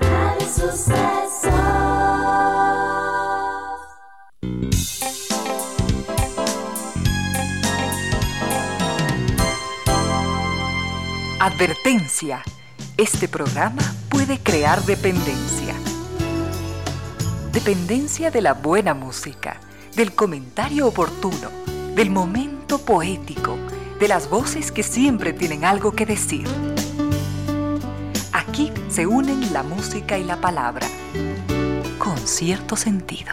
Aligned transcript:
Advertencia. 11.41 12.45
Este 12.97 13.27
programa 13.27 13.83
puede 14.09 14.39
crear 14.39 14.81
dependencia. 14.85 15.75
Dependencia 17.53 18.31
de 18.31 18.43
la 18.43 18.55
buena 18.55 18.95
música, 18.95 19.59
del 19.97 20.15
comentario 20.15 20.87
oportuno, 20.87 21.51
del 21.97 22.11
momento 22.11 22.79
poético, 22.79 23.57
de 23.99 24.07
las 24.07 24.31
voces 24.31 24.71
que 24.71 24.85
siempre 24.85 25.33
tienen 25.33 25.65
algo 25.65 25.91
que 25.91 26.07
decir. 26.07 26.47
Aquí 28.35 28.73
se 28.89 29.07
unen 29.07 29.53
la 29.53 29.63
música 29.63 30.19
y 30.19 30.25
la 30.25 30.41
palabra, 30.41 30.89
con 31.99 32.19
cierto 32.19 32.75
sentido. 32.75 33.33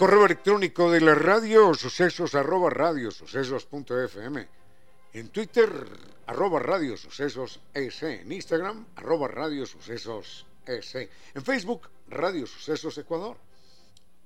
Correo 0.00 0.24
electrónico 0.24 0.90
de 0.90 1.02
la 1.02 1.14
radio, 1.14 1.74
sucesos 1.74 2.34
arroba 2.34 2.70
radio 2.70 3.10
fm. 3.10 4.48
En 5.12 5.28
Twitter, 5.28 5.70
arroba 6.26 6.58
radio 6.58 6.96
sucesos 6.96 7.60
es. 7.74 8.02
En 8.02 8.32
Instagram, 8.32 8.86
arroba 8.96 9.28
radio 9.28 9.66
sucesos 9.66 10.46
es. 10.64 10.94
En 10.94 11.44
Facebook, 11.44 11.90
Radio 12.08 12.46
Sucesos 12.46 12.96
Ecuador. 12.96 13.36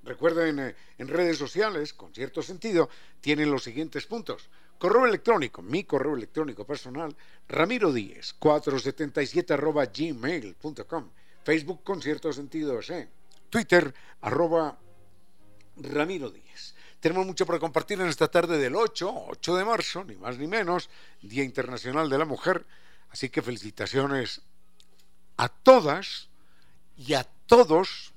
Recuerden, 0.03 0.59
eh, 0.59 0.75
en 0.97 1.09
redes 1.09 1.37
sociales, 1.37 1.91
con 1.91 2.13
cierto 2.13 2.41
sentido, 2.41 2.89
tienen 3.19 3.51
los 3.51 3.65
siguientes 3.65 4.05
puntos. 4.05 4.49
Correo 4.79 5.05
electrónico, 5.05 5.61
mi 5.61 5.83
correo 5.83 6.15
electrónico 6.15 6.65
personal, 6.65 7.13
Ramiro 7.49 7.91
Díez, 7.91 8.33
477 8.39 9.53
arroba 9.53 9.87
gmail.com. 9.87 11.09
Facebook 11.43 11.83
con 11.83 12.01
cierto 12.01 12.31
sentido, 12.31 12.79
es. 12.79 13.09
Twitter, 13.49 13.93
arroba 14.21 14.79
Ramiro 15.77 16.29
Díez. 16.29 16.75
Tenemos 16.99 17.25
mucho 17.25 17.45
para 17.45 17.59
compartir 17.59 17.99
en 18.01 18.07
esta 18.07 18.27
tarde 18.27 18.57
del 18.57 18.75
8, 18.75 19.13
8 19.27 19.55
de 19.55 19.65
marzo, 19.65 20.03
ni 20.03 20.15
más 20.15 20.37
ni 20.37 20.47
menos, 20.47 20.89
Día 21.21 21.43
Internacional 21.43 22.09
de 22.09 22.17
la 22.17 22.25
Mujer. 22.25 22.65
Así 23.09 23.29
que 23.29 23.41
felicitaciones 23.41 24.41
a 25.37 25.49
todas 25.49 26.29
y 26.97 27.13
a 27.13 27.23
todos 27.45 28.13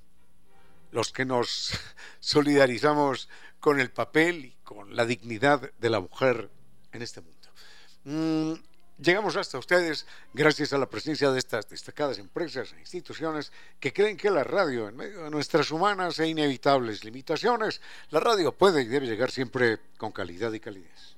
los 0.91 1.13
que 1.13 1.25
nos 1.25 1.73
solidarizamos 2.21 3.29
con 3.61 3.81
el 3.81 3.91
papel 3.91 4.45
y 4.47 4.57
con 4.63 4.95
la 4.97 5.05
dignidad 5.05 5.71
de 5.79 5.91
la 5.91 6.01
mujer 6.01 6.51
en 6.93 7.03
este 7.03 7.21
mundo. 7.21 8.65
Llegamos 9.01 9.37
hasta 9.37 9.59
ustedes 9.59 10.07
gracias 10.35 10.73
a 10.73 10.79
la 10.79 10.91
presencia 10.91 11.31
de 11.31 11.39
estas 11.39 11.69
destacadas 11.69 12.19
empresas 12.19 12.73
e 12.73 12.81
instituciones 12.81 13.53
que 13.79 13.93
creen 13.93 14.17
que 14.17 14.29
la 14.29 14.43
radio, 14.43 14.89
en 14.89 14.97
medio 14.97 15.23
de 15.23 15.31
nuestras 15.31 15.71
humanas 15.71 16.19
e 16.19 16.27
inevitables 16.27 17.05
limitaciones, 17.05 17.81
la 18.11 18.19
radio 18.19 18.51
puede 18.51 18.83
y 18.83 18.87
debe 18.87 19.07
llegar 19.07 19.31
siempre 19.31 19.79
con 19.99 20.11
calidad 20.11 20.53
y 20.53 20.59
calidez. 20.59 21.17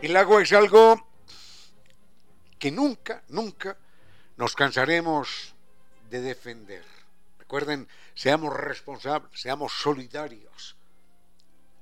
El 0.00 0.16
agua 0.16 0.42
es 0.42 0.52
algo 0.54 1.06
que 2.58 2.70
nunca, 2.70 3.22
nunca 3.28 3.76
nos 4.38 4.56
cansaremos 4.56 5.54
de 6.08 6.22
defender. 6.22 6.99
Recuerden, 7.50 7.88
seamos 8.14 8.54
responsables, 8.54 9.40
seamos 9.40 9.72
solidarios. 9.72 10.76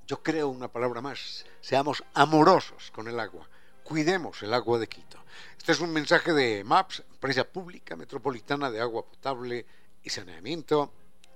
Yo 0.06 0.22
creo 0.22 0.48
una 0.48 0.68
palabra 0.68 1.02
más, 1.02 1.44
seamos 1.60 2.02
amorosos 2.14 2.90
con 2.90 3.06
el 3.06 3.20
agua. 3.20 3.46
Cuidemos 3.84 4.42
el 4.42 4.54
agua 4.54 4.78
de 4.78 4.86
Quito. 4.86 5.22
Este 5.58 5.72
es 5.72 5.80
un 5.80 5.92
mensaje 5.92 6.32
de 6.32 6.64
MAPS, 6.64 7.02
Empresa 7.10 7.44
Pública 7.44 7.96
Metropolitana 7.96 8.70
de 8.70 8.80
Agua 8.80 9.04
Potable 9.04 9.66
y 10.02 10.08
Saneamiento, 10.08 10.90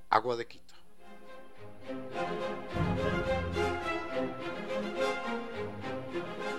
Agua 0.09 0.35
de 0.37 0.47
Quito. 0.47 0.75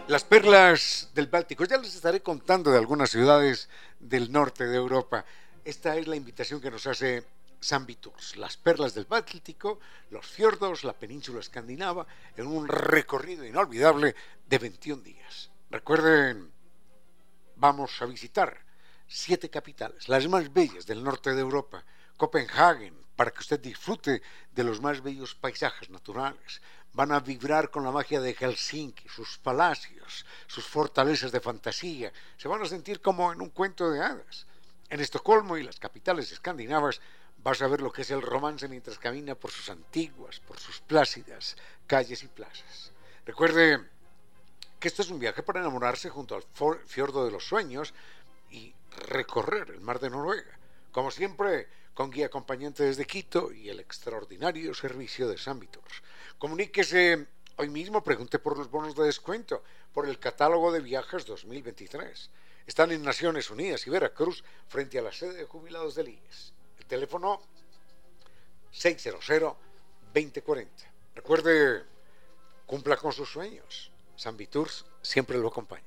Las 0.10 0.24
perlas 0.26 1.10
del 1.16 1.26
Báltico. 1.26 1.66
Ya 1.66 1.78
les 1.78 1.96
estaré 1.96 2.22
contando 2.22 2.70
de 2.70 2.78
algunas 2.78 3.10
ciudades 3.10 3.68
del 4.00 4.32
norte 4.32 4.68
de 4.68 4.76
Europa. 4.76 5.26
Esta 5.66 5.98
es 5.98 6.06
la 6.06 6.16
invitación 6.16 6.62
que 6.62 6.70
nos 6.70 6.86
hace 6.86 7.24
San 7.64 7.86
Viturs, 7.86 8.38
las 8.38 8.58
perlas 8.58 8.94
del 8.94 9.06
Báltico, 9.06 9.80
los 10.10 10.26
fiordos, 10.26 10.84
la 10.84 10.94
península 10.94 11.40
escandinava, 11.40 12.06
en 12.38 12.48
un 12.48 12.68
recorrido 12.68 13.46
inolvidable 13.46 14.16
de 14.46 14.58
21 14.58 15.02
días. 15.02 15.50
Recuerden, 15.70 16.52
vamos 17.56 18.02
a 18.02 18.06
visitar 18.06 18.64
siete 19.08 19.50
capitales, 19.50 20.10
las 20.10 20.28
más 20.28 20.52
bellas 20.52 20.86
del 20.86 21.04
norte 21.04 21.34
de 21.34 21.42
Europa, 21.42 21.84
Copenhague, 22.18 22.94
para 23.16 23.32
que 23.32 23.40
usted 23.40 23.60
disfrute 23.60 24.22
de 24.52 24.64
los 24.64 24.82
más 24.82 25.02
bellos 25.02 25.36
paisajes 25.36 25.90
naturales. 25.90 26.62
Van 26.94 27.12
a 27.12 27.20
vibrar 27.20 27.72
con 27.72 27.84
la 27.84 27.92
magia 27.92 28.22
de 28.22 28.34
Helsinki, 28.34 29.08
sus 29.10 29.38
palacios, 29.38 30.26
sus 30.48 30.66
fortalezas 30.66 31.32
de 31.32 31.40
fantasía. 31.40 32.12
Se 32.38 32.48
van 32.48 32.62
a 32.62 32.66
sentir 32.66 33.02
como 33.02 33.32
en 33.34 33.42
un 33.42 33.50
cuento 33.50 33.90
de 33.90 34.02
hadas 34.02 34.46
En 34.90 35.00
Estocolmo 35.00 35.58
y 35.58 35.64
las 35.64 35.80
capitales 35.80 36.32
escandinavas 36.32 37.02
vas 37.44 37.62
a 37.62 37.68
ver 37.68 37.82
lo 37.82 37.92
que 37.92 38.04
es 38.04 38.12
el 38.12 38.22
romance 38.22 38.68
mientras 38.68 38.98
camina 38.98 39.36
por 39.36 39.52
sus 39.52 39.70
antiguas, 39.70 40.40
por 40.40 40.60
sus 40.60 40.80
plácidas 40.80 41.58
calles 41.86 42.24
y 42.24 42.28
plazas. 42.28 42.92
Recuerde 43.26 43.82
que 44.80 44.88
esto 44.88 45.02
es 45.02 45.10
un 45.10 45.20
viaje 45.20 45.44
para 45.44 45.60
enamorarse 45.60 46.10
junto 46.10 46.36
al 46.36 46.44
fiordo 46.86 47.26
de 47.26 47.32
los 47.32 47.46
sueños 47.46 47.94
y 48.50 48.74
recorrer 49.08 49.72
el 49.72 49.82
mar 49.82 50.00
de 50.00 50.10
Noruega. 50.10 50.58
Como 50.92 51.12
siempre, 51.12 51.68
con 51.94 52.12
guía 52.12 52.28
acompañante 52.28 52.84
desde 52.84 53.06
Quito 53.06 53.52
y 53.52 53.70
el 53.70 53.80
extraordinario 53.80 54.74
servicio 54.74 55.28
de 55.28 55.38
San 55.38 55.60
Comuníquese 56.38 57.28
hoy 57.58 57.70
mismo, 57.70 58.04
pregunte 58.04 58.40
por 58.40 58.58
los 58.58 58.70
bonos 58.70 58.96
de 58.96 59.04
descuento, 59.04 59.64
por 59.94 60.08
el 60.08 60.20
catálogo 60.20 60.72
de 60.72 60.82
viajes 60.82 61.26
2023. 61.26 62.30
Están 62.66 62.92
en 62.92 63.04
Naciones 63.04 63.50
Unidas 63.50 63.86
y 63.86 63.90
Veracruz 63.90 64.44
frente 64.68 64.98
a 64.98 65.02
la 65.02 65.12
sede 65.12 65.34
de 65.34 65.46
jubilados 65.46 65.96
del 65.96 66.10
IES. 66.10 66.54
El 66.94 67.00
teléfono 67.00 67.42
600-2040. 68.72 70.68
Recuerde, 71.16 71.84
cumpla 72.68 72.98
con 72.98 73.12
sus 73.12 73.32
sueños. 73.32 73.92
San 74.16 74.38
Viturs 74.38 74.86
siempre 75.02 75.40
lo 75.40 75.48
acompaña. 75.48 75.84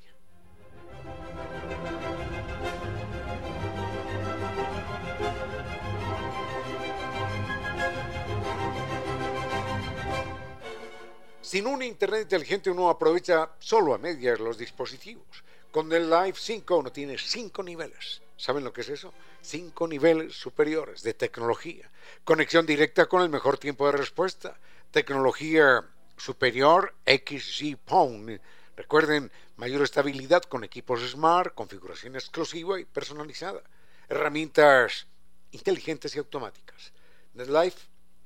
Sin 11.41 11.69
un 11.69 11.85
Internet 11.85 12.23
inteligente 12.23 12.69
uno 12.69 12.91
aprovecha 12.91 13.53
solo 13.61 13.95
a 13.95 13.99
medias 13.99 14.41
los 14.41 14.59
dispositivos. 14.59 15.45
Con 15.71 15.93
el 15.93 16.11
Live 16.11 16.35
5 16.37 16.77
uno 16.77 16.91
tiene 16.91 17.17
cinco 17.17 17.63
niveles. 17.63 18.26
¿Saben 18.37 18.65
lo 18.65 18.73
que 18.73 18.83
es 18.83 18.91
eso? 18.91 19.15
Cinco 19.41 19.89
niveles 19.89 20.35
superiores 20.35 21.03
de 21.03 21.15
tecnología. 21.15 21.91
Conexión 22.25 22.67
directa 22.67 23.07
con 23.07 23.23
el 23.23 23.31
mejor 23.31 23.57
tiempo 23.59 23.87
de 23.87 23.97
respuesta. 23.97 24.59
Tecnología 24.91 25.83
superior 26.17 26.95
XG 27.07 27.79
Phone. 27.87 28.41
Recuerden, 28.77 29.33
mayor 29.57 29.83
estabilidad 29.83 30.43
con 30.43 30.65
equipos 30.65 31.01
smart, 31.09 31.55
configuración 31.55 32.15
exclusiva 32.15 32.79
y 32.79 32.85
personalizada. 32.85 33.63
Herramientas 34.09 35.07
inteligentes 35.53 36.15
y 36.15 36.19
automáticas. 36.19 36.93
NetLife, 37.35 37.81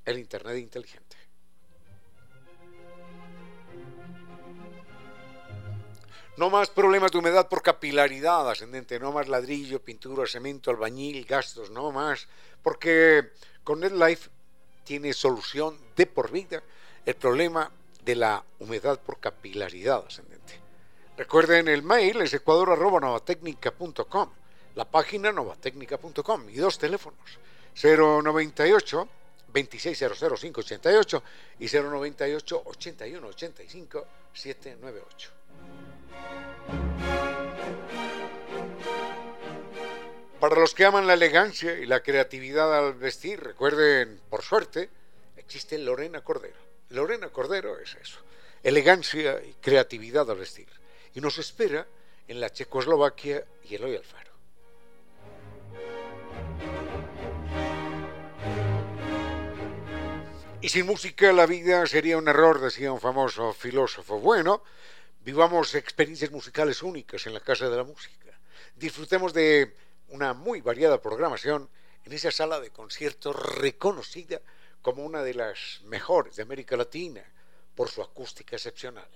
el 0.04 0.18
Internet 0.18 0.58
inteligente. 0.58 1.09
No 6.36 6.48
más 6.48 6.70
problemas 6.70 7.12
de 7.12 7.18
humedad 7.18 7.48
por 7.48 7.62
capilaridad 7.62 8.48
ascendente, 8.48 8.98
no 8.98 9.12
más 9.12 9.28
ladrillo, 9.28 9.82
pintura, 9.82 10.26
cemento, 10.26 10.70
albañil, 10.70 11.24
gastos, 11.26 11.70
no 11.70 11.90
más, 11.92 12.28
porque 12.62 13.32
con 13.64 13.80
NetLife 13.80 14.30
tiene 14.84 15.12
solución 15.12 15.78
de 15.96 16.06
por 16.06 16.30
vida 16.30 16.62
el 17.04 17.14
problema 17.16 17.70
de 18.04 18.16
la 18.16 18.42
humedad 18.58 19.00
por 19.00 19.18
capilaridad 19.20 20.04
ascendente. 20.06 20.58
Recuerden 21.16 21.68
el 21.68 21.82
mail 21.82 22.22
es 22.22 22.32
ecuador.novatecnica.com, 22.32 24.30
la 24.74 24.84
página 24.86 25.32
novatecnica.com 25.32 26.48
y 26.48 26.56
dos 26.56 26.78
teléfonos 26.78 27.38
098 27.74 29.08
2600588 29.52 31.22
y 31.58 31.66
098 31.66 32.62
8185 32.64 34.06
798. 34.32 35.39
Para 40.40 40.56
los 40.56 40.74
que 40.74 40.86
aman 40.86 41.06
la 41.06 41.12
elegancia 41.12 41.74
y 41.74 41.84
la 41.84 42.02
creatividad 42.02 42.76
al 42.76 42.94
vestir, 42.94 43.40
recuerden, 43.40 44.20
por 44.30 44.42
suerte, 44.42 44.88
existe 45.36 45.76
Lorena 45.76 46.22
Cordero. 46.22 46.56
Lorena 46.88 47.28
Cordero 47.28 47.78
es 47.78 47.94
eso, 48.00 48.20
elegancia 48.62 49.42
y 49.44 49.52
creatividad 49.60 50.30
al 50.30 50.38
vestir. 50.38 50.68
Y 51.14 51.20
nos 51.20 51.36
espera 51.38 51.86
en 52.26 52.40
la 52.40 52.50
Checoslovaquia 52.50 53.44
y 53.68 53.74
Eloy 53.74 53.96
Alfaro. 53.96 54.30
Y 60.62 60.68
sin 60.68 60.86
música 60.86 61.32
la 61.32 61.46
vida 61.46 61.86
sería 61.86 62.18
un 62.18 62.28
error, 62.28 62.60
decía 62.60 62.92
un 62.92 63.00
famoso 63.00 63.52
filósofo. 63.52 64.18
Bueno, 64.18 64.62
Vivamos 65.22 65.75
experiencias 65.75 66.31
musicales 66.31 66.82
únicas 66.82 67.26
en 67.26 67.34
la 67.34 67.40
Casa 67.40 67.69
de 67.69 67.76
la 67.76 67.84
Música. 67.84 68.40
Disfrutemos 68.75 69.34
de 69.34 69.76
una 70.08 70.32
muy 70.32 70.62
variada 70.62 71.02
programación 71.02 71.69
en 72.05 72.14
esa 72.14 72.31
sala 72.31 72.58
de 72.58 72.70
conciertos 72.70 73.37
reconocida 73.37 74.40
como 74.81 75.05
una 75.05 75.22
de 75.22 75.34
las 75.34 75.82
mejores 75.84 76.37
de 76.37 76.43
América 76.43 76.75
Latina 76.75 77.22
por 77.75 77.90
su 77.90 78.00
acústica 78.02 78.56
excepcional. 78.56 79.11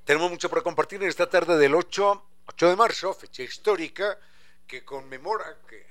Tenemos 0.07 0.31
mucho 0.31 0.49
para 0.49 0.61
compartir 0.61 1.03
en 1.03 1.09
esta 1.09 1.29
tarde 1.29 1.57
del 1.57 1.75
8, 1.75 2.23
8 2.45 2.69
de 2.69 2.75
marzo, 2.77 3.13
fecha 3.13 3.43
histórica 3.43 4.17
que 4.65 4.85
conmemora, 4.85 5.57
que 5.67 5.85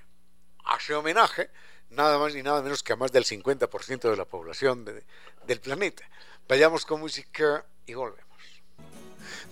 hace 0.64 0.94
homenaje, 0.94 1.50
nada 1.90 2.18
más 2.18 2.34
ni 2.34 2.42
nada 2.42 2.62
menos 2.62 2.82
que 2.82 2.94
a 2.94 2.96
más 2.96 3.12
del 3.12 3.26
50% 3.26 4.10
de 4.10 4.16
la 4.16 4.24
población 4.24 4.86
del 4.86 5.60
planeta. 5.60 6.02
Vayamos 6.48 6.86
con 6.86 7.00
música 7.00 7.66
y 7.84 7.92
volvemos. 7.92 8.24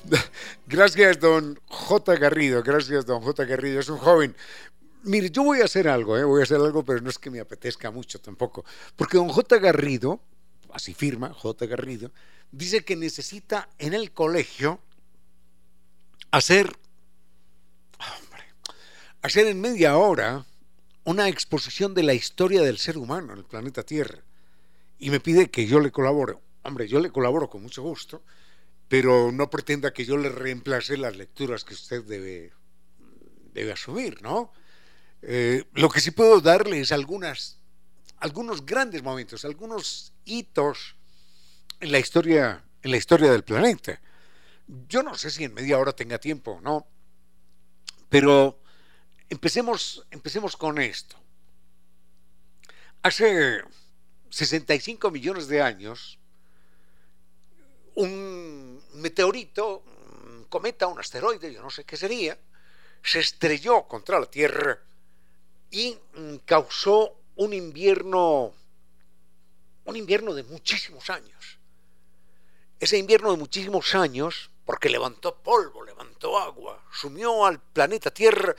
Gracias, 0.66 1.20
don 1.20 1.60
J. 1.66 2.16
Garrido. 2.16 2.62
Gracias, 2.62 3.04
don 3.04 3.20
J. 3.20 3.44
Garrido. 3.44 3.80
Es 3.80 3.90
un 3.90 3.98
joven. 3.98 4.34
Mire, 5.02 5.28
yo 5.28 5.42
voy 5.42 5.60
a 5.60 5.66
hacer 5.66 5.88
algo, 5.88 6.16
¿eh? 6.16 6.24
voy 6.24 6.40
a 6.40 6.44
hacer 6.44 6.56
algo, 6.56 6.82
pero 6.82 7.02
no 7.02 7.10
es 7.10 7.18
que 7.18 7.28
me 7.28 7.38
apetezca 7.38 7.90
mucho 7.90 8.18
tampoco. 8.18 8.64
Porque 8.96 9.18
don 9.18 9.28
J. 9.28 9.58
Garrido, 9.58 10.20
así 10.74 10.92
firma, 10.92 11.32
J. 11.32 11.66
Garrido, 11.66 12.10
dice 12.50 12.84
que 12.84 12.96
necesita 12.96 13.70
en 13.78 13.94
el 13.94 14.12
colegio 14.12 14.80
hacer, 16.30 16.76
hacer 19.22 19.46
en 19.46 19.60
media 19.60 19.96
hora 19.96 20.44
una 21.04 21.28
exposición 21.28 21.94
de 21.94 22.02
la 22.02 22.14
historia 22.14 22.62
del 22.62 22.78
ser 22.78 22.98
humano 22.98 23.32
en 23.32 23.38
el 23.38 23.44
planeta 23.44 23.84
Tierra. 23.84 24.22
Y 24.98 25.10
me 25.10 25.20
pide 25.20 25.50
que 25.50 25.66
yo 25.66 25.80
le 25.80 25.92
colabore. 25.92 26.34
Hombre, 26.62 26.88
yo 26.88 26.98
le 26.98 27.10
colaboro 27.10 27.48
con 27.48 27.62
mucho 27.62 27.82
gusto, 27.82 28.22
pero 28.88 29.30
no 29.30 29.50
pretenda 29.50 29.92
que 29.92 30.04
yo 30.04 30.16
le 30.16 30.28
reemplace 30.28 30.96
las 30.96 31.16
lecturas 31.16 31.62
que 31.62 31.74
usted 31.74 32.02
debe, 32.04 32.52
debe 33.52 33.72
asumir, 33.72 34.20
¿no? 34.22 34.52
Eh, 35.22 35.64
lo 35.74 35.88
que 35.88 36.00
sí 36.00 36.10
puedo 36.10 36.40
darle 36.40 36.80
es 36.80 36.90
algunas, 36.90 37.58
algunos 38.18 38.64
grandes 38.66 39.02
momentos, 39.02 39.44
algunos 39.44 40.13
hitos 40.24 40.96
en 41.80 41.92
la 41.92 41.98
historia, 41.98 42.64
en 42.82 42.90
la 42.90 42.96
historia 42.96 43.30
del 43.30 43.44
planeta. 43.44 44.00
Yo 44.88 45.02
no 45.02 45.14
sé 45.16 45.30
si 45.30 45.44
en 45.44 45.54
media 45.54 45.78
hora 45.78 45.92
tenga 45.92 46.18
tiempo 46.18 46.52
o 46.52 46.60
no, 46.60 46.86
pero 48.08 48.58
empecemos, 49.28 50.06
empecemos 50.10 50.56
con 50.56 50.78
esto. 50.80 51.16
Hace 53.02 53.62
65 54.30 55.10
millones 55.10 55.46
de 55.48 55.60
años, 55.60 56.18
un 57.94 58.82
meteorito, 58.94 59.84
un 60.24 60.46
cometa, 60.48 60.86
un 60.86 60.98
asteroide, 60.98 61.52
yo 61.52 61.62
no 61.62 61.70
sé 61.70 61.84
qué 61.84 61.96
sería, 61.96 62.38
se 63.02 63.20
estrelló 63.20 63.86
contra 63.86 64.18
la 64.18 64.26
Tierra 64.26 64.78
y 65.70 65.98
causó 66.44 67.20
un 67.36 67.52
invierno, 67.52 68.54
un 69.84 69.96
invierno 69.96 70.34
de 70.34 70.42
muchísimos 70.42 71.10
años. 71.10 71.58
Ese 72.80 72.98
invierno 72.98 73.30
de 73.30 73.38
muchísimos 73.38 73.94
años, 73.94 74.50
porque 74.64 74.88
levantó 74.88 75.36
polvo, 75.42 75.84
levantó 75.84 76.38
agua, 76.38 76.82
sumió 76.92 77.46
al 77.46 77.60
planeta 77.60 78.10
Tierra 78.10 78.54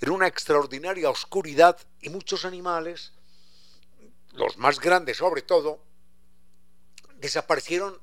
en 0.00 0.10
una 0.10 0.26
extraordinaria 0.26 1.10
oscuridad 1.10 1.78
y 2.00 2.08
muchos 2.08 2.44
animales, 2.44 3.12
los 4.32 4.56
más 4.56 4.78
grandes 4.80 5.18
sobre 5.18 5.42
todo, 5.42 5.82
desaparecieron 7.16 8.00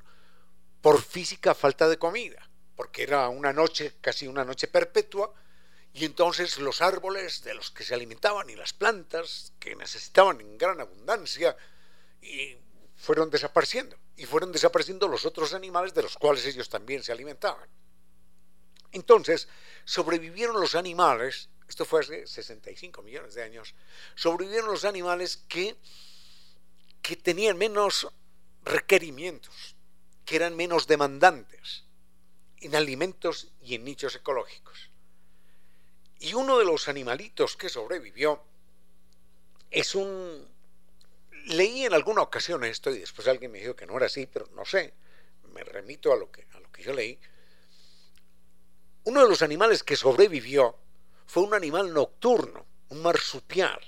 por 0.82 1.01
física 1.01 1.55
falta 1.55 1.88
de 1.88 1.98
comida, 1.98 2.50
porque 2.75 3.03
era 3.03 3.29
una 3.29 3.53
noche, 3.53 3.96
casi 4.01 4.27
una 4.27 4.44
noche 4.44 4.67
perpetua, 4.67 5.34
y 5.94 6.03
entonces 6.03 6.60
los 6.60 6.82
árboles 6.82 7.41
de 7.44 7.53
los 7.53 7.72
que 7.72 7.86
se 7.86 7.94
alimentaban 7.94 8.50
y 8.50 8.55
las 8.55 8.74
plantas 8.74 9.53
que 9.60 9.75
necesitaban 9.75 10.41
en 10.41 10.58
gran 10.58 10.82
abundancia 10.82 11.55
y 12.22 12.58
fueron 13.05 13.29
desapareciendo 13.29 13.97
y 14.17 14.25
fueron 14.25 14.51
desapareciendo 14.51 15.07
los 15.07 15.25
otros 15.25 15.53
animales 15.53 15.93
de 15.93 16.03
los 16.03 16.17
cuales 16.17 16.45
ellos 16.45 16.69
también 16.69 17.03
se 17.03 17.12
alimentaban. 17.12 17.69
Entonces, 18.91 19.47
sobrevivieron 19.83 20.59
los 20.59 20.75
animales 20.75 21.50
esto 21.67 21.85
fue 21.85 22.01
hace 22.01 22.27
65 22.27 23.01
millones 23.01 23.33
de 23.33 23.43
años, 23.43 23.74
sobrevivieron 24.15 24.69
los 24.69 24.85
animales 24.85 25.38
que, 25.47 25.75
que 27.01 27.15
tenían 27.15 27.57
menos 27.57 28.07
requerimientos, 28.63 29.75
que 30.25 30.35
eran 30.35 30.55
menos 30.55 30.88
demandantes 30.88 31.83
en 32.57 32.75
alimentos 32.75 33.50
y 33.62 33.75
en 33.75 33.83
nichos 33.83 34.15
ecológicos. 34.15 34.89
Y 36.19 36.33
uno 36.33 36.57
de 36.57 36.65
los 36.65 36.88
animalitos 36.88 37.57
que 37.57 37.69
sobrevivió 37.69 38.43
es 39.71 39.95
un... 39.95 40.54
Leí 41.45 41.85
en 41.85 41.93
alguna 41.93 42.21
ocasión 42.21 42.63
esto 42.63 42.89
y 42.89 42.99
después 42.99 43.27
alguien 43.27 43.51
me 43.51 43.59
dijo 43.59 43.75
que 43.75 43.85
no 43.85 43.97
era 43.97 44.07
así, 44.07 44.25
pero 44.25 44.47
no 44.55 44.65
sé, 44.65 44.93
me 45.53 45.63
remito 45.63 46.11
a 46.11 46.17
lo 46.17 46.31
que, 46.31 46.47
a 46.53 46.59
lo 46.59 46.71
que 46.71 46.83
yo 46.83 46.93
leí. 46.93 47.19
Uno 49.03 49.21
de 49.21 49.29
los 49.29 49.41
animales 49.41 49.83
que 49.83 49.95
sobrevivió 49.95 50.75
fue 51.27 51.43
un 51.43 51.53
animal 51.53 51.93
nocturno, 51.93 52.65
un 52.89 53.01
marsupial, 53.01 53.79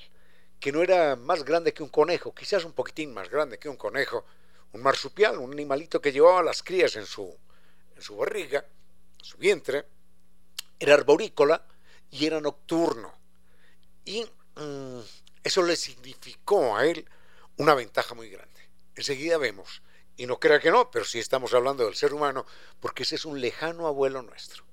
que 0.59 0.71
no 0.71 0.81
era 0.81 1.15
más 1.15 1.43
grande 1.43 1.73
que 1.73 1.83
un 1.83 1.89
conejo, 1.89 2.33
quizás 2.33 2.63
un 2.63 2.73
poquitín 2.73 3.13
más 3.13 3.29
grande 3.29 3.57
que 3.57 3.69
un 3.69 3.75
conejo, 3.75 4.25
un 4.73 4.81
marsupial, 4.81 5.37
un 5.37 5.51
animalito 5.51 6.01
que 6.01 6.11
llevaba 6.11 6.43
las 6.43 6.61
crías 6.63 6.95
en 6.95 7.05
su, 7.05 7.35
en 7.95 8.01
su 8.01 8.17
barriga, 8.17 8.65
en 9.17 9.25
su 9.25 9.37
vientre, 9.37 9.85
era 10.79 10.93
arborícola 10.93 11.65
y 12.11 12.25
era 12.25 12.39
nocturno. 12.39 13.11
Y 14.05 14.23
mm, 14.55 14.99
eso 15.43 15.63
le 15.63 15.75
significó 15.75 16.77
a 16.77 16.85
él 16.85 17.07
una 17.57 17.73
ventaja 17.73 18.15
muy 18.15 18.29
grande. 18.29 18.55
Enseguida 18.95 19.37
vemos, 19.37 19.81
y 20.15 20.25
no 20.25 20.39
crea 20.39 20.59
que 20.59 20.71
no, 20.71 20.89
pero 20.89 21.05
sí 21.05 21.19
estamos 21.19 21.53
hablando 21.53 21.85
del 21.85 21.95
ser 21.95 22.13
humano, 22.13 22.45
porque 22.79 23.03
ese 23.03 23.15
es 23.15 23.25
un 23.25 23.39
lejano 23.39 23.87
abuelo 23.87 24.21
nuestro. 24.21 24.63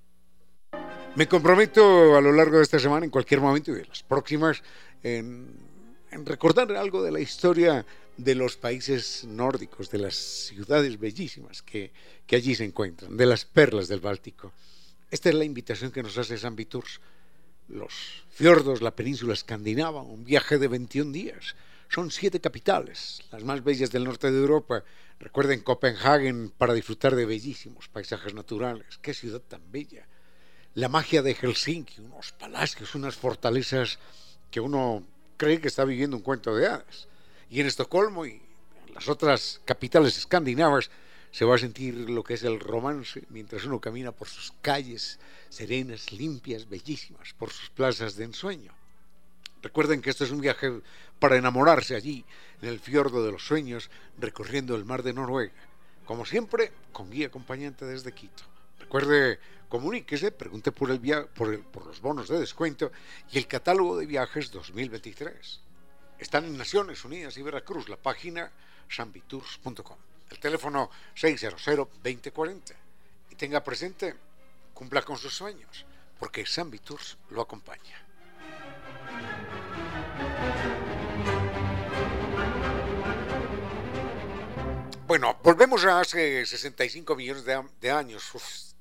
Me 1.17 1.29
comprometo 1.29 2.17
a 2.17 2.21
lo 2.21 2.33
largo 2.33 2.57
de 2.57 2.65
esta 2.65 2.79
semana, 2.79 3.05
en 3.05 3.11
cualquier 3.11 3.41
momento 3.41 3.71
y 3.71 3.75
de 3.75 3.85
las 3.85 4.03
próximas, 4.03 4.63
en, 5.03 5.55
recordar 6.25 6.73
algo 6.73 7.03
de 7.03 7.13
la 7.13 7.21
historia 7.21 7.85
de 8.17 8.35
los 8.35 8.57
países 8.57 9.25
nórdicos, 9.25 9.91
de 9.91 9.99
las 9.99 10.15
ciudades 10.15 10.99
bellísimas 10.99 11.63
que, 11.63 11.93
que, 12.27 12.37
allí 12.37 12.55
se 12.55 12.65
encuentran, 12.65 13.17
de 13.17 13.27
las 13.27 13.45
perlas 13.45 13.87
del 13.89 14.01
Báltico. 14.01 14.53
Esta 15.11 15.29
es 15.29 15.35
la 15.35 15.45
invitación 15.45 15.93
que 15.93 16.03
nos 16.03 16.17
hace 16.19 16.39
San 16.39 16.57
Viturs. 16.57 17.01
Los 17.69 18.25
fiordos, 18.31 18.83
la 18.83 18.97
península 18.97 19.35
escandinava, 19.35 20.03
un 20.03 20.25
viaje 20.25 20.59
de 20.59 20.69
21 20.69 21.13
días. 21.13 21.55
Son 21.89 22.11
siete 22.11 22.41
capitales, 22.41 23.23
las 23.31 23.45
más 23.45 23.63
bellas 23.63 23.91
del 23.91 24.05
norte 24.05 24.31
de 24.31 24.39
Europa. 24.39 24.85
Recuerden 25.21 25.61
Copenhague 25.61 26.51
para 26.59 26.75
disfrutar 26.75 27.15
de 27.15 27.27
bellísimos 27.27 27.89
paisajes 27.89 28.35
naturales. 28.35 28.99
Qué 29.01 29.15
ciudad 29.15 29.41
tan 29.41 29.63
bella 29.71 30.07
la 30.75 30.89
magia 30.89 31.23
de 31.23 31.35
Helsinki, 31.35 32.01
unos 32.01 32.33
palacios, 32.33 32.95
unas 32.97 33.15
fortalezas 33.15 33.99
que 34.51 34.61
uno 34.61 35.05
cree 35.37 35.61
que 35.61 35.69
está 35.69 35.85
viviendo 35.85 36.17
un 36.17 36.23
cuento 36.23 36.55
de 36.55 36.67
hadas. 36.67 37.07
Y 37.49 37.61
en 37.61 37.67
Estocolmo 37.67 38.27
y 38.27 38.43
en 38.87 38.95
las 38.95 39.09
otras 39.09 39.61
capitales 39.65 40.19
escandinavas 40.19 40.91
se 41.31 41.45
va 41.45 41.55
a 41.55 41.59
sentir 41.59 42.11
lo 42.11 42.25
que 42.25 42.35
es 42.35 42.43
el 42.43 42.59
romance 42.59 43.23
mientras 43.29 43.65
uno 43.65 43.81
camina 43.81 44.13
por 44.13 44.29
sus 44.29 44.53
calles 44.63 45.19
serenas, 45.49 46.13
limpias, 46.13 46.69
bellísimas, 46.69 47.33
por 47.35 47.51
sus 47.51 47.71
plazas 47.71 48.17
de 48.17 48.25
ensueño. 48.25 48.73
Recuerden 49.65 50.03
que 50.03 50.11
esto 50.11 50.25
es 50.25 50.31
un 50.31 50.43
viaje 50.43 50.71
para 51.19 51.39
enamorarse 51.39 51.97
allí, 51.97 52.23
en 52.61 52.69
el 52.69 52.81
fiordo 52.81 53.25
de 53.25 53.33
los 53.33 53.47
sueños, 53.47 53.89
recorriendo 54.19 54.77
el 54.77 54.85
mar 54.85 55.03
de 55.03 55.15
Noruega. 55.15 55.55
Como 56.05 56.27
siempre, 56.27 56.71
con 56.93 57.11
guía 57.11 57.29
acompañante 57.29 57.87
desde 57.87 58.13
Quito. 58.13 58.45
Recuerde 58.79 59.39
comuníquese, 59.71 60.33
pregunte 60.33 60.71
por, 60.71 60.91
el 60.91 61.01
por, 61.29 61.59
por 61.63 61.87
los 61.87 61.99
bonos 62.03 62.29
de 62.29 62.39
descuento 62.39 62.93
y 63.33 63.39
el 63.39 63.47
catálogo 63.47 63.97
de 63.97 64.05
viajes 64.05 64.51
2023. 64.51 65.61
Están 66.19 66.45
en 66.45 66.59
Naciones 66.59 67.03
Unidas 67.03 67.35
y 67.39 67.43
Veracruz, 67.43 67.89
la 67.89 67.97
página 67.97 68.53
sambitours.com. 68.91 69.97
El 70.29 70.39
teléfono 70.41 70.91
600-2040. 71.17 72.75
Y 73.31 73.35
tenga 73.35 73.65
presente, 73.65 74.15
cumpla 74.75 75.01
con 75.01 75.17
sus 75.17 75.35
sueños, 75.35 75.87
porque 76.19 76.45
Sambitours 76.45 77.17
lo 77.31 77.41
acompaña. 77.41 78.05
Bueno, 85.07 85.39
volvemos 85.43 85.85
a 85.85 86.01
hace 86.01 86.45
65 86.45 87.15
millones 87.15 87.45
de, 87.45 87.91
años 87.91 88.33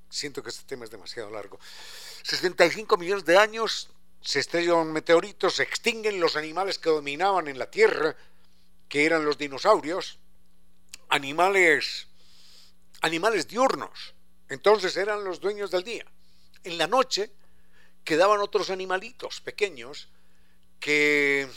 siento 0.09 0.41
que 0.41 0.49
este 0.49 0.63
tema 0.63 0.85
es 0.85 0.91
demasiado 0.91 1.29
largo. 1.29 1.59
65 2.23 2.97
millones 2.97 3.25
de 3.25 3.37
años 3.37 3.89
se 4.21 4.39
estrella 4.39 4.75
un 4.75 4.91
meteorito, 4.91 5.49
se 5.49 5.63
extinguen 5.63 6.19
los 6.19 6.35
animales 6.35 6.79
que 6.79 6.89
dominaban 6.89 7.47
en 7.47 7.59
la 7.59 7.69
Tierra, 7.69 8.15
que 8.87 9.05
eran 9.05 9.25
los 9.25 9.37
dinosaurios, 9.37 10.19
animales, 11.09 12.07
animales 13.01 13.47
diurnos. 13.47 14.13
Entonces 14.49 14.95
eran 14.97 15.23
los 15.23 15.39
dueños 15.39 15.71
del 15.71 15.83
día. 15.83 16.05
En 16.63 16.77
la 16.77 16.87
noche 16.87 17.31
quedaban 18.03 18.39
otros 18.39 18.69
animalitos 18.69 19.41
pequeños 19.41 20.09
que, 20.83 21.47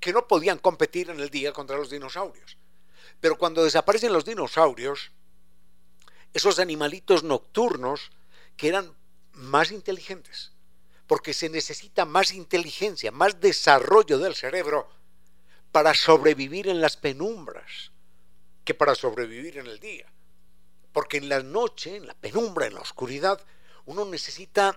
que 0.00 0.12
no 0.12 0.26
podían 0.26 0.58
competir 0.58 1.08
en 1.08 1.20
el 1.20 1.30
día 1.30 1.52
contra 1.52 1.76
los 1.76 1.88
dinosaurios. 1.88 2.58
Pero 3.20 3.38
cuando 3.38 3.62
desaparecen 3.62 4.12
los 4.12 4.24
dinosaurios, 4.24 5.12
esos 6.34 6.58
animalitos 6.58 7.22
nocturnos 7.22 8.10
que 8.56 8.66
eran 8.66 8.92
más 9.34 9.70
inteligentes, 9.70 10.50
porque 11.06 11.32
se 11.32 11.48
necesita 11.48 12.06
más 12.06 12.32
inteligencia, 12.32 13.12
más 13.12 13.38
desarrollo 13.40 14.18
del 14.18 14.34
cerebro 14.34 14.88
para 15.70 15.94
sobrevivir 15.94 16.66
en 16.66 16.80
las 16.80 16.96
penumbras 16.96 17.92
que 18.64 18.74
para 18.74 18.96
sobrevivir 18.96 19.58
en 19.58 19.68
el 19.68 19.78
día. 19.78 20.10
Porque 20.92 21.18
en 21.18 21.28
la 21.28 21.40
noche, 21.44 21.94
en 21.94 22.08
la 22.08 22.14
penumbra, 22.14 22.66
en 22.66 22.74
la 22.74 22.80
oscuridad, 22.80 23.40
uno 23.86 24.04
necesita 24.06 24.76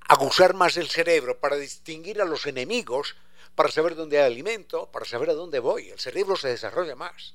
aguzar 0.00 0.54
más 0.54 0.76
el 0.76 0.88
cerebro 0.88 1.38
para 1.38 1.56
distinguir 1.56 2.20
a 2.20 2.24
los 2.24 2.46
enemigos, 2.46 3.16
para 3.54 3.70
saber 3.70 3.94
dónde 3.94 4.18
hay 4.18 4.26
alimento, 4.26 4.90
para 4.90 5.04
saber 5.04 5.30
a 5.30 5.34
dónde 5.34 5.58
voy. 5.58 5.90
El 5.90 5.98
cerebro 5.98 6.36
se 6.36 6.48
desarrolla 6.48 6.96
más. 6.96 7.34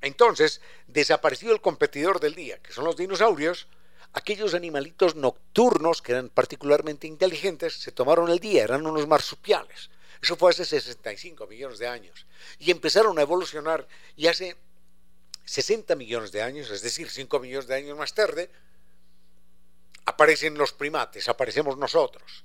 Entonces, 0.00 0.60
desapareció 0.86 1.52
el 1.52 1.60
competidor 1.60 2.20
del 2.20 2.34
día, 2.34 2.58
que 2.58 2.72
son 2.72 2.84
los 2.84 2.96
dinosaurios, 2.96 3.68
aquellos 4.12 4.54
animalitos 4.54 5.16
nocturnos 5.16 6.02
que 6.02 6.12
eran 6.12 6.28
particularmente 6.28 7.06
inteligentes, 7.06 7.74
se 7.74 7.90
tomaron 7.90 8.30
el 8.30 8.38
día, 8.38 8.64
eran 8.64 8.86
unos 8.86 9.08
marsupiales. 9.08 9.90
Eso 10.22 10.36
fue 10.36 10.50
hace 10.50 10.64
65 10.64 11.46
millones 11.46 11.78
de 11.78 11.88
años. 11.88 12.26
Y 12.58 12.70
empezaron 12.70 13.18
a 13.18 13.22
evolucionar 13.22 13.86
y 14.16 14.28
hace 14.28 14.56
60 15.44 15.96
millones 15.96 16.32
de 16.32 16.42
años, 16.42 16.70
es 16.70 16.82
decir, 16.82 17.10
5 17.10 17.40
millones 17.40 17.66
de 17.66 17.74
años 17.74 17.98
más 17.98 18.14
tarde, 18.14 18.50
aparecen 20.06 20.56
los 20.56 20.72
primates, 20.72 21.28
aparecemos 21.28 21.76
nosotros. 21.76 22.44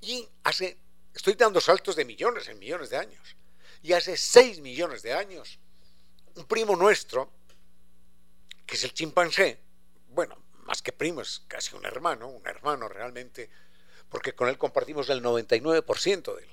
Y 0.00 0.28
hace, 0.42 0.78
estoy 1.12 1.34
dando 1.34 1.60
saltos 1.60 1.96
de 1.96 2.04
millones 2.04 2.48
en 2.48 2.58
millones 2.58 2.90
de 2.90 2.98
años. 2.98 3.36
Y 3.82 3.92
hace 3.92 4.16
6 4.16 4.60
millones 4.60 5.02
de 5.02 5.12
años 5.12 5.58
un 6.36 6.44
primo 6.46 6.74
nuestro, 6.76 7.30
que 8.66 8.76
es 8.76 8.84
el 8.84 8.94
chimpancé, 8.94 9.60
bueno, 10.08 10.36
más 10.64 10.82
que 10.82 10.92
primo, 10.92 11.20
es 11.20 11.42
casi 11.46 11.76
un 11.76 11.84
hermano, 11.84 12.28
un 12.28 12.46
hermano 12.46 12.88
realmente, 12.88 13.50
porque 14.08 14.34
con 14.34 14.48
él 14.48 14.58
compartimos 14.58 15.08
el 15.10 15.22
99% 15.22 16.34
del, 16.34 16.48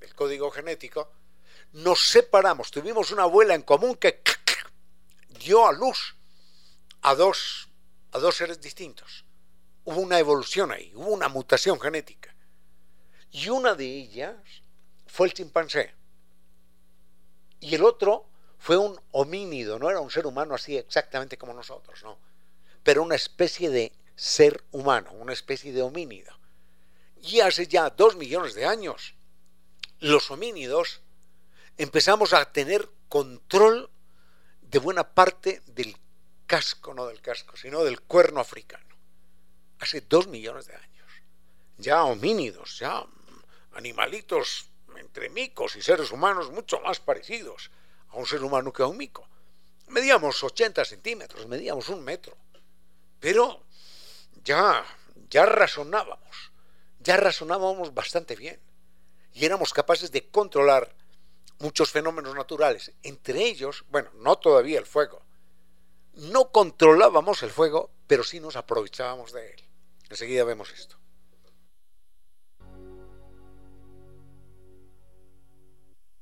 del 0.00 0.14
código 0.14 0.50
genético, 0.50 1.10
nos 1.72 2.08
separamos, 2.08 2.70
tuvimos 2.70 3.10
una 3.10 3.24
abuela 3.24 3.54
en 3.54 3.62
común 3.62 3.96
que 3.96 4.22
dio 5.28 5.66
a 5.66 5.72
luz 5.72 6.16
a 7.02 7.14
dos, 7.14 7.68
a 8.12 8.18
dos 8.18 8.36
seres 8.36 8.60
distintos. 8.60 9.24
Hubo 9.84 10.00
una 10.00 10.18
evolución 10.18 10.72
ahí, 10.72 10.92
hubo 10.94 11.10
una 11.10 11.28
mutación 11.28 11.80
genética. 11.80 12.34
Y 13.30 13.48
una 13.48 13.74
de 13.74 13.86
ellas 13.86 14.36
fue 15.06 15.26
el 15.26 15.34
chimpancé. 15.34 15.94
Y 17.60 17.74
el 17.74 17.84
otro 17.84 18.28
fue 18.58 18.76
un 18.76 19.00
homínido, 19.12 19.78
no 19.78 19.90
era 19.90 20.00
un 20.00 20.10
ser 20.10 20.26
humano 20.26 20.54
así 20.54 20.76
exactamente 20.76 21.36
como 21.36 21.54
nosotros, 21.54 22.02
no, 22.02 22.18
pero 22.82 23.02
una 23.02 23.14
especie 23.14 23.70
de 23.70 23.92
ser 24.14 24.64
humano, 24.72 25.12
una 25.12 25.32
especie 25.32 25.72
de 25.72 25.82
homínido. 25.82 26.32
Y 27.22 27.40
hace 27.40 27.66
ya 27.66 27.90
dos 27.90 28.16
millones 28.16 28.54
de 28.54 28.66
años, 28.66 29.14
los 30.00 30.30
homínidos 30.30 31.00
empezamos 31.76 32.32
a 32.32 32.52
tener 32.52 32.88
control 33.08 33.90
de 34.62 34.78
buena 34.78 35.14
parte 35.14 35.62
del 35.66 35.96
casco, 36.46 36.94
no 36.94 37.06
del 37.06 37.20
casco, 37.20 37.56
sino 37.56 37.84
del 37.84 38.00
cuerno 38.02 38.40
africano. 38.40 38.84
Hace 39.78 40.00
dos 40.02 40.28
millones 40.28 40.66
de 40.66 40.74
años. 40.74 41.10
Ya 41.76 42.04
homínidos, 42.04 42.78
ya 42.78 43.04
animalitos 43.72 44.70
entre 44.96 45.28
micos 45.28 45.76
y 45.76 45.82
seres 45.82 46.10
humanos 46.10 46.50
mucho 46.50 46.80
más 46.80 47.00
parecidos 47.00 47.70
a 48.08 48.16
un 48.16 48.26
ser 48.26 48.42
humano 48.42 48.72
que 48.72 48.82
a 48.82 48.86
un 48.86 48.96
mico. 48.96 49.28
Medíamos 49.88 50.42
80 50.42 50.84
centímetros, 50.84 51.46
medíamos 51.46 51.88
un 51.90 52.02
metro, 52.02 52.36
pero 53.20 53.64
ya, 54.42 54.84
ya 55.28 55.46
razonábamos. 55.46 56.52
ya 57.00 57.16
razonábamos 57.16 57.94
bastante 57.94 58.34
bien 58.34 58.60
y 59.32 59.44
éramos 59.44 59.72
capaces 59.72 60.10
de 60.10 60.28
controlar 60.28 60.94
muchos 61.58 61.90
fenómenos 61.90 62.34
naturales, 62.34 62.92
entre 63.02 63.44
ellos, 63.44 63.84
bueno, 63.90 64.10
no 64.14 64.36
todavía 64.36 64.78
el 64.78 64.86
fuego. 64.86 65.25
No 66.16 66.50
controlábamos 66.50 67.42
el 67.42 67.50
fuego, 67.50 67.90
pero 68.06 68.24
sí 68.24 68.40
nos 68.40 68.56
aprovechábamos 68.56 69.32
de 69.32 69.52
él. 69.52 69.62
Enseguida 70.08 70.44
vemos 70.44 70.72
esto. 70.72 70.96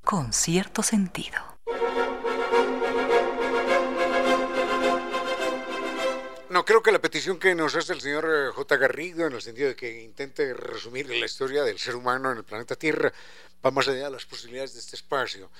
Con 0.03 0.33
cierto 0.33 0.83
sentido. 0.83 1.39
No, 6.55 6.63
creo 6.63 6.81
que 6.81 6.93
la 6.93 7.01
petición 7.01 7.37
que 7.37 7.53
nos 7.53 7.75
hace 7.75 7.91
el 7.91 7.99
señor 7.99 8.25
eh, 8.33 8.49
J. 8.55 8.77
Garrido, 8.77 9.27
en 9.27 9.33
el 9.33 9.41
sentido 9.41 9.67
de 9.67 9.75
que 9.75 10.01
intente 10.01 10.53
resumir 10.53 11.09
la 11.09 11.25
historia 11.25 11.65
del 11.65 11.77
ser 11.77 11.97
humano 11.97 12.31
en 12.31 12.37
el 12.37 12.45
planeta 12.45 12.77
Tierra, 12.77 13.11
va 13.63 13.71
más 13.71 13.89
allá 13.89 14.05
de 14.05 14.11
las 14.11 14.25
posibilidades 14.25 14.73
de 14.73 14.79
este 14.79 14.95
espacio. 14.95 15.51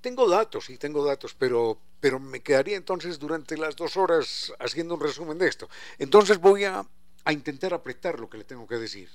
Tengo 0.00 0.28
datos, 0.28 0.64
sí, 0.64 0.76
tengo 0.76 1.04
datos, 1.04 1.36
pero, 1.38 1.78
pero 2.00 2.18
me 2.18 2.40
quedaría 2.40 2.76
entonces 2.76 3.20
durante 3.20 3.56
las 3.56 3.76
dos 3.76 3.96
horas 3.96 4.52
haciendo 4.58 4.94
un 4.94 5.00
resumen 5.00 5.38
de 5.38 5.46
esto. 5.46 5.70
Entonces 6.00 6.38
voy 6.38 6.64
a, 6.64 6.84
intentar 7.30 7.72
apretar 7.72 8.18
lo 8.18 8.28
que 8.28 8.38
le 8.38 8.42
tengo 8.42 8.66
que 8.66 8.74
decir. 8.74 9.08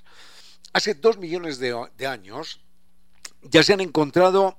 Hace 0.72 0.94
dos 0.94 1.18
millones 1.18 1.58
de, 1.58 2.06
años 2.06 2.62
ya 3.42 3.62
se 3.62 3.74
han 3.74 3.82
encontrado, 3.82 4.56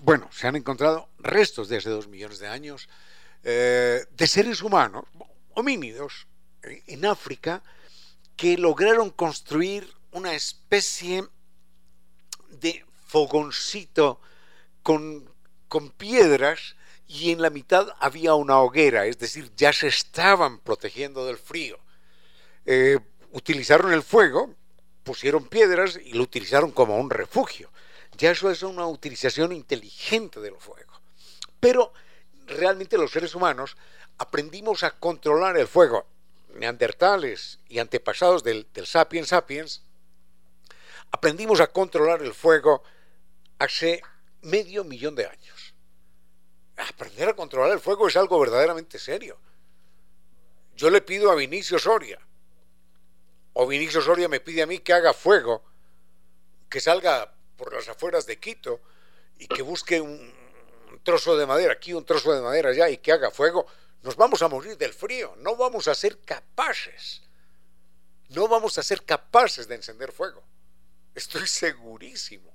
bueno, 0.00 0.30
se 0.32 0.46
han 0.46 0.56
encontrado 0.56 1.10
restos 1.18 1.68
de 1.68 1.76
hace 1.76 1.90
dos 1.90 2.08
millones 2.08 2.38
de 2.38 2.48
años 2.48 2.88
eh, 3.42 4.06
de 4.10 4.26
seres 4.26 4.62
humanos, 4.62 5.04
homínidos, 5.54 6.26
en 6.62 7.04
África, 7.04 7.62
que 8.36 8.56
lograron 8.58 9.10
construir 9.10 9.92
una 10.12 10.34
especie 10.34 11.24
de 12.50 12.84
fogoncito 13.06 14.20
con, 14.82 15.28
con 15.68 15.90
piedras 15.90 16.76
y 17.06 17.30
en 17.30 17.42
la 17.42 17.50
mitad 17.50 17.88
había 18.00 18.34
una 18.34 18.58
hoguera, 18.60 19.06
es 19.06 19.18
decir, 19.18 19.52
ya 19.56 19.72
se 19.72 19.88
estaban 19.88 20.58
protegiendo 20.58 21.26
del 21.26 21.36
frío. 21.36 21.78
Eh, 22.64 22.98
utilizaron 23.32 23.92
el 23.92 24.02
fuego, 24.02 24.54
pusieron 25.02 25.46
piedras 25.46 25.98
y 26.02 26.14
lo 26.14 26.22
utilizaron 26.22 26.70
como 26.70 26.96
un 26.98 27.10
refugio. 27.10 27.70
Ya 28.16 28.30
eso 28.30 28.50
es 28.50 28.62
una 28.62 28.86
utilización 28.86 29.52
inteligente 29.52 30.40
del 30.40 30.56
fuego. 30.56 30.92
Pero 31.60 31.92
realmente 32.46 32.98
los 32.98 33.10
seres 33.10 33.34
humanos 33.34 33.76
aprendimos 34.18 34.82
a 34.84 34.92
controlar 34.92 35.56
el 35.56 35.68
fuego. 35.68 36.06
Neandertales 36.54 37.58
y 37.68 37.80
antepasados 37.80 38.44
del, 38.44 38.66
del 38.72 38.86
sapiens 38.86 39.28
sapiens, 39.28 39.82
aprendimos 41.10 41.60
a 41.60 41.66
controlar 41.66 42.22
el 42.22 42.32
fuego 42.32 42.82
hace 43.58 44.02
medio 44.42 44.84
millón 44.84 45.14
de 45.16 45.26
años. 45.26 45.74
Aprender 46.76 47.28
a 47.28 47.34
controlar 47.34 47.72
el 47.72 47.80
fuego 47.80 48.08
es 48.08 48.16
algo 48.16 48.38
verdaderamente 48.38 48.98
serio. 48.98 49.38
Yo 50.76 50.90
le 50.90 51.00
pido 51.00 51.30
a 51.30 51.34
Vinicio 51.34 51.78
Soria, 51.78 52.18
o 53.52 53.66
Vinicio 53.66 54.00
Soria 54.00 54.28
me 54.28 54.40
pide 54.40 54.62
a 54.62 54.66
mí 54.66 54.80
que 54.80 54.92
haga 54.92 55.12
fuego, 55.12 55.62
que 56.68 56.80
salga 56.80 57.32
por 57.56 57.72
las 57.72 57.88
afueras 57.88 58.26
de 58.26 58.38
Quito 58.40 58.80
y 59.38 59.46
que 59.46 59.62
busque 59.62 60.00
un 60.00 60.32
trozo 61.04 61.36
de 61.36 61.46
madera, 61.46 61.74
aquí 61.74 61.92
un 61.92 62.04
trozo 62.04 62.32
de 62.32 62.40
madera 62.40 62.70
allá 62.70 62.88
y 62.88 62.98
que 62.98 63.12
haga 63.12 63.30
fuego, 63.30 63.66
nos 64.04 64.14
vamos 64.14 64.42
a 64.42 64.48
morir 64.48 64.76
del 64.78 64.94
frío, 64.94 65.34
no 65.38 65.56
vamos 65.56 65.88
a 65.88 65.94
ser 65.94 66.20
capaces, 66.20 67.22
no 68.28 68.46
vamos 68.46 68.78
a 68.78 68.82
ser 68.84 69.04
capaces 69.04 69.66
de 69.66 69.74
encender 69.74 70.12
fuego. 70.12 70.44
Estoy 71.14 71.48
segurísimo 71.48 72.54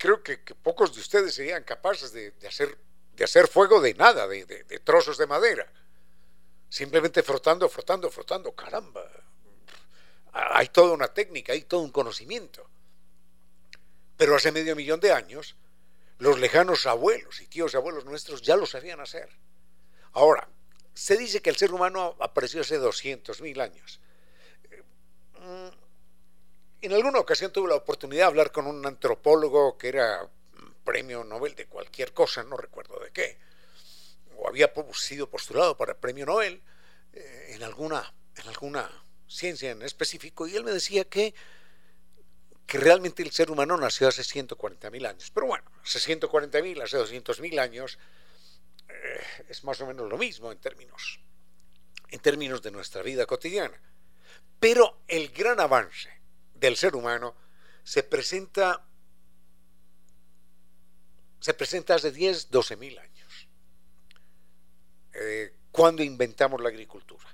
creo 0.00 0.22
que, 0.22 0.38
pocos 0.38 0.94
de 0.94 1.00
ustedes 1.00 1.34
serían 1.34 1.62
capaces 1.62 2.12
de, 2.12 2.32
hacer, 2.48 2.76
de 3.12 3.46
fuego 3.46 3.80
de 3.80 3.94
nada, 3.94 4.26
de, 4.26 4.80
trozos 4.82 5.18
de 5.18 5.26
madera. 5.26 5.70
Simplemente 6.68 7.22
frotando, 7.22 7.68
frotando, 7.68 8.10
frotando. 8.10 8.52
Caramba. 8.52 9.04
Hay 10.32 10.68
toda 10.68 10.94
una 10.94 11.08
técnica, 11.08 11.52
hay 11.52 11.62
todo 11.62 11.80
un 11.80 11.90
conocimiento. 11.90 12.66
Pero 14.16 14.36
hace 14.36 14.52
medio 14.52 14.74
millón 14.74 15.00
de 15.00 15.12
años, 15.12 15.56
los 16.18 16.38
lejanos 16.38 16.86
abuelos 16.86 17.40
y 17.42 17.46
tíos 17.46 17.74
abuelos 17.74 18.06
nuestros 18.06 18.40
ya 18.40 18.56
lo 18.56 18.64
sabían 18.66 19.00
hacer. 19.00 19.28
Ahora, 20.12 20.48
se 20.94 21.16
dice 21.16 21.40
que 21.40 21.50
el 21.50 21.56
ser 21.56 21.72
humano 21.72 22.16
apareció 22.20 22.60
hace 22.60 22.78
200.000 22.78 23.60
años. 23.60 24.00
Mm, 25.38 25.68
en 26.82 26.92
alguna 26.92 27.20
ocasión 27.20 27.52
tuve 27.52 27.68
la 27.68 27.76
oportunidad 27.76 28.22
de 28.22 28.28
hablar 28.28 28.52
con 28.52 28.66
un 28.66 28.84
antropólogo 28.86 29.76
que 29.76 29.88
era 29.88 30.28
premio 30.84 31.24
Nobel 31.24 31.54
de 31.54 31.66
cualquier 31.66 32.12
cosa, 32.12 32.42
no 32.42 32.56
recuerdo 32.56 32.98
de 33.00 33.10
qué, 33.10 33.38
o 34.36 34.48
había 34.48 34.72
sido 34.94 35.28
postulado 35.28 35.76
para 35.76 35.92
el 35.92 35.98
premio 35.98 36.26
Nobel 36.26 36.60
eh, 37.12 37.52
en, 37.54 37.62
alguna, 37.62 38.12
en 38.36 38.48
alguna 38.48 38.90
ciencia 39.28 39.70
en 39.70 39.82
específico, 39.82 40.48
y 40.48 40.56
él 40.56 40.64
me 40.64 40.72
decía 40.72 41.04
que, 41.04 41.34
que 42.66 42.78
realmente 42.78 43.22
el 43.22 43.30
ser 43.30 43.50
humano 43.50 43.76
nació 43.76 44.08
hace 44.08 44.22
140.000 44.22 45.06
años. 45.06 45.30
Pero 45.32 45.46
bueno, 45.46 45.64
hace 45.84 45.98
140.000, 45.98 46.82
hace 46.82 46.98
200.000 46.98 47.60
años, 47.60 47.98
es 49.48 49.64
más 49.64 49.80
o 49.80 49.86
menos 49.86 50.08
lo 50.08 50.18
mismo 50.18 50.52
en 50.52 50.58
términos, 50.58 51.20
en 52.08 52.20
términos 52.20 52.62
de 52.62 52.70
nuestra 52.70 53.02
vida 53.02 53.26
cotidiana. 53.26 53.80
Pero 54.58 55.02
el 55.08 55.30
gran 55.30 55.60
avance 55.60 56.10
del 56.54 56.76
ser 56.76 56.94
humano 56.94 57.34
se 57.82 58.02
presenta, 58.02 58.86
se 61.40 61.54
presenta 61.54 61.94
hace 61.94 62.12
10, 62.12 62.50
12 62.50 62.76
mil 62.76 62.98
años, 62.98 63.48
eh, 65.14 65.54
cuando 65.70 66.02
inventamos 66.02 66.60
la 66.60 66.68
agricultura. 66.68 67.24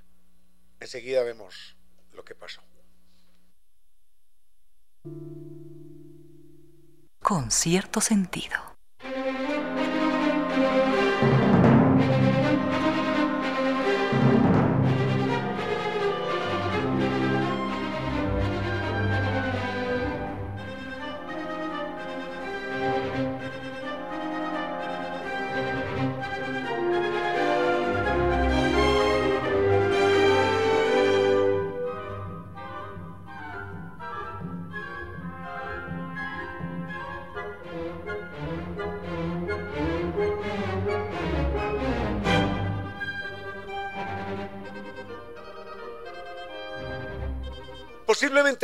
Enseguida 0.79 1.23
vemos 1.23 1.75
lo 2.13 2.23
que 2.23 2.35
pasó. 2.35 2.61
Con 7.21 7.51
cierto 7.51 7.99
sentido. 7.99 8.66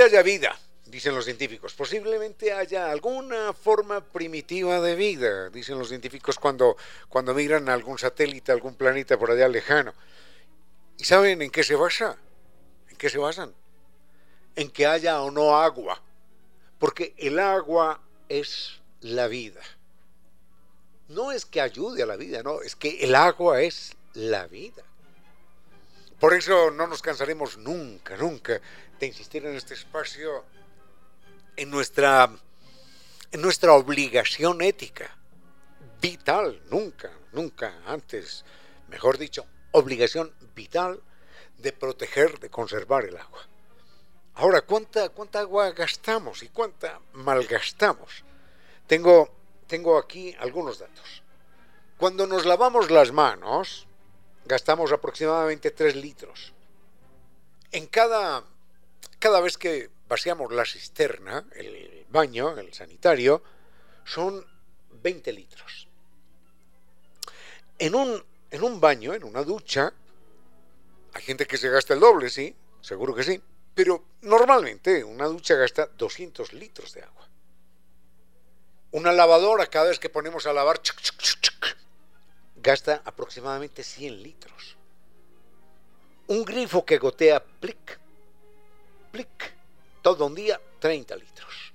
Haya 0.02 0.24
vida, 0.24 0.58
dicen 0.86 1.14
los 1.14 1.26
científicos. 1.26 1.74
Posiblemente 1.74 2.52
haya 2.52 2.90
alguna 2.90 3.54
forma 3.54 4.02
primitiva 4.02 4.82
de 4.82 4.96
vida, 4.96 5.50
dicen 5.50 5.78
los 5.78 5.90
científicos 5.90 6.40
cuando, 6.40 6.76
cuando 7.10 7.34
miran 7.34 7.70
a 7.70 7.74
algún 7.74 8.00
satélite, 8.00 8.52
algún 8.52 8.76
planeta 8.76 9.20
por 9.20 9.32
allá 9.32 9.48
lejano. 9.48 9.94
¿Y 10.98 11.04
saben 11.06 11.42
en 11.42 11.52
qué 11.52 11.64
se 11.64 11.76
basa? 11.76 12.18
¿En 12.90 12.98
qué 12.98 13.10
se 13.10 13.18
basan? 13.18 13.54
En 14.56 14.70
que 14.70 14.86
haya 14.88 15.22
o 15.22 15.32
no 15.32 15.58
agua. 15.58 16.02
Porque 16.80 17.14
el 17.18 17.40
agua 17.40 18.02
es 18.30 18.82
la 19.02 19.28
vida. 19.28 19.62
No 21.08 21.32
es 21.32 21.46
que 21.46 21.62
ayude 21.62 22.04
a 22.04 22.06
la 22.06 22.16
vida, 22.16 22.42
no, 22.42 22.62
es 22.62 22.76
que 22.76 23.04
el 23.04 23.16
agua 23.16 23.62
es 23.62 23.96
la 24.14 24.48
vida. 24.48 24.84
Por 26.24 26.34
eso 26.34 26.72
no 26.72 26.88
nos 26.88 27.02
cansaremos 27.02 27.58
nunca, 27.58 28.16
nunca 28.16 28.62
de 28.98 29.08
insistir 29.08 29.46
en 29.46 29.56
este 29.56 29.74
espacio 29.74 30.46
en 31.58 31.70
nuestra, 31.70 32.34
en 33.30 33.42
nuestra 33.42 33.74
obligación 33.74 34.62
ética, 34.62 35.18
vital, 36.00 36.62
nunca, 36.70 37.12
nunca 37.34 37.74
antes, 37.86 38.46
mejor 38.88 39.18
dicho, 39.18 39.46
obligación 39.74 40.34
vital 40.56 41.04
de 41.58 41.74
proteger, 41.74 42.40
de 42.40 42.50
conservar 42.50 43.04
el 43.04 43.18
agua. 43.18 43.46
Ahora, 44.36 44.62
¿cuánta, 44.62 45.10
cuánta 45.10 45.42
agua 45.42 45.72
gastamos 45.72 46.42
y 46.42 46.48
cuánta 46.48 47.02
malgastamos? 47.12 48.24
Tengo, 48.88 49.30
tengo 49.68 49.98
aquí 49.98 50.34
algunos 50.40 50.80
datos. 50.80 51.22
Cuando 51.98 52.26
nos 52.28 52.46
lavamos 52.46 52.92
las 52.92 53.12
manos, 53.12 53.88
gastamos 54.46 54.92
aproximadamente 54.92 55.72
3 55.72 55.96
litros. 55.96 56.54
En 57.72 57.88
cada, 57.88 58.44
cada 59.20 59.40
vez 59.42 59.58
que 59.58 59.90
vaciamos 60.08 60.52
la 60.52 60.66
cisterna, 60.66 61.46
el 61.56 62.06
baño, 62.10 62.58
el 62.58 62.74
sanitario, 62.74 63.42
son 64.06 64.46
20 65.02 65.34
litros. 65.34 65.88
En 67.80 67.96
un, 67.96 68.24
en 68.52 68.64
un 68.64 68.80
baño, 68.80 69.14
en 69.14 69.24
una 69.24 69.44
ducha, 69.44 69.94
hay 71.14 71.22
gente 71.22 71.48
que 71.48 71.58
se 71.58 71.70
gasta 71.70 71.94
el 71.94 72.00
doble, 72.00 72.30
sí, 72.30 72.56
seguro 72.82 73.16
que 73.16 73.24
sí, 73.24 73.42
pero 73.74 74.06
normalmente 74.22 75.04
una 75.04 75.26
ducha 75.26 75.56
gasta 75.56 75.88
200 75.88 76.54
litros 76.54 76.94
de 76.94 77.02
agua. 77.02 77.28
Una 78.92 79.12
lavadora, 79.12 79.66
cada 79.68 79.90
vez 79.90 80.00
que 80.00 80.10
ponemos 80.10 80.46
a 80.46 80.54
lavar, 80.54 80.82
gasta 82.64 83.02
aproximadamente 83.04 83.84
100 83.84 84.24
litros. 84.24 84.78
Un 86.28 86.46
grifo 86.46 86.86
que 86.86 86.98
gotea 86.98 87.44
plic, 87.44 88.00
plic, 89.12 89.54
todo 90.02 90.26
un 90.26 90.34
día, 90.34 90.60
30 90.80 91.16
litros. 91.18 91.74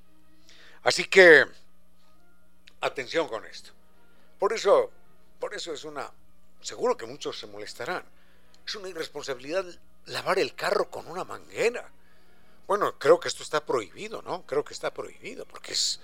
Así 0.82 1.04
que, 1.04 1.44
atención 2.80 3.28
con 3.28 3.44
esto. 3.44 3.70
Por 4.38 4.52
eso, 4.54 4.90
por 5.38 5.54
eso 5.54 5.72
es 5.74 5.84
una, 5.84 6.10
seguro 6.62 6.96
que 6.96 7.06
muchos 7.06 7.38
se 7.38 7.46
molestarán, 7.46 8.04
es 8.66 8.74
una 8.74 8.88
irresponsabilidad 8.88 9.66
lavar 10.06 10.38
el 10.38 10.54
carro 10.54 10.90
con 10.90 11.06
una 11.06 11.24
manguera. 11.24 11.90
Bueno, 12.66 12.98
creo 12.98 13.20
que 13.20 13.28
esto 13.28 13.42
está 13.42 13.64
prohibido, 13.64 14.22
¿no? 14.22 14.46
Creo 14.46 14.64
que 14.64 14.74
está 14.74 14.92
prohibido, 14.92 15.44
porque 15.46 15.72
es, 15.72 16.00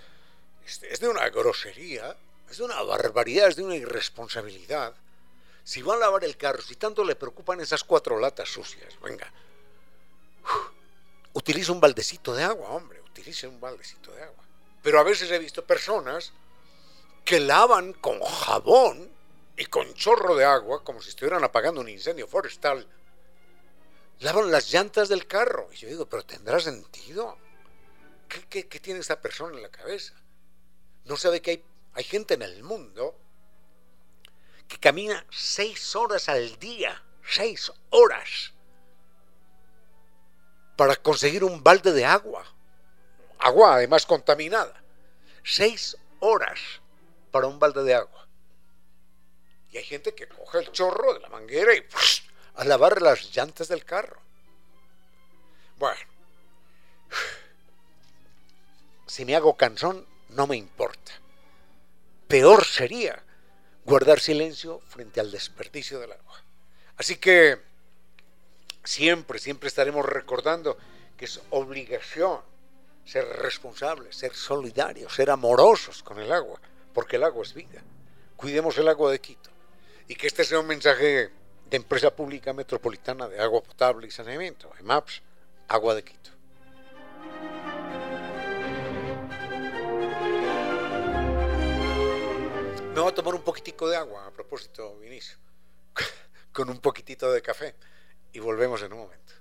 es, 0.67 1.01
de 1.01 1.09
una 1.09 1.29
grosería, 1.31 2.17
es 2.55 2.61
una 2.61 2.81
barbaridad, 2.83 3.49
es 3.49 3.57
de 3.57 3.65
una 3.65 3.75
irresponsabilidad. 3.75 4.95
Si 5.65 5.83
van 5.83 5.97
a 5.97 6.01
lavar 6.01 6.25
el 6.25 6.37
carro, 6.37 6.63
si 6.63 6.77
tanto 6.77 7.03
le 7.05 7.17
preocupan 7.17 7.61
esas 7.61 7.83
cuatro 7.83 8.19
latas 8.19 8.49
sucias, 8.49 8.95
venga, 9.01 9.33
utilice 11.33 11.73
un 11.73 11.81
baldecito 11.81 12.33
de 12.35 12.45
agua, 12.45 12.69
hombre, 12.71 13.01
utilice 13.01 13.49
un 13.49 13.61
baldecito 13.61 14.13
de 14.13 14.23
agua. 14.23 14.45
Pero 14.83 15.01
a 15.01 15.03
veces 15.03 15.31
he 15.31 15.39
visto 15.39 15.65
personas 15.65 16.33
que 17.25 17.41
lavan 17.41 17.93
con 17.95 18.21
jabón 18.21 19.11
y 19.57 19.65
con 19.67 19.93
chorro 19.95 20.37
de 20.37 20.45
agua, 20.45 20.85
como 20.85 21.03
si 21.03 21.09
estuvieran 21.09 21.43
apagando 21.43 21.81
un 21.81 21.89
incendio 21.89 22.29
forestal, 22.29 22.87
lavan 24.21 24.53
las 24.53 24.71
llantas 24.71 25.09
del 25.09 25.27
carro. 25.27 25.71
Y 25.73 25.77
yo 25.77 25.89
digo, 25.89 26.07
pero 26.07 26.25
¿tendrá 26.25 26.61
sentido? 26.61 27.37
¿Qué, 28.29 28.69
qué 28.69 28.81
tiene 28.81 29.01
esta 29.01 29.21
persona 29.21 29.57
en 29.57 29.63
la 29.63 29.71
cabeza? 29.71 30.15
no 31.05 31.17
sabe 31.17 31.43
que 31.43 31.51
hay, 31.53 31.65
hay 31.95 32.05
gente 32.05 32.35
en 32.35 32.43
el 32.43 32.63
mundo 32.63 33.17
que 34.69 34.79
camina 34.79 35.25
seis 35.31 35.95
horas 35.95 36.29
al 36.29 36.59
día, 36.59 37.03
seis 37.25 37.73
horas, 37.91 38.53
para 40.77 40.97
conseguir 40.97 41.45
un 41.45 41.63
balde 41.63 41.93
de 41.93 42.05
agua. 42.05 42.45
Agua 43.39 43.77
además 43.77 44.07
contaminada. 44.07 44.83
Seis 45.45 45.97
horas 46.21 46.59
para 47.31 47.47
un 47.47 47.59
balde 47.59 47.85
de 47.85 47.95
agua. 47.95 48.27
Y 49.71 49.77
hay 49.77 49.85
gente 49.85 50.15
que 50.15 50.29
coge 50.29 50.59
el 50.59 50.73
chorro 50.73 51.15
de 51.15 51.21
la 51.21 51.29
manguera 51.29 51.75
y 51.75 51.85
a 52.55 52.65
lavar 52.65 53.03
las 53.03 53.35
llantas 53.35 53.69
del 53.69 53.85
carro. 53.85 54.21
Bueno, 55.77 56.01
si 59.07 59.25
me 59.25 59.37
hago 59.37 59.57
cansón, 59.57 60.07
no 60.31 60.47
me 60.47 60.57
importa. 60.57 61.13
Peor 62.35 62.65
sería 62.65 63.23
guardar 63.85 64.19
silencio 64.19 64.81
frente 64.89 65.21
al 65.21 65.31
desperdicio 65.31 66.01
del 66.01 66.11
agua. 66.11 66.43
Así 66.97 67.15
que 67.15 67.61
siempre, 68.83 69.39
siempre 69.39 69.69
estaremos 69.69 70.05
recordando 70.05 70.77
que 71.17 71.27
es 71.27 71.41
obligación 71.51 72.41
ser 73.05 73.25
responsables, 73.25 74.17
ser 74.17 74.35
solidarios, 74.35 75.15
ser 75.15 75.31
amorosos 75.31 76.03
con 76.03 76.19
el 76.19 76.33
agua, 76.33 76.61
porque 76.93 77.15
el 77.15 77.23
agua 77.23 77.45
es 77.45 77.55
vida. 77.55 77.85
Cuidemos 78.35 78.77
el 78.79 78.89
agua 78.89 79.13
de 79.13 79.21
Quito. 79.21 79.51
Y 80.09 80.17
que 80.17 80.27
este 80.27 80.43
sea 80.43 80.59
un 80.59 80.67
mensaje 80.67 81.31
de 81.71 81.77
Empresa 81.77 82.11
Pública 82.11 82.53
Metropolitana 82.53 83.29
de 83.29 83.39
Agua 83.39 83.63
Potable 83.63 84.09
y 84.09 84.11
Saneamiento, 84.11 84.73
EMAPS, 84.81 85.23
Agua 85.69 85.95
de 85.95 86.03
Quito. 86.03 86.31
Me 92.95 93.01
voy 93.01 93.11
a 93.11 93.15
tomar 93.15 93.35
un 93.35 93.43
poquitico 93.43 93.89
de 93.89 93.97
agua, 93.97 94.25
a 94.25 94.31
propósito, 94.31 94.97
Vinicio, 95.01 95.37
con 96.53 96.71
un 96.71 96.79
poquitito 96.79 97.33
de 97.33 97.43
café, 97.43 97.75
y 98.33 98.39
volvemos 98.39 98.81
en 98.83 98.93
un 98.93 99.01
momento. 99.01 99.33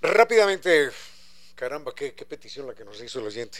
Rápidamente, 0.00 0.90
caramba, 1.54 1.94
qué, 1.94 2.12
petición 2.12 2.68
la 2.68 2.74
que 2.74 2.86
nos 2.86 3.02
hizo 3.02 3.20
el 3.20 3.26
oyente. 3.26 3.58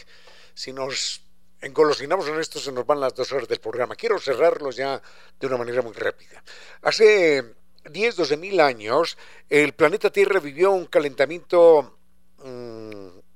Si 0.55 0.73
nos 0.73 1.21
engolosinamos 1.61 2.27
en 2.29 2.39
esto, 2.39 2.59
se 2.59 2.71
nos 2.71 2.87
van 2.87 2.99
las 2.99 3.13
dos 3.13 3.31
horas 3.31 3.47
del 3.47 3.59
programa. 3.59 3.95
Quiero 3.95 4.19
cerrarlos 4.19 4.75
ya 4.75 4.99
de 5.39 5.45
una 5.45 5.57
manera 5.57 5.83
muy 5.83 5.93
rápida. 5.93 6.43
Hace 6.81 7.53
10, 7.87 8.15
12 8.15 8.37
mil 8.37 8.59
años, 8.59 9.19
el 9.47 9.73
planeta 9.73 10.09
Tierra 10.09 10.39
vivió 10.39 10.71
un 10.71 10.87
calentamiento 10.87 11.99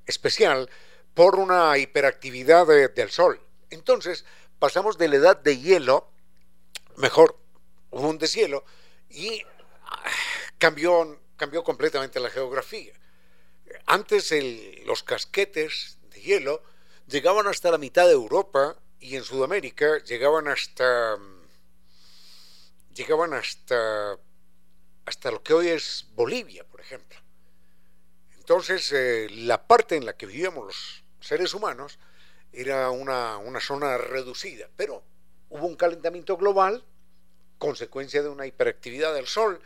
especial 0.07 0.69
por 1.13 1.35
una 1.35 1.77
hiperactividad 1.77 2.65
del 2.67 3.11
Sol. 3.11 3.39
Entonces 3.69 4.25
pasamos 4.59 4.97
de 4.97 5.09
la 5.09 5.15
edad 5.17 5.37
de 5.37 5.59
hielo, 5.59 6.09
mejor, 6.95 7.37
un 7.91 8.17
deshielo, 8.17 8.65
y 9.09 9.43
ah, 9.85 10.03
cambió, 10.57 11.19
cambió 11.35 11.63
completamente 11.63 12.19
la 12.19 12.29
geografía. 12.29 12.93
Antes 13.85 14.33
los 14.85 15.03
casquetes 15.03 15.97
de 16.09 16.21
hielo 16.21 16.63
llegaban 17.07 17.47
hasta 17.47 17.71
la 17.71 17.77
mitad 17.77 18.05
de 18.05 18.13
Europa 18.13 18.77
y 18.99 19.15
en 19.15 19.23
Sudamérica 19.23 20.03
llegaban 20.03 20.47
hasta 20.47 21.17
llegaban 22.93 23.33
hasta 23.33 24.17
hasta 25.05 25.31
lo 25.31 25.41
que 25.41 25.53
hoy 25.53 25.67
es 25.69 26.05
Bolivia, 26.15 26.65
por 26.65 26.81
ejemplo. 26.81 27.17
Entonces, 28.47 28.93
eh, 28.93 29.27
la 29.29 29.67
parte 29.67 29.97
en 29.97 30.05
la 30.05 30.15
que 30.15 30.25
vivíamos 30.25 30.67
los 30.67 31.03
seres 31.19 31.53
humanos 31.53 31.99
era 32.53 32.91
una, 32.91 33.41
zona 33.59 33.97
reducida, 33.97 34.69
pero 34.77 35.03
hubo 35.49 35.67
un 35.67 35.75
calentamiento 35.75 36.37
global, 36.37 36.81
consecuencia 37.57 38.23
de 38.23 38.29
una 38.29 38.47
hiperactividad 38.47 39.13
del 39.13 39.27
Sol, 39.27 39.59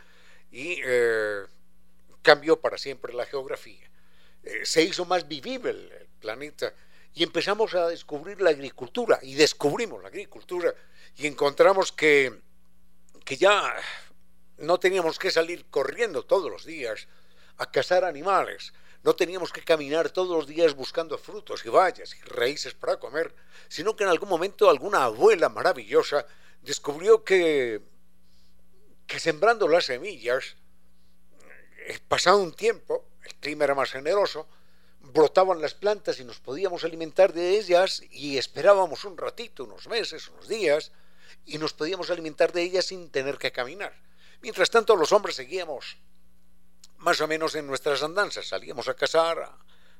y 0.50 0.80
eh, 0.84 1.42
cambió 2.22 2.60
para 2.60 2.76
siempre 2.76 3.14
la 3.14 3.24
geografía. 3.24 3.88
Eh, 4.42 4.62
se 4.64 4.82
hizo 4.82 5.04
más 5.04 5.28
vivible 5.28 5.70
el, 5.70 6.08
planeta 6.18 6.74
y 7.14 7.22
empezamos 7.22 7.74
a 7.74 7.86
descubrir 7.86 8.40
la 8.40 8.50
agricultura, 8.50 9.20
y 9.22 9.34
descubrimos 9.34 10.02
la 10.02 10.08
agricultura, 10.08 10.74
y 11.14 11.28
encontramos 11.28 11.92
que, 11.92 12.36
que 13.24 13.36
ya 13.36 13.76
no 14.58 14.80
teníamos 14.80 15.20
que 15.20 15.30
salir 15.30 15.66
corriendo 15.66 16.24
todos 16.24 16.50
los 16.50 16.64
días 16.64 17.06
a 17.58 17.70
cazar 17.70 18.04
animales. 18.04 18.72
No 19.02 19.16
teníamos 19.16 19.52
que 19.52 19.64
caminar 19.64 20.10
todos 20.10 20.36
los 20.36 20.46
días 20.46 20.74
buscando 20.74 21.18
frutos 21.18 21.64
y 21.64 21.68
bayas 21.68 22.14
y 22.14 22.20
raíces 22.28 22.74
para 22.74 22.98
comer, 22.98 23.34
sino 23.68 23.96
que 23.96 24.04
en 24.04 24.10
algún 24.10 24.28
momento 24.28 24.70
alguna 24.70 25.04
abuela 25.04 25.48
maravillosa 25.48 26.24
descubrió 26.62 27.24
que, 27.24 27.82
que 29.06 29.18
sembrando 29.18 29.66
las 29.66 29.86
semillas, 29.86 30.56
eh, 31.86 31.98
pasado 32.06 32.38
un 32.38 32.52
tiempo, 32.52 33.04
el 33.24 33.34
clima 33.36 33.64
era 33.64 33.74
más 33.74 33.90
generoso, 33.90 34.46
brotaban 35.00 35.60
las 35.60 35.74
plantas 35.74 36.20
y 36.20 36.24
nos 36.24 36.38
podíamos 36.38 36.84
alimentar 36.84 37.32
de 37.32 37.58
ellas 37.58 38.02
y 38.10 38.38
esperábamos 38.38 39.04
un 39.04 39.18
ratito, 39.18 39.64
unos 39.64 39.88
meses, 39.88 40.28
unos 40.28 40.46
días, 40.46 40.92
y 41.44 41.58
nos 41.58 41.72
podíamos 41.72 42.10
alimentar 42.10 42.52
de 42.52 42.62
ellas 42.62 42.86
sin 42.86 43.10
tener 43.10 43.36
que 43.38 43.50
caminar. 43.50 43.92
Mientras 44.42 44.70
tanto, 44.70 44.94
los 44.94 45.10
hombres 45.10 45.34
seguíamos 45.34 45.98
más 47.02 47.20
o 47.20 47.28
menos 47.28 47.54
en 47.54 47.66
nuestras 47.66 48.02
andanzas. 48.02 48.46
Salíamos 48.46 48.88
a 48.88 48.94
cazar, 48.94 49.52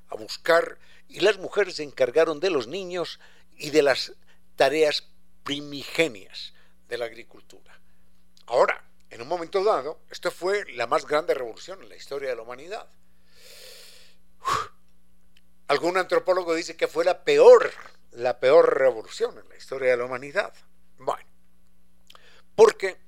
a, 0.09 0.15
buscar, 0.15 0.79
y 1.09 1.21
las 1.21 1.39
mujeres 1.39 1.77
se 1.77 1.83
encargaron 1.83 2.41
de 2.41 2.51
los 2.51 2.67
niños 2.67 3.19
y 3.57 3.71
de 3.71 3.83
las 3.83 4.13
tareas 4.57 5.09
primigenias 5.43 6.55
de 6.89 6.99
la 6.99 7.07
agricultura. 7.07 7.81
Ahora, 8.47 8.85
en 9.11 9.21
un 9.21 9.29
momento 9.29 9.65
dado, 9.65 10.01
esto 10.11 10.31
fue 10.31 10.65
la 10.73 10.87
más 10.87 11.07
grande 11.07 11.35
revolución 11.35 11.83
en 11.83 11.89
la 11.89 11.97
historia 11.97 12.31
de 12.31 12.37
la 12.37 12.43
humanidad. 12.43 12.89
algún 15.69 15.97
antropólogo 15.97 16.55
dice 16.55 16.77
que 16.77 16.87
fue 16.87 17.05
la 17.05 17.25
peor, 17.25 17.73
la 18.13 18.39
peor 18.39 18.79
revolución 18.79 19.39
en 19.39 19.49
la 19.49 19.57
historia 19.57 19.91
de 19.91 19.97
la 19.97 20.05
humanidad. 20.05 20.55
Bueno, 20.99 21.29
porque 22.55 22.99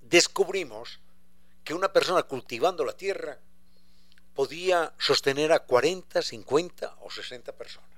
descubrimos 0.00 1.00
que 1.64 1.74
una 1.74 1.92
persona 1.92 2.22
cultivando 2.24 2.84
la 2.84 2.96
tierra 2.96 3.38
podía 4.34 4.92
sostener 4.98 5.52
a 5.52 5.60
40, 5.60 6.22
50 6.22 6.96
o 7.00 7.10
60 7.10 7.52
personas. 7.52 7.92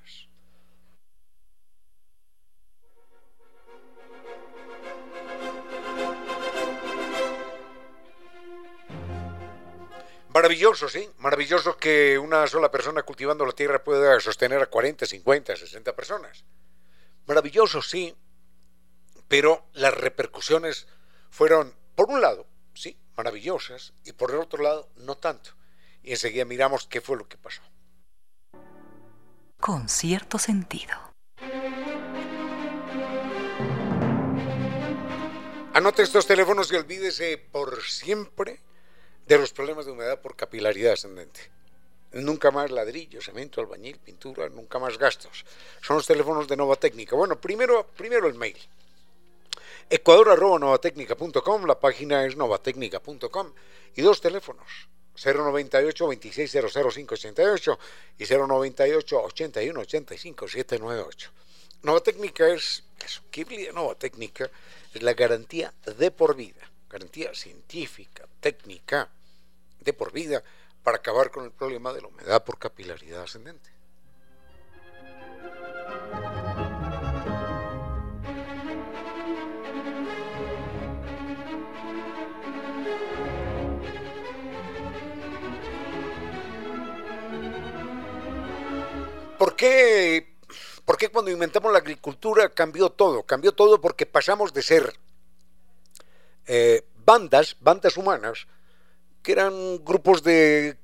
Maravilloso, 10.35 10.89
sí, 10.89 11.09
maravilloso 11.19 11.77
que 11.77 12.19
una 12.19 12.45
sola 12.49 12.69
persona 12.69 13.05
cultivando 13.05 13.47
la 13.47 13.53
tierra 13.53 13.85
pueda 13.85 14.19
sostener 14.19 14.61
a 14.61 14.67
40, 14.67 15.07
50, 15.07 15.55
60 15.55 15.95
personas. 15.95 16.45
Maravilloso, 17.27 17.81
sí, 17.81 18.17
pero 19.29 19.65
las 19.75 19.95
repercusiones 19.95 20.89
fueron, 21.31 21.73
por 21.95 22.11
un 22.11 22.21
lado, 22.21 22.47
maravillosas, 23.17 23.95
y 24.05 24.13
por 24.13 24.31
el 24.31 24.39
otro 24.39 24.63
lado, 24.63 24.89
no 24.97 25.17
tanto. 25.17 25.51
Y 26.03 26.13
enseguida 26.13 26.45
miramos 26.45 26.87
qué 26.87 27.01
fue 27.01 27.17
lo 27.17 27.29
que 27.29 27.39
pasó. 27.39 27.63
Con 29.59 29.89
cierto 29.89 30.39
sentido. 30.39 30.95
Anote 35.73 36.03
estos 36.03 36.27
teléfonos 36.27 36.71
y 36.71 36.77
olvídese 36.77 37.37
por 37.37 37.83
siempre 37.83 38.61
de 39.27 39.39
los 39.39 39.53
problemas 39.53 39.87
de 39.87 39.93
humedad 39.93 40.21
por 40.21 40.37
capilaridad 40.37 40.93
ascendente. 40.93 41.51
Nunca 42.13 42.53
más 42.53 42.71
ladrillo, 42.71 43.21
cemento, 43.21 43.61
albañil, 43.61 43.99
pintura, 43.99 44.49
nunca 44.49 44.79
más 44.79 44.99
gastos. 44.99 45.45
Son 45.83 45.97
los 45.97 46.07
teléfonos 46.07 46.47
de 46.47 46.57
Nova 46.57 46.77
Técnica. 46.77 47.17
Bueno, 47.17 47.41
primero, 47.41 47.89
primero 47.97 48.29
el 48.29 48.35
mail. 48.35 48.57
Ecuador.novatecnica.com, 49.91 51.67
la 51.67 51.79
página 51.79 52.25
es 52.25 52.37
novatecnica.com 52.37 53.53
y 53.95 54.03
dos 54.03 54.21
teléfonos, 54.21 54.89
098 55.23 56.07
2600588 56.07 57.79
y 58.19 58.25
098 58.25 59.23
81 59.23 59.81
85 59.81 60.49
798. 60.49 61.31
Nova 61.83 62.01
Técnica 62.01 62.49
es 62.49 62.85
eso, 63.05 63.23
de 63.31 63.73
Nova 63.75 63.95
Técnica 63.95 64.51
es 64.95 65.03
la 65.03 65.13
garantía 65.13 65.75
de 65.99 66.11
por 66.11 66.35
vida, 66.35 66.71
garantía 66.89 67.35
científica, 67.35 68.27
técnica, 68.41 69.11
de 69.81 69.93
por 69.93 70.13
vida, 70.13 70.43
para 70.83 70.97
acabar 70.97 71.31
con 71.31 71.45
el 71.45 71.51
problema 71.51 71.93
de 71.93 72.01
la 72.01 72.09
humedad 72.09 72.43
por 72.43 72.59
capilaridad 72.59 73.25
ascendente. 73.25 73.74
¿Por 89.55 89.59
qué 89.61 90.35
¿Por 90.85 90.97
qué 90.97 91.11
cuando 91.11 91.31
inventamos 91.31 91.71
la 91.71 91.79
agricultura 91.79 92.49
cambió 92.49 92.91
todo? 92.91 93.23
Cambió 93.23 93.53
todo 93.53 93.81
porque 93.81 94.05
pasamos 94.05 94.53
de 94.53 94.63
ser 94.63 94.99
eh, 96.47 96.85
bandas, 96.97 97.57
bandas 97.61 97.97
humanas, 97.97 98.49
que 99.23 99.31
eran 99.31 99.85
grupos 99.85 100.25
de 100.25 100.77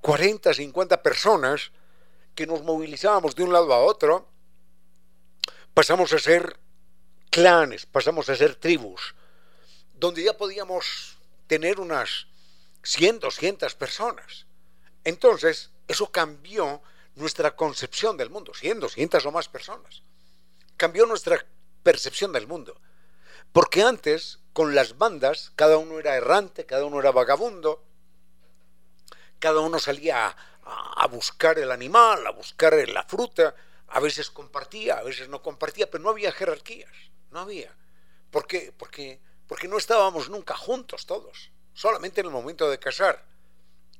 40, 0.00 0.54
50 0.54 1.04
personas 1.04 1.70
que 2.34 2.48
nos 2.48 2.64
movilizábamos 2.64 3.36
de 3.36 3.44
un 3.44 3.52
lado 3.52 3.72
a 3.72 3.78
otro, 3.78 4.26
pasamos 5.72 6.12
a 6.12 6.18
ser 6.18 6.58
clanes, 7.30 7.86
pasamos 7.86 8.28
a 8.28 8.34
ser 8.34 8.56
tribus, 8.56 9.14
donde 9.94 10.24
ya 10.24 10.36
podíamos 10.36 11.16
tener 11.46 11.78
unas 11.78 12.26
100, 12.82 13.20
200 13.20 13.72
personas. 13.76 14.46
Entonces, 15.04 15.70
eso 15.86 16.10
cambió 16.10 16.82
nuestra 17.20 17.54
concepción 17.54 18.16
del 18.16 18.30
mundo, 18.30 18.52
siendo 18.54 18.88
cientos 18.88 19.24
o 19.26 19.32
más 19.32 19.48
personas. 19.48 20.02
Cambió 20.76 21.06
nuestra 21.06 21.44
percepción 21.82 22.32
del 22.32 22.46
mundo. 22.46 22.80
Porque 23.52 23.82
antes, 23.82 24.38
con 24.52 24.74
las 24.74 24.98
bandas, 24.98 25.52
cada 25.56 25.76
uno 25.76 25.98
era 25.98 26.16
errante, 26.16 26.66
cada 26.66 26.84
uno 26.84 27.00
era 27.00 27.10
vagabundo, 27.10 27.84
cada 29.38 29.60
uno 29.60 29.78
salía 29.78 30.28
a, 30.64 31.02
a 31.02 31.06
buscar 31.06 31.58
el 31.58 31.70
animal, 31.70 32.26
a 32.26 32.30
buscar 32.30 32.74
la 32.88 33.02
fruta, 33.04 33.54
a 33.88 34.00
veces 34.00 34.30
compartía, 34.30 34.98
a 34.98 35.02
veces 35.02 35.28
no 35.28 35.42
compartía, 35.42 35.90
pero 35.90 36.02
no 36.02 36.10
había 36.10 36.32
jerarquías, 36.32 36.92
no 37.30 37.40
había. 37.40 37.74
¿Por 38.30 38.46
qué? 38.46 38.72
Porque, 38.76 39.20
porque 39.46 39.68
no 39.68 39.78
estábamos 39.78 40.28
nunca 40.28 40.56
juntos 40.56 41.06
todos, 41.06 41.50
solamente 41.74 42.20
en 42.20 42.28
el 42.28 42.32
momento 42.32 42.70
de 42.70 42.78
casar 42.78 43.24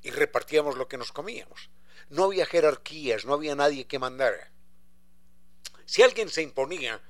y 0.03 0.11
repartíamos 0.11 0.77
lo 0.77 0.87
que 0.89 0.97
nos 0.97 1.13
comíamos. 1.13 1.71
No 2.09 2.25
había 2.25 2.47
jerarquías, 2.47 3.25
no 3.25 3.35
había 3.35 3.55
nadie 3.55 3.87
que 3.87 3.99
mandara. 3.99 4.51
Si 5.85 6.03
alguien 6.03 6.29
se 6.29 6.43
imponía 6.43 7.01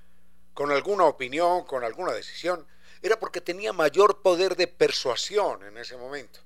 con 0.55 0.73
alguna 0.73 1.05
opinión, 1.05 1.65
con 1.65 1.85
alguna 1.85 2.13
decisión, 2.13 2.67
era 3.03 3.19
porque 3.19 3.41
tenía 3.41 3.73
mayor 3.73 4.23
poder 4.23 4.57
de 4.57 4.67
persuasión 4.67 5.63
en 5.65 5.79
ese 5.79 5.97
momento. 5.97 6.41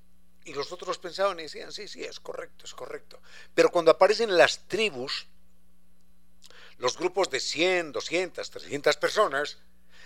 Y 0.44 0.52
los 0.52 0.70
otros 0.72 0.98
pensaban 0.98 1.38
y 1.40 1.44
decían, 1.44 1.72
sí, 1.72 1.88
sí, 1.88 2.04
es 2.04 2.20
correcto, 2.20 2.64
es 2.64 2.74
correcto. 2.74 3.20
Pero 3.54 3.70
cuando 3.70 3.90
aparecen 3.90 4.36
las 4.36 4.68
tribus, 4.68 5.26
los 6.78 6.98
grupos 6.98 7.30
de 7.30 7.40
100, 7.40 7.92
200, 7.92 8.50
300 8.50 8.96
personas, 8.96 9.58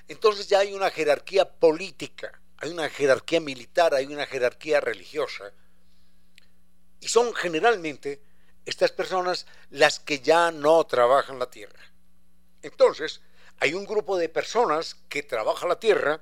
entonces 0.06 0.48
ya 0.48 0.60
hay 0.60 0.72
una 0.72 0.90
jerarquía 0.90 1.50
política, 1.58 2.40
hay 2.58 2.70
una 2.70 2.88
jerarquía 2.88 3.40
militar, 3.40 3.94
hay 3.94 4.06
una 4.06 4.26
jerarquía 4.26 4.80
religiosa. 4.80 5.52
Y 7.00 7.08
son 7.08 7.34
generalmente 7.34 8.22
estas 8.68 8.92
personas 8.92 9.46
las 9.70 9.98
que 9.98 10.20
ya 10.20 10.50
no 10.50 10.84
trabajan 10.84 11.38
la 11.38 11.50
tierra. 11.50 11.80
Entonces, 12.60 13.22
hay 13.60 13.72
un 13.72 13.86
grupo 13.86 14.18
de 14.18 14.28
personas 14.28 14.94
que 15.08 15.22
trabajan 15.22 15.70
la 15.70 15.80
tierra, 15.80 16.20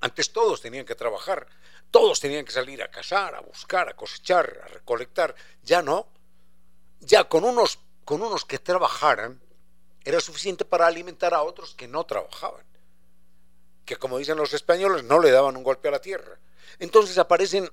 antes 0.00 0.32
todos 0.32 0.60
tenían 0.60 0.84
que 0.84 0.94
trabajar, 0.94 1.46
todos 1.90 2.20
tenían 2.20 2.44
que 2.44 2.52
salir 2.52 2.82
a 2.82 2.90
cazar, 2.90 3.34
a 3.34 3.40
buscar, 3.40 3.88
a 3.88 3.96
cosechar, 3.96 4.60
a 4.64 4.68
recolectar, 4.68 5.34
ya 5.62 5.80
no. 5.80 6.06
Ya 7.00 7.24
con 7.24 7.42
unos, 7.44 7.78
con 8.04 8.20
unos 8.20 8.44
que 8.44 8.58
trabajaran 8.58 9.40
era 10.04 10.20
suficiente 10.20 10.66
para 10.66 10.86
alimentar 10.86 11.32
a 11.32 11.42
otros 11.42 11.74
que 11.74 11.88
no 11.88 12.04
trabajaban, 12.04 12.64
que 13.86 13.96
como 13.96 14.18
dicen 14.18 14.36
los 14.36 14.52
españoles 14.52 15.04
no 15.04 15.20
le 15.20 15.30
daban 15.30 15.56
un 15.56 15.64
golpe 15.64 15.88
a 15.88 15.92
la 15.92 16.00
tierra. 16.00 16.38
Entonces 16.78 17.16
aparecen 17.16 17.70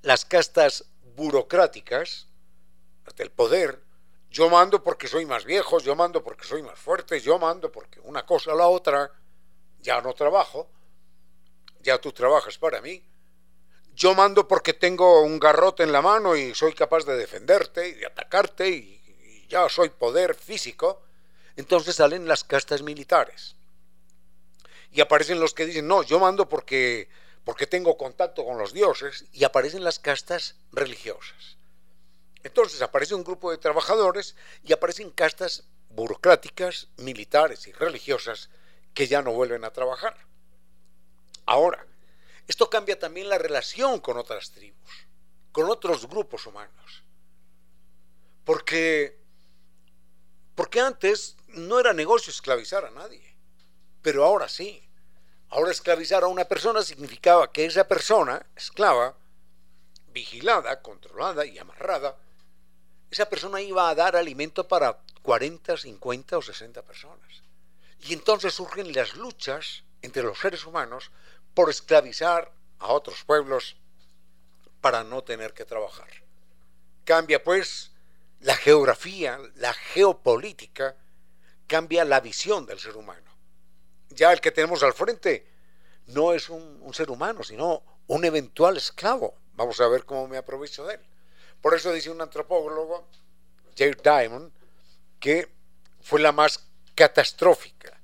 las 0.00 0.24
castas 0.24 0.86
burocráticas, 1.14 2.28
del 3.14 3.30
poder, 3.30 3.82
yo 4.30 4.50
mando 4.50 4.82
porque 4.82 5.08
soy 5.08 5.24
más 5.24 5.44
viejo, 5.44 5.78
yo 5.78 5.94
mando 5.94 6.22
porque 6.22 6.44
soy 6.44 6.62
más 6.62 6.78
fuerte, 6.78 7.20
yo 7.20 7.38
mando 7.38 7.70
porque 7.70 8.00
una 8.00 8.26
cosa 8.26 8.52
o 8.52 8.56
la 8.56 8.66
otra, 8.66 9.12
ya 9.80 10.00
no 10.00 10.12
trabajo, 10.14 10.68
ya 11.80 11.98
tú 11.98 12.12
trabajas 12.12 12.58
para 12.58 12.80
mí, 12.80 13.02
yo 13.94 14.14
mando 14.14 14.46
porque 14.46 14.74
tengo 14.74 15.22
un 15.22 15.38
garrote 15.38 15.82
en 15.82 15.92
la 15.92 16.02
mano 16.02 16.36
y 16.36 16.54
soy 16.54 16.74
capaz 16.74 17.04
de 17.04 17.16
defenderte 17.16 17.88
y 17.88 17.92
de 17.92 18.06
atacarte 18.06 18.68
y, 18.68 19.00
y 19.44 19.46
ya 19.48 19.68
soy 19.68 19.88
poder 19.88 20.34
físico, 20.34 21.02
entonces 21.56 21.96
salen 21.96 22.28
las 22.28 22.44
castas 22.44 22.82
militares. 22.82 23.56
Y 24.92 25.00
aparecen 25.00 25.40
los 25.40 25.54
que 25.54 25.66
dicen, 25.66 25.88
no, 25.88 26.02
yo 26.02 26.20
mando 26.20 26.48
porque, 26.48 27.08
porque 27.44 27.66
tengo 27.66 27.96
contacto 27.96 28.44
con 28.44 28.58
los 28.58 28.72
dioses, 28.72 29.24
y 29.32 29.44
aparecen 29.44 29.84
las 29.84 29.98
castas 29.98 30.56
religiosas. 30.72 31.55
Entonces 32.42 32.80
aparece 32.82 33.14
un 33.14 33.24
grupo 33.24 33.50
de 33.50 33.58
trabajadores 33.58 34.36
y 34.62 34.72
aparecen 34.72 35.10
castas 35.10 35.64
burocráticas, 35.90 36.88
militares 36.96 37.66
y 37.66 37.72
religiosas 37.72 38.50
que 38.94 39.08
ya 39.08 39.22
no 39.22 39.32
vuelven 39.32 39.64
a 39.64 39.72
trabajar. 39.72 40.16
Ahora, 41.44 41.86
esto 42.46 42.70
cambia 42.70 42.98
también 42.98 43.28
la 43.28 43.38
relación 43.38 44.00
con 44.00 44.16
otras 44.16 44.50
tribus, 44.50 45.06
con 45.52 45.68
otros 45.70 46.06
grupos 46.08 46.46
humanos. 46.46 47.02
Porque, 48.44 49.18
porque 50.54 50.80
antes 50.80 51.36
no 51.48 51.80
era 51.80 51.92
negocio 51.92 52.30
esclavizar 52.30 52.84
a 52.84 52.90
nadie, 52.90 53.36
pero 54.02 54.24
ahora 54.24 54.48
sí. 54.48 54.82
Ahora 55.48 55.70
esclavizar 55.70 56.24
a 56.24 56.28
una 56.28 56.44
persona 56.44 56.82
significaba 56.82 57.52
que 57.52 57.64
esa 57.64 57.86
persona, 57.86 58.44
esclava, 58.56 59.16
vigilada, 60.08 60.82
controlada 60.82 61.46
y 61.46 61.58
amarrada, 61.58 62.16
esa 63.10 63.28
persona 63.28 63.60
iba 63.60 63.88
a 63.88 63.94
dar 63.94 64.16
alimento 64.16 64.66
para 64.66 64.98
40, 65.22 65.76
50 65.76 66.38
o 66.38 66.42
60 66.42 66.82
personas. 66.82 67.42
Y 68.00 68.12
entonces 68.12 68.54
surgen 68.54 68.92
las 68.92 69.16
luchas 69.16 69.84
entre 70.02 70.22
los 70.22 70.38
seres 70.38 70.64
humanos 70.64 71.10
por 71.54 71.70
esclavizar 71.70 72.52
a 72.78 72.88
otros 72.88 73.24
pueblos 73.24 73.76
para 74.80 75.02
no 75.04 75.22
tener 75.24 75.54
que 75.54 75.64
trabajar. 75.64 76.08
Cambia 77.04 77.42
pues 77.42 77.92
la 78.40 78.56
geografía, 78.56 79.40
la 79.54 79.72
geopolítica, 79.72 80.96
cambia 81.66 82.04
la 82.04 82.20
visión 82.20 82.66
del 82.66 82.78
ser 82.78 82.96
humano. 82.96 83.36
Ya 84.10 84.32
el 84.32 84.40
que 84.40 84.52
tenemos 84.52 84.82
al 84.82 84.92
frente 84.92 85.46
no 86.06 86.32
es 86.32 86.48
un, 86.48 86.92
ser 86.94 87.10
humano, 87.10 87.42
sino 87.42 87.82
un 88.06 88.24
eventual 88.24 88.76
esclavo. 88.76 89.34
Vamos 89.54 89.80
a 89.80 89.88
ver 89.88 90.04
cómo 90.04 90.28
me 90.28 90.36
aprovecho 90.36 90.86
de 90.86 90.94
él. 90.94 91.00
Por 91.60 91.74
eso 91.74 91.92
dice 91.92 92.10
un 92.10 92.20
antropólogo, 92.20 93.08
Jared 93.76 94.00
Diamond, 94.02 94.52
que 95.18 95.48
fue 96.00 96.20
la 96.20 96.32
más 96.32 96.64
catastrófica 96.94 98.00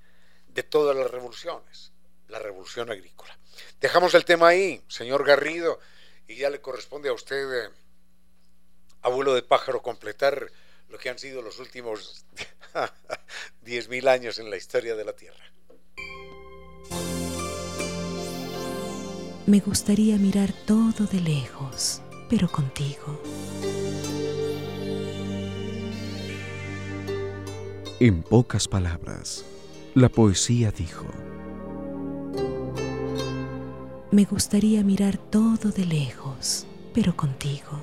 de 0.48 0.62
todas 0.62 0.96
las 0.96 1.10
revoluciones, 1.10 1.92
la 2.28 2.38
revolución 2.38 2.90
agrícola. 2.90 3.38
Dejamos 3.80 4.14
el 4.14 4.24
tema 4.24 4.48
ahí, 4.48 4.82
señor 4.88 5.24
Garrido, 5.24 5.80
y 6.26 6.36
ya 6.36 6.50
le 6.50 6.60
corresponde 6.60 7.08
a 7.08 7.12
usted, 7.12 7.66
eh, 7.66 7.70
abuelo 9.02 9.34
de 9.34 9.42
pájaro, 9.42 9.82
completar 9.82 10.50
lo 10.88 10.98
que 10.98 11.10
han 11.10 11.18
sido 11.18 11.42
los 11.42 11.58
últimos 11.58 12.26
10.000 13.64 14.08
años 14.08 14.38
en 14.38 14.50
la 14.50 14.56
historia 14.56 14.94
de 14.94 15.04
la 15.04 15.14
Tierra. 15.14 15.44
Me 19.46 19.58
gustaría 19.58 20.16
mirar 20.18 20.52
todo 20.66 21.06
de 21.06 21.20
lejos, 21.20 22.00
pero 22.32 22.50
contigo. 22.50 23.20
En 28.00 28.22
pocas 28.22 28.66
palabras, 28.66 29.44
la 29.94 30.08
poesía 30.08 30.70
dijo, 30.70 31.04
Me 34.10 34.24
gustaría 34.24 34.82
mirar 34.82 35.18
todo 35.18 35.72
de 35.72 35.84
lejos, 35.84 36.66
pero 36.94 37.14
contigo. 37.14 37.82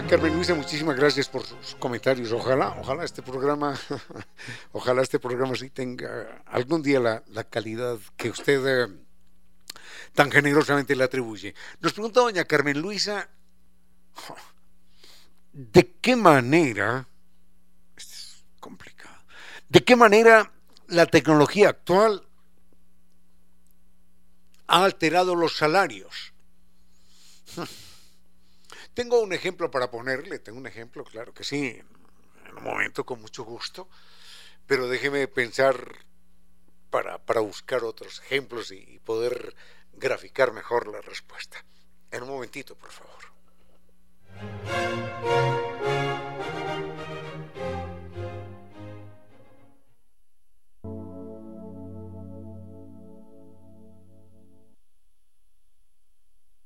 Doña 0.00 0.12
Carmen 0.12 0.34
Luisa, 0.34 0.54
muchísimas 0.54 0.96
gracias 0.96 1.28
por 1.28 1.44
sus 1.44 1.74
comentarios. 1.74 2.32
Ojalá, 2.32 2.74
ojalá 2.80 3.04
este 3.04 3.20
programa, 3.20 3.78
ojalá 4.72 5.02
este 5.02 5.18
programa 5.18 5.54
sí 5.54 5.68
tenga 5.68 6.42
algún 6.46 6.82
día 6.82 7.00
la, 7.00 7.44
calidad 7.44 7.98
que 8.16 8.30
usted 8.30 8.66
eh, 8.66 8.88
tan 10.14 10.30
generosamente 10.30 10.96
le 10.96 11.04
atribuye. 11.04 11.54
Nos 11.80 11.92
pregunta 11.92 12.20
doña 12.20 12.46
Carmen 12.46 12.80
Luisa, 12.80 13.28
¿de 15.52 15.92
qué 16.00 16.16
manera, 16.16 17.06
es 17.94 18.42
complicado, 18.58 19.18
de 19.68 19.84
qué 19.84 19.96
manera 19.96 20.50
la 20.86 21.04
tecnología 21.04 21.68
actual 21.68 22.26
ha 24.66 24.82
alterado 24.82 25.34
los 25.34 25.58
salarios? 25.58 26.32
Tengo 29.00 29.22
un 29.22 29.32
ejemplo 29.32 29.70
para 29.70 29.90
ponerle, 29.90 30.40
tengo 30.40 30.58
un 30.58 30.66
ejemplo, 30.66 31.04
claro 31.04 31.32
que 31.32 31.42
sí, 31.42 31.80
en 32.46 32.54
un 32.54 32.62
momento 32.62 33.06
con 33.06 33.18
mucho 33.18 33.44
gusto, 33.44 33.88
pero 34.66 34.88
déjeme 34.88 35.26
pensar 35.26 36.04
para, 36.90 37.16
buscar 37.40 37.82
otros 37.82 38.20
ejemplos 38.20 38.70
y, 38.72 38.98
poder 38.98 39.56
graficar 39.94 40.52
mejor 40.52 40.86
la 40.86 41.00
respuesta. 41.00 41.64
En 42.10 42.24
un 42.24 42.28
momentito, 42.28 42.76
por 42.76 42.90
favor. 42.90 43.24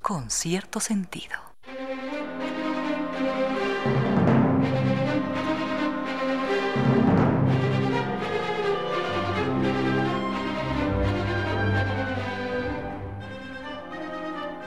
Con 0.03 0.33
cierto 0.33 0.81
sentido. 0.81 1.54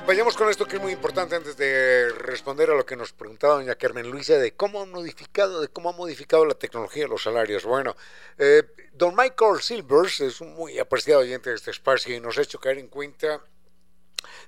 Vayamos 0.07 0.37
con 0.37 0.49
esto 0.49 0.65
que 0.65 0.77
es 0.77 0.81
muy 0.81 0.93
importante 0.93 1.35
antes 1.35 1.57
de 1.57 2.07
responder 2.07 2.71
a 2.71 2.75
lo 2.75 2.85
que 2.85 2.95
nos 2.95 3.11
preguntaba 3.11 3.55
doña 3.55 3.75
Carmen 3.75 4.09
Luisa 4.09 4.37
de 4.37 4.53
cómo 4.53 4.81
han 4.81 4.89
modificado, 4.89 5.59
de 5.59 5.67
cómo 5.67 5.89
ha 5.89 5.91
modificado 5.91 6.45
la 6.45 6.53
tecnología 6.53 7.09
los 7.09 7.23
salarios. 7.23 7.65
Bueno, 7.65 7.93
eh, 8.37 8.63
don 8.93 9.13
Michael 9.17 9.61
Silvers 9.61 10.21
es 10.21 10.39
un 10.39 10.53
muy 10.53 10.79
apreciado 10.79 11.19
oyente 11.19 11.49
de 11.49 11.57
este 11.57 11.71
espacio 11.71 12.15
y 12.15 12.21
nos 12.21 12.37
ha 12.37 12.43
hecho 12.43 12.57
caer 12.57 12.77
en 12.77 12.87
cuenta 12.87 13.43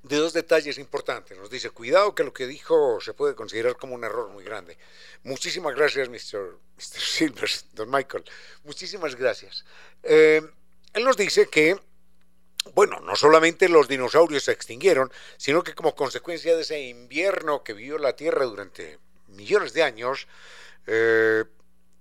de 0.04 0.16
dos 0.16 0.32
detalles 0.32 0.78
importantes. 0.78 1.38
Nos 1.38 1.50
dice, 1.50 1.72
cuidado 1.72 2.16
que 2.16 2.24
lo 2.24 2.32
que 2.32 2.48
dijo 2.48 3.02
se 3.02 3.14
puede 3.14 3.36
considerar 3.36 3.76
como 3.76 3.96
un 3.96 4.06
error 4.06 4.30
muy 4.30 4.46
grande. 4.46 4.78
Muchísimas 5.24 5.76
gracias, 5.76 6.08
Mr. 6.08 6.58
Mr. 6.78 7.02
Silvers, 7.02 7.66
don 7.74 7.92
Michael. 7.92 8.24
Muchísimas 8.64 9.14
gracias. 9.14 9.66
Eh, 10.04 10.42
él 10.94 11.04
nos 11.04 11.18
dice 11.18 11.48
que 11.48 11.78
bueno, 12.74 13.00
no 13.00 13.16
solamente 13.16 13.70
los 13.70 13.88
dinosaurios 13.88 14.44
se 14.44 14.52
extinguieron, 14.52 15.12
sino 15.38 15.64
que 15.64 15.76
como 15.76 15.96
consecuencia 15.96 16.56
de 16.56 16.62
ese 16.62 16.82
invierno 16.82 17.64
que 17.64 17.74
vivió 17.74 17.98
la 17.98 18.16
Tierra 18.16 18.46
durante 18.46 19.00
millones 19.28 19.74
de 19.74 19.84
años, 19.84 20.28
eh, 20.88 21.46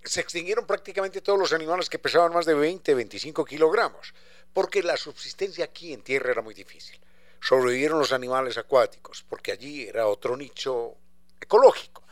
se 0.03 0.21
extinguieron 0.21 0.65
prácticamente 0.65 1.21
todos 1.21 1.37
los 1.37 1.53
animales 1.53 1.89
que 1.89 1.99
pesaban 1.99 2.33
más 2.33 2.45
de 2.45 2.53
20, 2.53 2.93
25 2.93 3.45
kilogramos, 3.45 4.13
porque 4.53 4.81
la 4.81 4.97
subsistencia 4.97 5.65
aquí 5.65 5.93
en 5.93 6.01
Tierra 6.01 6.31
era 6.31 6.41
muy 6.41 6.53
difícil. 6.53 6.99
Sobrevivieron 7.41 7.99
los 7.99 8.11
animales 8.11 8.57
acuáticos, 8.57 9.23
porque 9.27 9.51
allí 9.51 9.87
era 9.87 10.07
otro 10.07 10.35
nicho 10.35 10.95
ecológico. 11.39 12.03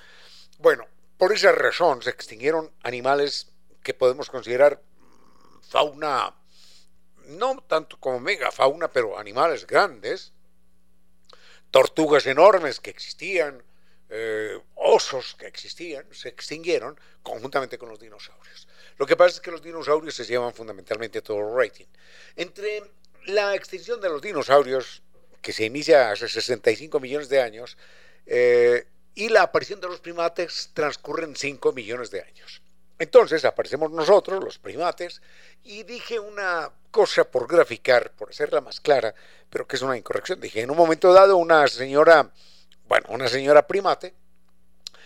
Bueno, 0.59 0.85
por 1.17 1.33
esa 1.33 1.51
razón 1.51 2.01
se 2.01 2.09
extinguieron 2.09 2.71
animales 2.83 3.47
que 3.83 3.93
podemos 3.93 4.29
considerar 4.29 4.81
fauna 5.61 6.33
no 7.27 7.63
tanto 7.67 7.99
como 7.99 8.19
megafauna, 8.19 8.91
pero 8.91 9.17
animales 9.17 9.65
grandes, 9.65 10.31
tortugas 11.71 12.25
enormes 12.25 12.79
que 12.79 12.89
existían, 12.89 13.63
eh, 14.09 14.59
osos 14.75 15.35
que 15.35 15.47
existían, 15.47 16.05
se 16.11 16.29
extinguieron 16.29 16.99
conjuntamente 17.21 17.77
con 17.77 17.89
los 17.89 17.99
dinosaurios. 17.99 18.67
Lo 18.97 19.05
que 19.05 19.15
pasa 19.15 19.35
es 19.35 19.41
que 19.41 19.51
los 19.51 19.61
dinosaurios 19.61 20.15
se 20.15 20.25
llevan 20.25 20.53
fundamentalmente 20.53 21.21
todo 21.21 21.39
el 21.39 21.55
rating. 21.55 21.85
Entre 22.35 22.83
la 23.25 23.53
extinción 23.55 24.01
de 24.01 24.09
los 24.09 24.21
dinosaurios, 24.21 25.01
que 25.41 25.53
se 25.53 25.65
inicia 25.65 26.11
hace 26.11 26.27
65 26.27 26.99
millones 26.99 27.29
de 27.29 27.41
años, 27.41 27.77
eh, 28.25 28.87
y 29.13 29.29
la 29.29 29.43
aparición 29.43 29.81
de 29.81 29.87
los 29.87 29.99
primates 29.99 30.71
transcurren 30.73 31.35
5 31.35 31.73
millones 31.73 32.11
de 32.11 32.21
años. 32.21 32.61
Entonces 32.99 33.45
aparecemos 33.45 33.91
nosotros, 33.91 34.43
los 34.43 34.57
primates, 34.57 35.21
y 35.63 35.83
dije 35.83 36.19
una 36.19 36.71
cosa 36.97 37.25
por 37.25 37.47
graficar, 37.47 38.11
por 38.13 38.31
hacerla 38.31 38.59
más 38.59 38.79
clara, 38.79 39.13
pero 39.51 39.67
que 39.67 39.75
es 39.75 39.83
una 39.83 39.95
incorrección. 39.95 40.41
Dije, 40.41 40.61
en 40.61 40.71
un 40.71 40.77
momento 40.77 41.13
dado 41.13 41.37
una 41.37 41.67
señora, 41.67 42.31
bueno, 42.87 43.05
una 43.09 43.27
señora 43.27 43.67
primate, 43.67 44.15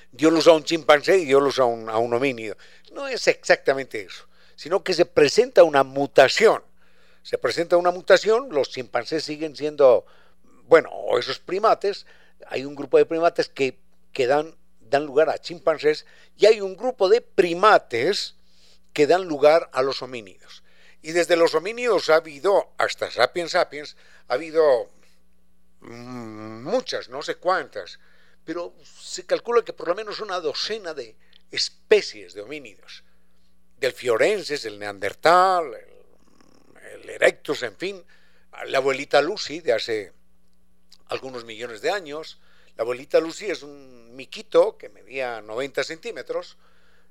dio 0.09 0.31
luz 0.31 0.47
a 0.47 0.53
un 0.53 0.63
chimpancé 0.63 1.17
y 1.17 1.25
dio 1.25 1.41
luz 1.41 1.59
a 1.59 1.65
un, 1.65 1.89
a 1.89 1.97
un 1.97 2.13
homínido. 2.13 2.55
No 2.93 3.09
es 3.09 3.27
exactamente 3.27 4.01
eso, 4.01 4.25
sino 4.55 4.85
que 4.85 4.93
se 4.93 5.05
presenta 5.05 5.65
una 5.65 5.83
mutación. 5.83 6.63
Se 7.23 7.37
presenta 7.37 7.75
una 7.75 7.91
mutación, 7.91 8.47
los 8.51 8.69
chimpancés 8.69 9.25
siguen 9.25 9.57
siendo, 9.57 10.05
bueno, 10.69 10.89
esos 11.19 11.39
primates, 11.39 12.05
hay 12.47 12.63
un 12.63 12.73
grupo 12.73 12.99
de 12.99 13.05
primates 13.05 13.49
que, 13.49 13.77
que 14.13 14.27
dan 14.27 14.55
dan 14.79 15.05
lugar 15.05 15.29
a 15.29 15.39
chimpancés 15.39 16.05
y 16.37 16.45
hay 16.45 16.61
un 16.61 16.75
grupo 16.75 17.09
de 17.09 17.21
primates 17.21 18.35
que 18.93 19.07
dan 19.07 19.25
lugar 19.25 19.69
a 19.71 19.81
los 19.81 20.01
homínidos. 20.01 20.60
Y 21.01 21.11
desde 21.11 21.35
los 21.35 21.55
homínidos 21.55 22.09
ha 22.09 22.15
habido, 22.15 22.73
hasta 22.77 23.09
sapiens 23.09 23.51
sapiens, 23.51 23.97
ha 24.27 24.33
habido 24.35 24.89
mm, 25.81 26.63
muchas, 26.63 27.09
no 27.09 27.21
sé 27.21 27.35
cuántas, 27.35 27.99
pero 28.45 28.73
se 28.83 29.25
calcula 29.25 29.63
que 29.63 29.73
por 29.73 29.87
lo 29.87 29.95
menos 29.95 30.19
una 30.19 30.39
docena 30.39 30.93
de 30.93 31.15
especies 31.49 32.33
de 32.33 32.41
homínidos. 32.41 33.03
Del 33.77 33.93
fiorenses, 33.93 34.65
el 34.65 34.77
neandertal, 34.77 35.73
el, 35.73 37.01
el 37.01 37.09
erectus, 37.09 37.63
en 37.63 37.75
fin, 37.75 38.03
la 38.67 38.77
abuelita 38.77 39.21
Lucy 39.21 39.59
de 39.59 39.73
hace 39.73 40.13
algunos 41.07 41.45
millones 41.45 41.81
de 41.81 41.89
años, 41.89 42.39
la 42.77 42.83
abuelita 42.83 43.19
Lucy 43.19 43.47
es 43.47 43.63
un 43.63 44.15
miquito 44.15 44.77
que 44.77 44.89
medía 44.89 45.41
90 45.41 45.83
centímetros, 45.83 46.57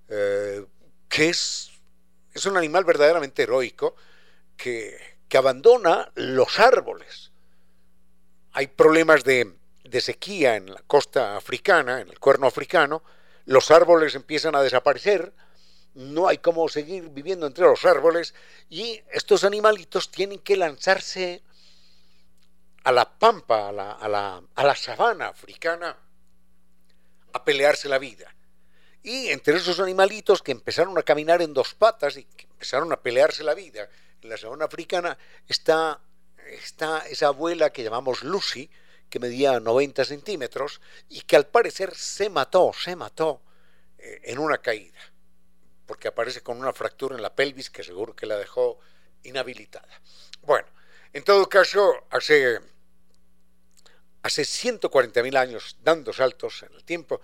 eh, 0.09 0.65
que 1.09 1.29
es, 1.29 1.70
es, 2.33 2.47
un 2.47 2.57
animal 2.57 2.85
verdaderamente 2.85 3.43
heroico 3.43 3.95
que, 4.57 4.99
que, 5.29 5.39
abandona 5.39 6.11
los 6.15 6.59
árboles. 6.59 7.33
Hay 8.53 8.67
problemas 8.69 9.25
de, 9.25 9.57
de 9.85 10.01
sequía 10.01 10.57
en 10.57 10.73
la 10.73 10.83
costa 10.87 11.37
africana, 11.37 12.01
en 12.01 12.09
el 12.09 12.19
cuerno 12.19 12.47
africano, 12.47 13.03
los 13.47 13.71
árboles 13.71 14.15
empiezan 14.15 14.55
a 14.55 14.63
desaparecer, 14.63 15.33
no 15.95 16.29
hay 16.29 16.39
cómo 16.39 16.69
seguir 16.69 17.09
viviendo 17.09 17.47
entre 17.47 17.65
los 17.65 17.85
árboles 17.85 18.35
y 18.69 19.03
estos 19.13 19.45
animalitos 19.45 20.11
tienen 20.11 20.39
que 20.39 20.57
lanzarse 20.57 21.43
a 22.85 22.93
la 22.93 23.19
pampa, 23.19 23.69
a 23.69 23.73
la, 23.73 23.93
a 23.93 24.09
la, 24.09 24.43
a 24.55 24.65
la 24.65 24.75
sabana 24.75 25.29
africana, 25.29 25.97
a 27.33 27.45
pelearse 27.45 27.89
la 27.89 27.99
vida. 27.99 28.35
Y 29.03 29.29
entre 29.29 29.57
esos 29.57 29.81
animalitos 29.81 30.43
que 30.43 30.53
empezaron 30.53 30.97
a 30.99 31.03
caminar 31.03 31.41
en 31.41 31.55
dos 31.55 31.75
patas 31.75 32.17
y 32.17 32.25
que 32.25 32.45
empezaron 32.45 32.93
a 32.93 33.01
pelearse 33.01 33.43
la 33.43 33.55
vida 33.55 33.89
en 34.21 34.29
la 34.29 34.37
sabana 34.37 34.67
africana, 34.67 35.17
está, 35.49 36.01
está 36.47 36.99
esa 37.09 37.29
abuela 37.29 37.71
que 37.71 37.83
llamamos 37.83 38.23
Lucy, 38.23 38.71
que 39.09 39.19
medía 39.19 39.59
90 39.59 40.05
centímetros 40.05 40.81
y 41.09 41.23
que 41.23 41.37
al 41.37 41.47
parecer 41.47 41.95
se 41.95 42.29
mató, 42.31 42.73
se 42.73 42.95
mató 42.95 43.43
eh, 43.99 44.21
en 44.25 44.39
una 44.39 44.59
caída, 44.59 45.01
porque 45.87 46.09
aparece 46.09 46.43
con 46.43 46.59
una 46.59 46.73
fractura 46.73 47.17
en 47.17 47.23
la 47.23 47.35
pelvis 47.35 47.71
que 47.71 47.83
seguro 47.83 48.15
que 48.15 48.27
la 48.27 48.37
dejó 48.37 48.79
inhabilitada. 49.25 50.01
Bueno, 50.43 50.69
en 51.13 51.25
todo 51.25 51.49
caso, 51.49 52.07
hace, 52.11 52.61
hace 54.23 54.43
140.000 54.43 55.37
años, 55.37 55.77
dando 55.83 56.13
saltos 56.13 56.63
en 56.63 56.73
el 56.75 56.85
tiempo, 56.85 57.21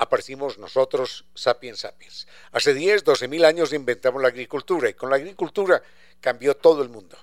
aparecimos 0.00 0.56
nosotros, 0.56 1.26
sapiens 1.34 1.80
sapiens. 1.80 2.26
Hace 2.52 2.72
10, 2.72 3.04
12 3.04 3.28
mil 3.28 3.44
años 3.44 3.74
inventamos 3.74 4.22
la 4.22 4.28
agricultura 4.28 4.88
y 4.88 4.94
con 4.94 5.10
la 5.10 5.16
agricultura 5.16 5.82
cambió 6.22 6.56
todo 6.56 6.82
el 6.82 6.88
mundo. 6.88 7.18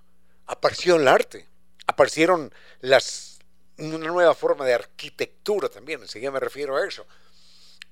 Apareció 0.46 0.98
el 0.98 1.08
arte, 1.08 1.48
aparecieron 1.88 2.54
las, 2.82 3.40
una 3.80 4.08
nueva 4.10 4.36
forma 4.36 4.64
de 4.64 4.76
arquitectura 4.76 5.70
también, 5.70 6.04
enseguida 6.04 6.30
me 6.30 6.40
refiero 6.40 6.78
a 6.78 6.88
eso. 6.88 7.08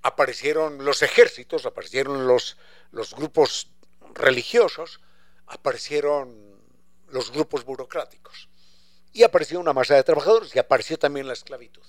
Aparecieron 0.03 0.85
los 0.85 1.01
ejércitos, 1.01 1.65
aparecieron 1.65 2.27
los, 2.27 2.55
los 2.91 3.15
grupos 3.15 3.71
religiosos, 4.13 4.99
aparecieron 5.47 6.61
los 7.07 7.31
grupos 7.31 7.65
burocráticos. 7.65 8.49
Y 9.13 9.23
apareció 9.23 9.59
una 9.59 9.73
masa 9.73 9.95
de 9.95 10.03
trabajadores 10.03 10.55
y 10.55 10.59
apareció 10.59 10.99
también 10.99 11.25
la 11.25 11.33
esclavitud. 11.33 11.85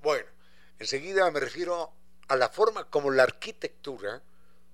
Bueno, 0.00 0.26
enseguida 0.80 1.30
me 1.30 1.38
refiero 1.38 2.01
a 2.28 2.36
la 2.36 2.48
forma 2.48 2.84
como 2.84 3.10
la 3.10 3.24
arquitectura 3.24 4.22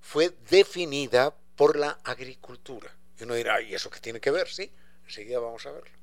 fue 0.00 0.30
definida 0.48 1.34
por 1.56 1.76
la 1.76 1.98
agricultura. 2.04 2.90
Y 3.18 3.24
uno 3.24 3.34
dirá, 3.34 3.60
¿y 3.60 3.74
eso 3.74 3.90
qué 3.90 4.00
tiene 4.00 4.20
que 4.20 4.30
ver? 4.30 4.48
Sí, 4.48 4.72
enseguida 5.04 5.40
vamos 5.40 5.66
a 5.66 5.72
verlo. 5.72 5.98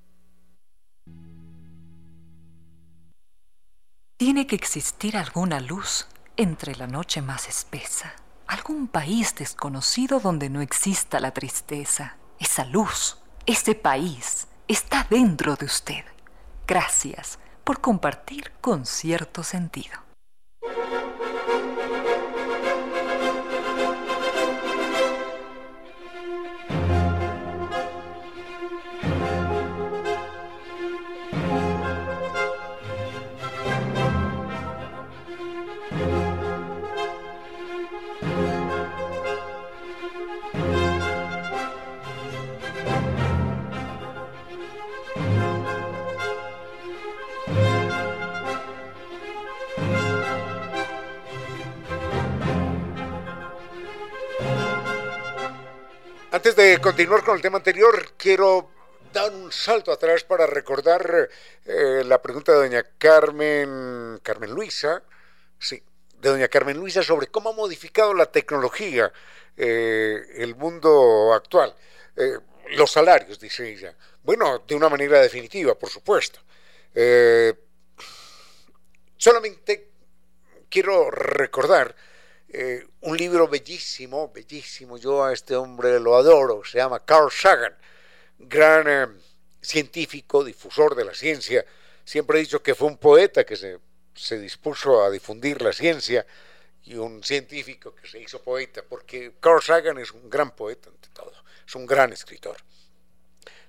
Tiene 4.18 4.48
que 4.48 4.56
existir 4.56 5.18
alguna 5.18 5.60
luz 5.60 6.08
entre 6.38 6.76
la 6.76 6.88
noche 6.88 7.22
más 7.22 7.48
espesa, 7.50 8.16
algún 8.48 8.88
país 8.88 9.36
desconocido 9.36 10.20
donde 10.20 10.50
no 10.50 10.62
exista 10.62 11.20
la 11.20 11.34
tristeza. 11.34 12.18
Esa 12.40 12.66
luz, 12.66 13.18
ese 13.46 13.76
país, 13.76 14.48
está 14.68 15.06
dentro 15.10 15.56
de 15.56 15.66
usted. 15.66 16.06
Gracias 16.68 17.40
por 17.64 17.82
compartir 17.82 18.52
con 18.62 18.86
cierto 18.86 19.44
sentido. 19.44 20.05
De 56.56 56.80
continuar 56.80 57.22
con 57.26 57.36
el 57.36 57.42
tema 57.42 57.58
anterior, 57.58 58.14
quiero 58.16 58.70
dar 59.12 59.30
un 59.30 59.52
salto 59.52 59.92
atrás 59.92 60.24
para 60.24 60.48
recordar 60.48 61.30
eh, 61.66 62.02
la 62.06 62.22
pregunta 62.22 62.54
de 62.54 62.60
doña 62.60 62.84
Carmen, 62.98 64.22
Carmen 64.24 64.52
Luisa, 64.52 65.04
sí, 65.60 65.84
de 66.18 66.30
doña 66.30 66.48
Carmen 66.48 66.78
Luisa 66.78 67.04
sobre 67.04 67.28
cómo 67.28 67.50
ha 67.50 67.54
modificado 67.54 68.14
la 68.14 68.28
tecnología 68.28 69.12
eh, 69.58 70.22
el 70.36 70.56
mundo 70.56 71.34
actual. 71.34 71.76
Eh, 72.16 72.38
los 72.70 72.90
salarios, 72.90 73.38
dice 73.38 73.70
ella. 73.70 73.94
Bueno, 74.24 74.60
de 74.60 74.76
una 74.76 74.88
manera 74.88 75.20
definitiva, 75.20 75.76
por 75.76 75.90
supuesto. 75.90 76.40
solamente 79.18 79.90
quiero 80.70 81.12
recordar 81.12 81.94
eh, 82.58 82.88
un 83.02 83.18
libro 83.18 83.50
bellísimo, 83.50 84.32
bellísimo, 84.34 84.98
yo 84.98 85.26
a 85.26 85.34
este 85.34 85.58
hombre 85.58 86.00
lo 86.00 86.16
adoro, 86.16 86.64
se 86.64 86.78
llama 86.78 87.04
Carl 87.04 87.30
Sagan, 87.30 87.76
gran 88.40 88.88
eh, 88.88 89.08
científico, 89.62 90.42
difusor 90.42 90.96
de 90.96 91.04
la 91.04 91.14
ciencia, 91.14 91.66
siempre 92.06 92.38
he 92.38 92.42
dicho 92.42 92.64
que 92.64 92.74
fue 92.74 92.88
un 92.88 92.98
poeta 92.98 93.44
que 93.44 93.58
se, 93.58 94.40
dispuso 94.40 95.04
a 95.04 95.10
difundir 95.10 95.62
la 95.62 95.74
ciencia 95.74 96.26
y 96.86 96.96
un 96.96 97.22
científico 97.26 97.94
que 97.94 98.08
se 98.08 98.22
hizo 98.22 98.42
poeta, 98.42 98.84
porque 98.88 99.34
Carl 99.42 99.62
Sagan 99.62 99.98
es 99.98 100.12
un 100.12 100.30
gran 100.30 100.56
poeta 100.56 100.90
ante 100.90 101.10
todo, 101.10 101.34
es 101.68 101.76
un 101.76 101.86
gran 101.86 102.14
escritor. 102.14 102.56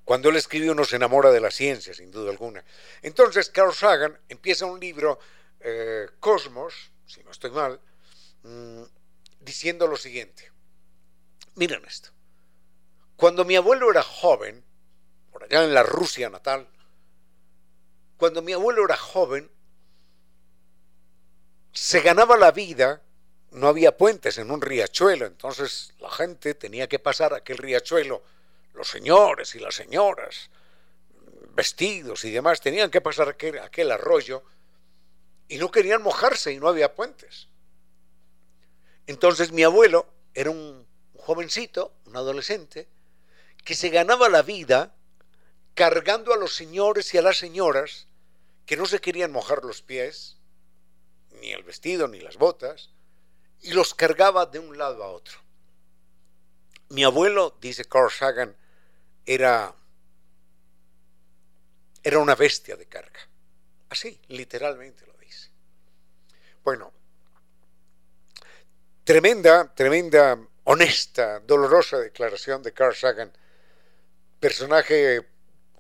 Cuando 0.05 0.29
él 0.29 0.37
escribe 0.37 0.71
uno 0.71 0.85
se 0.85 0.95
enamora 0.95 1.33
de 1.33 1.41
la 1.41 1.51
ciencia, 1.51 1.93
sin 1.93 2.13
duda 2.13 2.31
alguna. 2.31 2.65
Entonces 3.03 3.51
Carl 3.51 3.75
Sagan 3.75 4.17
empieza 4.29 4.65
un 4.65 4.79
libro, 4.79 5.19
eh, 5.59 6.07
Cosmos, 6.21 6.93
si 7.05 7.25
no 7.25 7.33
estoy 7.33 7.51
mal, 7.51 7.81
Mm, 8.47 8.85
diciendo 9.41 9.89
lo 9.89 9.97
siguiente. 9.97 10.53
Miren 11.57 11.85
esto. 11.85 12.11
Cuando 13.17 13.45
mi 13.45 13.57
abuelo 13.57 13.91
era 13.91 14.05
joven, 14.05 14.65
por 15.33 15.45
allá 15.45 15.65
en 15.65 15.75
la 15.75 15.83
Rusia 15.83 16.31
natal, 16.31 16.69
cuando 18.17 18.43
mi 18.43 18.53
abuelo 18.53 18.85
era 18.85 18.97
joven, 18.97 19.51
se 21.73 22.01
ganaba 22.01 22.37
la 22.37 22.53
vida, 22.53 23.03
no 23.51 23.67
había 23.67 23.97
puentes 23.97 24.39
en 24.39 24.53
un 24.53 24.63
riachuelo, 24.63 25.27
entonces 25.27 25.93
la 25.99 26.11
gente 26.11 26.55
tenía 26.55 26.89
que 26.89 27.01
pasar 27.01 27.35
aquel 27.35 27.59
riachuelo, 27.59 28.23
los 28.75 28.89
señores 28.89 29.57
y 29.57 29.59
las 29.59 29.75
señoras, 29.75 30.51
vestidos 31.55 32.25
y 32.25 32.31
demás, 32.31 32.61
tenían 32.61 32.93
que 32.93 33.01
pasar 33.01 33.29
aquel, 33.29 33.59
aquel 33.59 33.91
arroyo 33.91 34.45
y 35.49 35.59
no 35.59 35.71
querían 35.71 36.03
mojarse 36.03 36.53
y 36.53 36.59
no 36.59 36.69
había 36.69 36.95
puentes. 36.95 37.49
Entonces 39.07 39.53
mi 39.53 39.63
abuelo 39.63 40.07
era 40.35 40.51
un 40.51 40.87
jovencito, 41.17 41.93
un 42.07 42.17
adolescente, 42.17 42.89
que 43.65 43.75
se 43.75 43.89
ganaba 43.89 44.29
la 44.29 44.43
vida 44.43 44.95
cargando 45.75 46.33
a 46.33 46.37
los 46.37 46.55
señores 46.55 47.13
y 47.13 47.19
a 47.19 47.23
las 47.23 47.37
señoras 47.37 48.07
que 48.65 48.77
no 48.77 48.87
se 48.87 49.01
querían 49.01 49.33
mojar 49.33 49.65
los 49.65 49.83
pies, 49.83 50.37
ni 51.41 51.53
el 51.53 51.63
vestido, 51.63 52.09
ni 52.09 52.21
las 52.21 52.37
botas, 52.37 52.91
y 53.63 53.73
los 53.73 53.95
cargaba 53.95 54.47
de 54.47 54.59
un 54.59 54.77
lado 54.79 55.05
a 55.05 55.09
otro. 55.09 55.39
Mi 56.89 57.05
abuelo, 57.05 57.57
dice 57.61 57.85
Carl 57.85 58.11
Sagan, 58.11 58.57
era, 59.25 59.75
era 62.03 62.19
una 62.19 62.35
bestia 62.35 62.77
de 62.77 62.87
carga. 62.87 63.21
Así, 63.91 64.21
literalmente 64.29 65.07
lo 65.07 65.15
dice. 65.15 65.51
Bueno, 66.65 66.93
Tremenda, 69.07 69.73
tremenda, 69.73 70.37
honesta, 70.65 71.39
dolorosa 71.39 71.97
declaración 71.97 72.61
de 72.65 72.73
Carl 72.73 72.93
Sagan, 72.93 73.33
personaje 74.41 75.25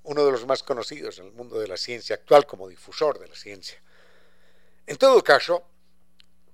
uno 0.04 0.24
de 0.24 0.30
los 0.30 0.46
más 0.46 0.62
conocidos 0.62 1.18
en 1.18 1.26
el 1.26 1.32
mundo 1.32 1.58
de 1.58 1.66
la 1.66 1.76
ciencia 1.76 2.14
actual 2.14 2.46
como 2.46 2.68
difusor 2.68 3.18
de 3.18 3.26
la 3.26 3.34
ciencia. 3.34 3.82
En 4.86 4.96
todo 4.96 5.24
caso, 5.24 5.64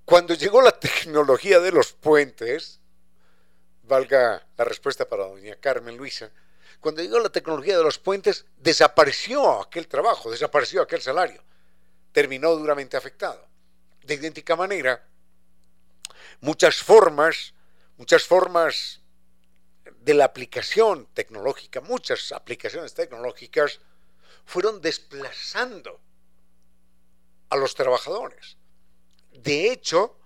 cuando 0.03 0.33
llegó 0.33 0.63
la 0.63 0.71
tecnología 0.79 1.59
de 1.59 1.71
los 1.71 1.93
puentes, 1.93 2.79
valga 3.83 4.43
la 4.57 4.65
respuesta 4.65 5.07
para 5.07 5.27
doña 5.27 5.57
Carmen 5.57 5.95
Luisa, 5.95 6.31
cuando 6.79 7.03
llegó 7.03 7.19
la 7.19 7.29
tecnología 7.29 7.77
de 7.77 7.83
los 7.83 7.99
puentes, 7.99 8.47
desapareció 8.57 9.61
aquel 9.61 9.87
trabajo, 9.87 10.31
desapareció 10.31 10.81
aquel 10.81 11.03
salario, 11.03 11.43
terminó 12.11 12.55
duramente 12.55 12.97
afectado. 12.97 13.47
De 14.03 14.15
idéntica 14.15 14.55
manera, 14.55 15.05
muchas 16.43 16.83
formas, 16.83 17.53
muchas 17.97 18.25
formas 18.25 18.99
de 20.01 20.13
la 20.13 20.25
aplicación 20.25 21.07
tecnológica, 21.13 21.79
muchas 21.79 22.33
aplicaciones 22.33 22.93
tecnológicas 22.93 23.79
fueron 24.43 24.81
desplazando 24.81 26.01
a 27.49 27.55
los 27.55 27.75
trabajadores. 27.75 28.57
De 29.31 29.71
hecho, 29.71 30.19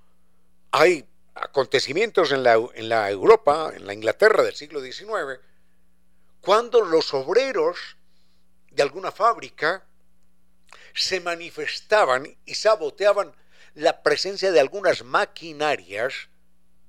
hay 0.72 1.08
acontecimientos 1.36 2.32
en 2.32 2.42
la, 2.42 2.56
en 2.74 2.90
la 2.90 3.12
Europa, 3.12 3.72
en 3.76 3.86
la 3.86 3.94
Inglaterra 3.94 4.42
del 4.42 4.56
siglo 4.56 4.82
XIX, 4.82 5.40
cuando 6.42 6.82
los 6.82 7.14
obreros 7.14 7.96
de 8.72 8.82
alguna 8.82 9.12
fábrica 9.12 9.86
se 10.96 11.20
manifestaban 11.20 12.36
y 12.44 12.56
saboteaban 12.56 13.36
la 13.78 14.02
presencia 14.02 14.52
de 14.52 14.60
algunas 14.60 15.04
maquinarias 15.04 16.30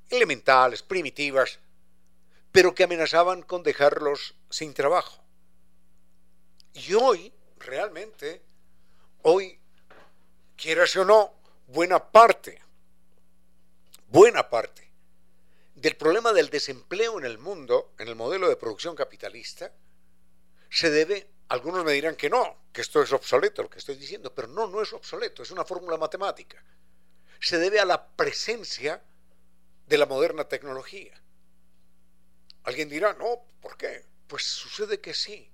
elementales, 0.09 0.83
primitivas, 0.83 1.59
pero 2.51 2.75
que 2.75 2.85
amenazaban 2.85 3.43
con 3.43 3.63
dejarlos 3.63 4.35
sin 4.49 4.73
trabajo. 4.73 5.23
Y 6.73 6.95
hoy, 6.95 7.31
realmente, 7.59 8.41
hoy, 9.21 9.61
quieras 10.57 10.97
o 10.97 11.05
no, 11.05 11.35
buena 11.67 12.11
parte, 12.11 12.59
buena 14.09 14.49
parte 14.49 14.91
del 15.75 15.95
problema 15.95 16.33
del 16.33 16.49
desempleo 16.49 17.19
en 17.19 17.27
el 17.27 17.37
mundo, 17.37 17.93
en 17.99 18.09
el 18.09 18.17
modelo 18.17 18.49
de 18.49 18.57
producción 18.57 18.97
capitalista, 18.97 19.71
se 20.71 20.89
debe, 20.89 21.29
algunos 21.49 21.85
me 21.85 21.93
dirán 21.93 22.17
que 22.17 22.31
no, 22.31 22.57
que 22.73 22.81
esto 22.81 23.03
es 23.03 23.13
obsoleto 23.13 23.63
lo 23.63 23.69
que 23.69 23.79
estoy 23.79 23.97
diciendo, 23.97 24.35
pero 24.35 24.49
no, 24.49 24.67
no 24.69 24.81
es 24.81 24.91
obsoleto, 24.95 25.43
es 25.43 25.51
una 25.51 25.67
fórmula 25.67 25.99
matemática. 25.99 26.65
Se 27.41 27.59
debe 27.59 27.81
a 27.81 27.85
la 27.85 28.09
presencia 28.09 29.03
de 29.87 29.99
la 29.99 30.07
moderna 30.07 30.45
tecnología. 30.45 31.21
Alguien 32.65 32.89
dirá, 32.89 33.15
no, 33.15 33.45
¿por 33.61 33.77
qué? 33.77 34.05
Pues 34.27 34.45
sucede 34.45 35.01
que 35.01 35.15
sí. 35.15 35.51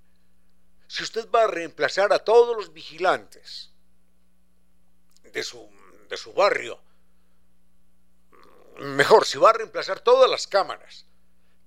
Si 0.88 1.02
usted 1.02 1.30
va 1.30 1.44
a 1.44 1.48
reemplazar 1.48 2.12
a 2.12 2.18
todos 2.18 2.56
los 2.56 2.72
vigilantes 2.72 3.70
de 5.32 5.42
su, 5.42 5.70
de 6.08 6.16
su 6.16 6.32
barrio, 6.32 6.80
mejor, 8.78 9.26
si 9.26 9.38
va 9.38 9.50
a 9.50 9.54
reemplazar 9.54 10.00
todas 10.00 10.30
las 10.30 10.46
cámaras 10.46 11.06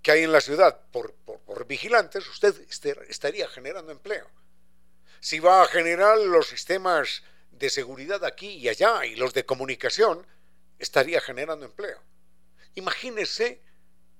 que 0.02 0.12
hay 0.12 0.24
en 0.24 0.32
la 0.32 0.42
ciudad 0.42 0.80
por, 0.92 1.16
vigilantes, 1.68 2.28
usted 2.28 2.56
estaría 3.10 3.48
generando 3.50 3.92
empleo. 3.92 4.30
Si 5.20 5.40
va 5.40 5.64
a 5.64 5.68
generar 5.68 6.18
los 6.18 6.48
sistemas 6.48 7.24
de 7.58 7.70
seguridad 7.70 8.24
aquí 8.24 8.50
y 8.50 8.70
allá 8.70 9.06
y 9.06 9.16
los 9.16 9.34
de 9.34 9.46
comunicación, 9.46 10.26
estaría 10.80 11.22
generando 11.22 11.66
empleo. 11.66 12.02
Imagínese 12.76 13.62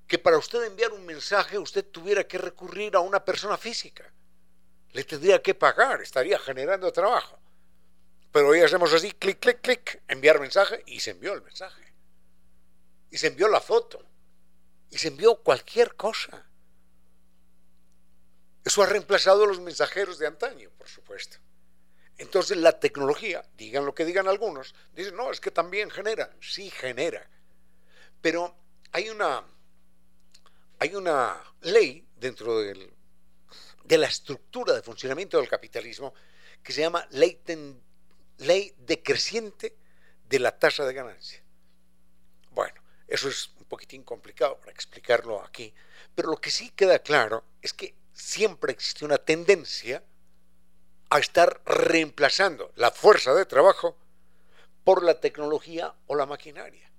que 0.08 0.18
para 0.18 0.38
usted 0.38 0.64
enviar 0.64 0.94
un 0.94 1.06
mensaje 1.06 1.60
usted 1.60 1.86
tuviera 1.86 2.28
que 2.28 2.38
recurrir 2.38 2.96
a 2.96 3.02
una 3.02 3.24
persona 3.24 3.58
física. 3.58 4.12
Le 4.92 5.04
tendría 5.04 5.42
que 5.42 5.54
pagar, 5.54 6.02
estaría 6.02 6.40
generando 6.40 6.92
trabajo. 6.92 7.38
Pero 8.32 8.50
hoy 8.50 8.62
hacemos 8.62 8.94
así, 8.94 9.12
clic, 9.12 9.40
clic, 9.40 9.62
clic, 9.62 10.02
enviar 10.08 10.40
mensaje 10.40 10.84
y 10.86 11.00
se 11.00 11.12
envió 11.12 11.34
el 11.34 11.42
mensaje. 11.42 11.94
Y 13.12 13.18
se 13.18 13.28
envió 13.28 13.48
la 13.48 13.62
foto. 13.62 14.04
Y 14.90 14.98
se 14.98 15.10
envió 15.10 15.36
cualquier 15.44 15.96
cosa. 15.96 16.46
Eso 18.64 18.84
ha 18.84 18.86
reemplazado 18.86 19.44
a 19.44 19.48
los 19.48 19.60
mensajeros 19.60 20.20
de 20.20 20.28
antaño, 20.28 20.70
por 20.78 20.88
supuesto. 20.88 21.38
Entonces 22.18 22.58
la 22.58 22.80
tecnología, 22.80 23.46
digan 23.56 23.86
lo 23.86 23.94
que 23.94 24.06
digan 24.06 24.28
algunos, 24.28 24.74
dicen, 24.94 25.16
no, 25.16 25.32
es 25.32 25.40
que 25.40 25.52
también 25.52 25.90
genera. 25.92 26.36
Sí 26.42 26.70
genera. 26.72 27.30
Pero 28.22 28.56
hay 28.92 29.10
una, 29.10 29.44
hay 30.80 30.96
una 30.96 31.42
ley 31.62 32.08
dentro 32.16 32.60
del, 32.60 32.92
de 33.84 33.98
la 33.98 34.08
estructura 34.08 34.74
de 34.74 34.82
funcionamiento 34.82 35.38
del 35.38 35.48
capitalismo 35.48 36.14
que 36.64 36.74
se 36.74 36.82
llama 36.82 37.08
ley, 37.12 37.40
ley 38.40 38.74
decreciente 38.80 39.78
de 40.28 40.40
la 40.40 40.58
tasa 40.58 40.86
de 40.86 40.94
ganancia. 40.94 41.44
Bueno, 42.52 42.82
eso 43.08 43.30
es 43.30 43.52
un 43.60 43.66
poquitín 43.66 44.04
complicado 44.04 44.60
para 44.60 44.72
explicarlo 44.72 45.44
aquí, 45.44 45.74
pero 46.16 46.30
lo 46.30 46.38
que 46.38 46.50
sí 46.50 46.72
queda 46.72 47.00
claro 47.00 47.46
es 47.62 47.74
que 47.74 47.96
siempre 48.12 48.74
existe 48.74 49.06
una 49.06 49.20
tendencia 49.20 50.04
a 51.10 51.20
estar 51.20 51.62
reemplazando 51.66 52.72
la 52.76 52.92
fuerza 52.92 53.34
de 53.34 53.46
trabajo 53.46 53.98
por 54.84 55.04
la 55.04 55.20
tecnología 55.20 55.94
o 56.08 56.16
la 56.16 56.26
maquinaria. 56.26 56.92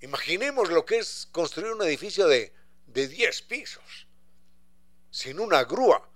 Imaginemos 0.00 0.70
lo 0.70 0.84
que 0.84 0.98
es 0.98 1.28
construir 1.32 1.72
un 1.72 1.82
edificio 1.82 2.26
de, 2.26 2.52
de 2.86 3.08
10 3.08 3.42
pisos, 3.42 4.06
sin 5.10 5.40
una 5.40 5.64
grúa. 5.64 6.08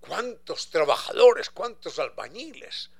¿Cuántos 0.00 0.70
trabajadores, 0.70 1.50
cuántos 1.50 1.98
albañiles, 1.98 2.90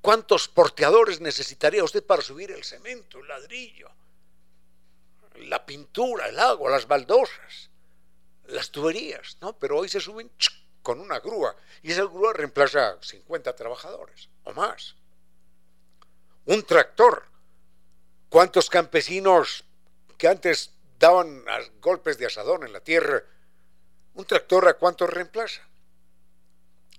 cuántos 0.00 0.48
porteadores 0.48 1.20
necesitaría 1.20 1.84
usted 1.84 2.04
para 2.04 2.22
subir 2.22 2.50
el 2.50 2.64
cemento, 2.64 3.18
el 3.18 3.28
ladrillo, 3.28 3.90
la 5.36 5.64
pintura, 5.64 6.28
el 6.28 6.38
agua, 6.38 6.70
las 6.70 6.88
baldosas, 6.88 7.70
las 8.46 8.70
tuberías? 8.70 9.38
¿no? 9.40 9.56
Pero 9.56 9.78
hoy 9.78 9.88
se 9.88 10.00
suben 10.00 10.30
con 10.86 11.00
una 11.00 11.18
grúa 11.18 11.56
y 11.82 11.90
esa 11.90 12.04
grúa 12.04 12.32
reemplaza 12.32 12.96
50 13.02 13.56
trabajadores 13.56 14.28
o 14.44 14.52
más. 14.52 14.94
Un 16.44 16.62
tractor 16.62 17.24
¿Cuántos 18.28 18.68
campesinos 18.68 19.64
que 20.18 20.28
antes 20.28 20.72
daban 20.98 21.42
golpes 21.80 22.18
de 22.18 22.26
asadón 22.26 22.64
en 22.64 22.72
la 22.72 22.80
tierra, 22.80 23.24
un 24.14 24.24
tractor 24.24 24.68
a 24.68 24.74
cuántos 24.74 25.08
reemplaza? 25.08 25.62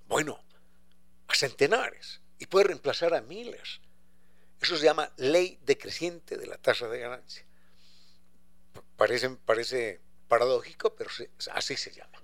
Bueno, 0.08 0.44
a 1.28 1.36
centenares 1.36 2.22
y 2.40 2.46
puede 2.48 2.68
reemplazar 2.68 3.14
a 3.14 3.22
miles. 3.22 3.82
Eso 4.62 4.78
se 4.78 4.86
llama 4.86 5.12
ley 5.18 5.60
decreciente 5.64 6.38
de 6.38 6.48
la 6.48 6.58
tasa 6.58 6.88
de 6.88 7.00
ganancia. 7.00 7.46
Parece, 8.96 9.30
parece 9.30 10.02
paradójico, 10.28 10.96
pero 10.96 11.10
así 11.52 11.78
se 11.78 11.92
llama. 11.92 12.20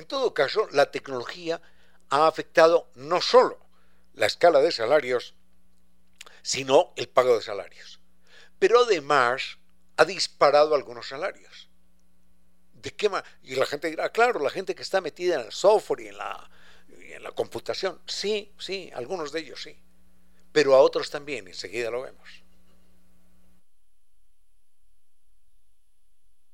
En 0.00 0.06
todo 0.06 0.34
caso, 0.34 0.66
la 0.72 0.90
tecnología 0.90 1.60
ha 2.08 2.26
afectado 2.26 2.90
no 2.94 3.20
solo 3.20 3.58
la 4.14 4.26
escala 4.26 4.60
de 4.60 4.72
salarios, 4.72 5.34
sino 6.42 6.92
el 6.96 7.08
pago 7.08 7.36
de 7.36 7.42
salarios 7.42 8.00
pero 8.60 8.80
además 8.80 9.58
ha 9.96 10.04
disparado 10.04 10.76
algunos 10.76 11.08
salarios. 11.08 11.68
¿De 12.74 12.92
qué 12.92 13.10
Y 13.42 13.56
la 13.56 13.66
gente 13.66 13.88
dirá, 13.90 14.12
claro, 14.12 14.38
la 14.38 14.50
gente 14.50 14.74
que 14.74 14.82
está 14.82 15.00
metida 15.00 15.34
en 15.34 15.46
el 15.46 15.52
software 15.52 16.00
y 16.02 16.08
en 16.08 16.18
la, 16.18 16.50
y 16.88 17.12
en 17.12 17.22
la 17.22 17.32
computación. 17.32 18.00
Sí, 18.06 18.52
sí, 18.58 18.90
algunos 18.94 19.32
de 19.32 19.40
ellos 19.40 19.62
sí. 19.62 19.76
Pero 20.52 20.74
a 20.74 20.80
otros 20.80 21.10
también, 21.10 21.48
enseguida 21.48 21.90
lo 21.90 22.02
vemos. 22.02 22.28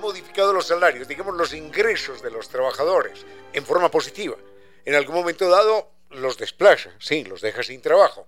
modificado 0.00 0.52
los 0.52 0.66
salarios, 0.66 1.08
digamos 1.08 1.34
los 1.34 1.52
ingresos 1.52 2.22
de 2.22 2.30
los 2.30 2.48
trabajadores 2.48 3.24
en 3.52 3.64
forma 3.64 3.90
positiva? 3.90 4.36
En 4.84 4.94
algún 4.94 5.14
momento 5.14 5.48
dado 5.48 5.90
los 6.10 6.38
desplaza, 6.38 6.90
sí, 6.98 7.24
los 7.24 7.40
deja 7.40 7.62
sin 7.62 7.80
trabajo. 7.80 8.26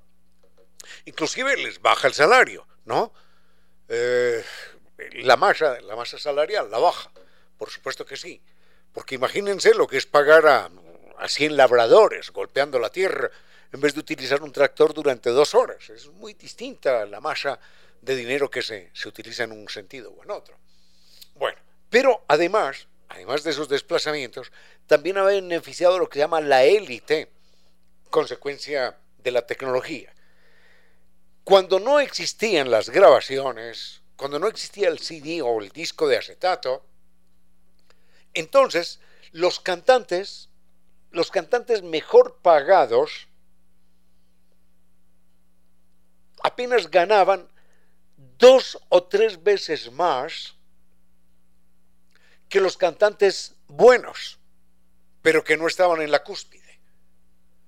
Inclusive 1.05 1.57
les 1.57 1.81
baja 1.81 2.09
el 2.09 2.15
salario, 2.15 2.67
¿no? 2.85 3.13
Eh, 3.89 4.45
la 5.23 5.37
masa, 5.37 5.81
la 5.81 5.97
masa 5.97 6.19
salarial 6.19 6.71
la 6.71 6.79
baja, 6.79 7.11
por 7.57 7.71
supuesto 7.71 8.05
que 8.05 8.17
sí. 8.17 8.43
Porque 8.93 9.15
imagínense 9.15 9.75
lo 9.75 9.87
que 9.87 9.99
es 9.99 10.07
pagar 10.07 10.47
a, 10.47 10.71
a 11.19 11.29
100 11.29 11.57
labradores 11.57 12.31
golpeando 12.31 12.79
la 12.79 12.91
tierra 12.91 13.31
en 13.73 13.81
vez 13.81 13.95
de 13.95 14.01
utilizar 14.01 14.43
un 14.43 14.53
tractor 14.53 14.95
durante 14.95 15.31
dos 15.31 15.55
horas. 15.55 15.91
Es 15.91 16.09
muy 16.09 16.35
distinta 16.35 17.05
la 17.07 17.21
masa 17.21 17.61
de 18.01 18.17
dinero 18.17 18.51
que 18.51 18.63
se, 18.63 18.91
se 18.95 19.09
utiliza 19.09 19.45
en 19.45 19.53
un 19.53 19.69
sentido 19.69 20.11
o 20.11 20.23
en 20.23 20.31
otro. 20.31 20.57
Bueno, 21.39 21.59
pero 21.89 22.25
además, 22.29 22.89
además 23.09 23.45
de 23.45 23.51
esos 23.51 23.69
desplazamientos, 23.69 24.53
también 24.87 25.19
ha 25.19 25.23
beneficiado 25.23 25.99
lo 25.99 26.09
que 26.09 26.15
se 26.15 26.21
llama 26.21 26.41
la 26.41 26.65
élite, 26.65 27.31
consecuencia 28.11 28.99
de 29.19 29.31
la 29.31 29.47
tecnología. 29.47 30.13
Cuando 31.45 31.79
no 31.79 32.01
existían 32.01 32.71
las 32.71 32.91
grabaciones, 32.91 34.03
cuando 34.17 34.39
no 34.39 34.49
existía 34.49 34.89
el 34.89 34.99
CD 34.99 35.41
o 35.43 35.61
el 35.61 35.71
disco 35.71 36.09
de 36.09 36.19
acetato, 36.19 36.85
entonces 38.35 39.01
los 39.33 39.61
cantantes, 39.61 40.49
los 41.11 41.31
cantantes 41.31 41.83
mejor 41.83 42.39
pagados, 42.43 43.29
apenas 46.43 46.91
ganaban 46.91 47.49
dos 48.39 48.79
o 48.89 49.05
tres 49.05 49.43
veces 49.43 49.91
más 49.93 50.58
que 52.49 52.61
los 52.61 52.77
cantantes 52.77 53.57
buenos, 53.67 54.39
pero 55.23 55.43
que 55.45 55.57
no 55.57 55.67
estaban 55.67 56.01
en 56.01 56.11
la 56.11 56.25
cúspide. 56.25 56.81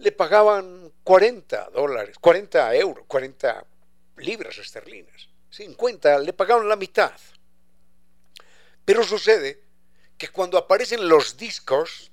le 0.00 0.12
pagaban 0.12 0.92
40 1.04 1.70
dólares, 1.70 2.16
40 2.18 2.74
euros, 2.74 3.04
40 3.06 3.64
libras 4.16 4.56
esterlinas. 4.58 5.28
50, 5.50 6.18
le 6.20 6.32
pagaban 6.32 6.68
la 6.68 6.76
mitad. 6.76 7.12
Pero 8.84 9.04
sucede 9.04 9.60
que 10.16 10.28
cuando 10.28 10.56
aparecen 10.56 11.06
los 11.08 11.36
discos, 11.36 12.10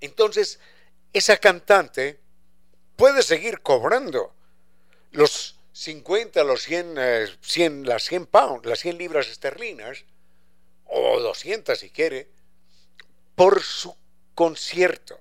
entonces 0.00 0.60
esa 1.12 1.36
cantante 1.38 2.20
puede 2.96 3.22
seguir 3.22 3.60
cobrando 3.60 4.32
los 5.10 5.56
50, 5.72 6.44
los 6.44 6.62
100, 6.62 6.96
100 7.40 7.86
las 7.86 8.04
100 8.04 8.26
pounds, 8.26 8.66
las 8.66 8.78
100 8.80 8.98
libras 8.98 9.28
esterlinas, 9.28 10.04
o 10.84 11.18
200 11.18 11.78
si 11.78 11.90
quiere, 11.90 12.28
por 13.34 13.62
su 13.62 13.96
concierto. 14.34 15.18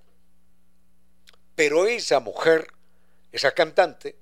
Pero 1.60 1.88
esa 1.88 2.22
mujer, 2.22 2.72
esa 3.34 3.52
cantante, 3.52 4.16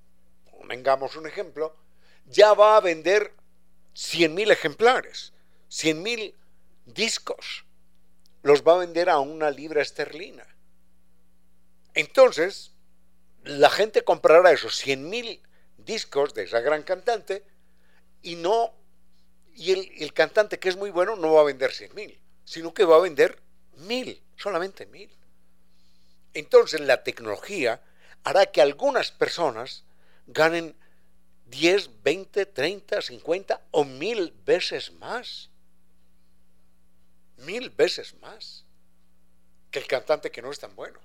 vengamos 0.63 1.15
un 1.17 1.27
ejemplo, 1.27 1.75
ya 2.25 2.55
va 2.55 2.75
a 2.75 2.81
vender 2.81 3.31
100.000 3.93 4.51
ejemplares, 4.51 5.33
100.000 5.69 6.33
discos. 6.87 7.63
Los 8.41 8.63
va 8.63 8.73
a 8.73 8.77
vender 8.79 9.07
a 9.11 9.19
una 9.19 9.51
libra 9.51 9.83
esterlina. 9.83 10.47
Entonces, 11.93 12.71
la 13.43 13.69
gente 13.69 14.03
comprará 14.03 14.51
esos 14.51 14.83
100.000 14.83 15.39
discos 15.77 16.33
de 16.33 16.45
esa 16.45 16.61
gran 16.61 16.81
cantante 16.81 17.45
y 18.23 18.33
no 18.33 18.73
y 19.53 19.73
el, 19.73 19.91
el, 19.99 20.11
cantante 20.11 20.57
que 20.57 20.69
es 20.69 20.75
muy 20.75 20.89
bueno 20.89 21.15
no 21.15 21.33
va 21.33 21.41
a 21.41 21.45
vender 21.45 21.69
100.000, 21.69 22.17
sino 22.45 22.73
que 22.73 22.83
va 22.83 22.95
a 22.95 23.01
vender 23.01 23.39
1.000, 23.77 24.23
solamente 24.37 24.89
1.000. 24.89 25.11
Entonces 26.37 26.79
la 26.81 27.01
tecnología 27.01 27.81
hará 28.23 28.45
que 28.45 28.61
algunas 28.61 29.09
personas 29.09 29.83
ganen 30.27 30.75
10, 31.47 32.03
20, 32.03 32.45
30, 32.45 33.01
50 33.01 33.61
o 33.71 33.83
mil 33.83 34.31
veces 34.45 34.91
más. 34.91 35.49
Mil 37.37 37.71
veces 37.71 38.13
más 38.21 38.65
que 39.71 39.79
el 39.79 39.87
cantante 39.87 40.29
que 40.29 40.43
no 40.43 40.51
es 40.51 40.59
tan 40.59 40.75
bueno. 40.75 40.99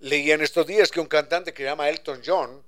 Leí 0.00 0.30
en 0.30 0.42
estos 0.42 0.66
días 0.66 0.90
que 0.90 1.00
un 1.00 1.06
cantante 1.06 1.54
que 1.54 1.62
se 1.62 1.70
llama 1.70 1.88
Elton 1.88 2.20
John, 2.22 2.62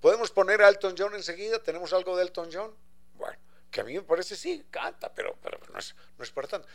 ¿podemos 0.00 0.32
poner 0.32 0.62
a 0.62 0.68
Elton 0.68 0.96
John 0.98 1.14
enseguida? 1.14 1.62
¿Tenemos 1.62 1.92
algo 1.92 2.16
de 2.16 2.24
Elton 2.24 2.50
John? 2.52 2.74
Bueno, 3.14 3.38
que 3.70 3.82
a 3.82 3.84
mí 3.84 3.94
me 3.94 4.02
parece 4.02 4.34
sí, 4.34 4.66
canta, 4.68 5.14
pero, 5.14 5.38
no, 5.72 5.78
es, 5.78 6.30
para 6.32 6.48
tanto. 6.48 6.66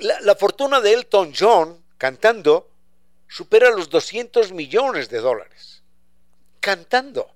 La 0.00 0.34
fortuna 0.34 0.80
de 0.80 0.94
Elton 0.94 1.32
John 1.38 1.80
cantando 1.96 2.71
supera 3.32 3.70
los 3.70 3.88
200 3.88 4.52
millones 4.52 5.08
de 5.08 5.18
dólares. 5.18 5.82
Cantando. 6.60 7.34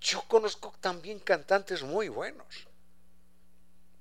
Yo 0.00 0.22
conozco 0.26 0.74
también 0.80 1.20
cantantes 1.20 1.82
muy 1.84 2.08
buenos, 2.08 2.66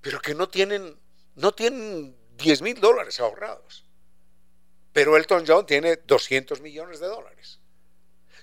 pero 0.01 0.20
que 0.20 0.34
no 0.34 0.49
tienen, 0.49 0.97
no 1.36 1.51
tienen 1.51 2.16
10 2.38 2.62
mil 2.64 2.80
dólares 2.80 3.20
ahorrados. 3.20 3.86
Pero 4.93 5.16
Elton 5.16 5.45
John 5.47 5.66
tiene 5.68 5.97
200 5.97 6.60
millones 6.62 6.99
de 6.99 7.08
dólares. 7.08 7.60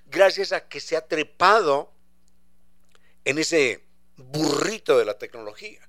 Gracias 0.07 0.53
a 0.53 0.69
que 0.69 0.79
se 0.79 0.97
ha 0.97 1.07
trepado 1.07 1.93
en 3.25 3.39
ese 3.39 3.85
burrito 4.17 4.97
de 4.99 5.05
la 5.05 5.19
tecnología. 5.19 5.89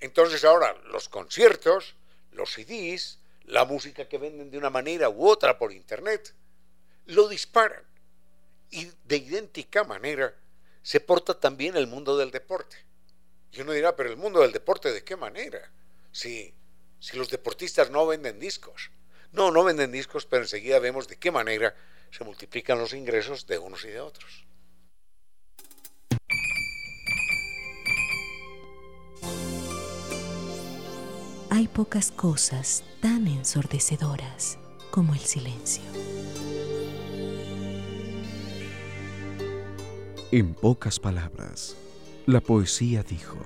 Entonces 0.00 0.44
ahora 0.44 0.72
los 0.86 1.08
conciertos, 1.08 1.94
los 2.32 2.52
CDs, 2.52 3.20
la 3.46 3.64
música 3.64 4.08
que 4.08 4.18
venden 4.18 4.50
de 4.50 4.58
una 4.58 4.70
manera 4.70 5.08
u 5.08 5.26
otra 5.26 5.58
por 5.58 5.72
internet, 5.72 6.34
lo 7.06 7.28
disparan. 7.28 7.84
Y 8.70 8.90
de 9.04 9.16
idéntica 9.16 9.84
manera 9.84 10.34
se 10.82 11.00
porta 11.00 11.38
también 11.38 11.76
el 11.76 11.86
mundo 11.86 12.16
del 12.16 12.30
deporte. 12.30 12.76
Y 13.52 13.60
uno 13.60 13.72
dirá, 13.72 13.94
pero 13.96 14.10
el 14.10 14.16
mundo 14.16 14.40
del 14.40 14.52
deporte, 14.52 14.92
¿de 14.92 15.04
qué 15.04 15.16
manera? 15.16 15.70
Si, 16.12 16.52
si 16.98 17.16
los 17.16 17.30
deportistas 17.30 17.90
no 17.90 18.06
venden 18.06 18.38
discos. 18.38 18.90
No, 19.32 19.50
no 19.50 19.64
venden 19.64 19.92
discos, 19.92 20.26
pero 20.26 20.42
enseguida 20.42 20.78
vemos 20.78 21.08
de 21.08 21.16
qué 21.16 21.30
manera 21.30 21.74
se 22.10 22.24
multiplican 22.24 22.78
los 22.78 22.92
ingresos 22.92 23.46
de 23.46 23.58
unos 23.58 23.84
y 23.84 23.88
de 23.88 24.00
otros. 24.00 24.44
Pocas 31.76 32.10
cosas 32.10 32.84
tan 33.02 33.26
ensordecedoras 33.28 34.58
como 34.90 35.12
el 35.12 35.20
silencio. 35.20 35.84
En 40.32 40.54
pocas 40.54 40.98
palabras, 40.98 41.76
la 42.24 42.40
poesía 42.40 43.02
dijo, 43.02 43.36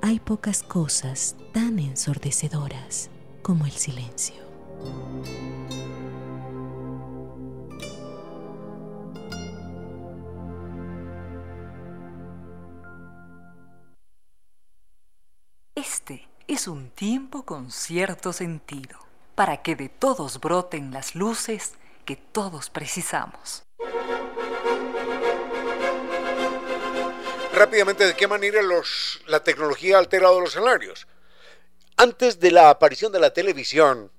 Hay 0.00 0.18
pocas 0.18 0.62
cosas 0.62 1.36
tan 1.52 1.78
ensordecedoras 1.78 3.10
como 3.42 3.66
el 3.66 3.72
silencio. 3.72 4.36
Es 16.46 16.68
un 16.68 16.90
tiempo 16.90 17.44
con 17.44 17.70
cierto 17.70 18.32
sentido, 18.32 18.98
para 19.34 19.62
que 19.62 19.76
de 19.76 19.88
todos 19.88 20.40
broten 20.40 20.92
las 20.92 21.14
luces 21.14 21.72
que 22.04 22.16
todos 22.16 22.70
precisamos. 22.70 23.62
Rápidamente, 27.54 28.04
¿de 28.04 28.16
qué 28.16 28.26
manera 28.26 28.60
la 29.26 29.42
tecnología 29.42 29.96
ha 29.96 30.00
alterado 30.00 30.40
los 30.40 30.52
salarios? 30.52 31.06
Antes 31.96 32.40
de 32.40 32.50
la 32.50 32.68
aparición 32.68 33.12
de 33.12 33.20
la 33.20 33.32
televisión, 33.32 34.10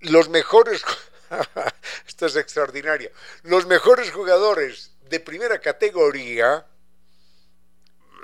los 0.00 0.28
mejores, 0.28 0.82
esto 2.06 2.26
es 2.26 2.36
extraordinario, 2.36 3.10
los 3.42 3.66
mejores 3.66 4.10
jugadores 4.10 4.92
de 5.08 5.20
primera 5.20 5.60
categoría 5.60 6.66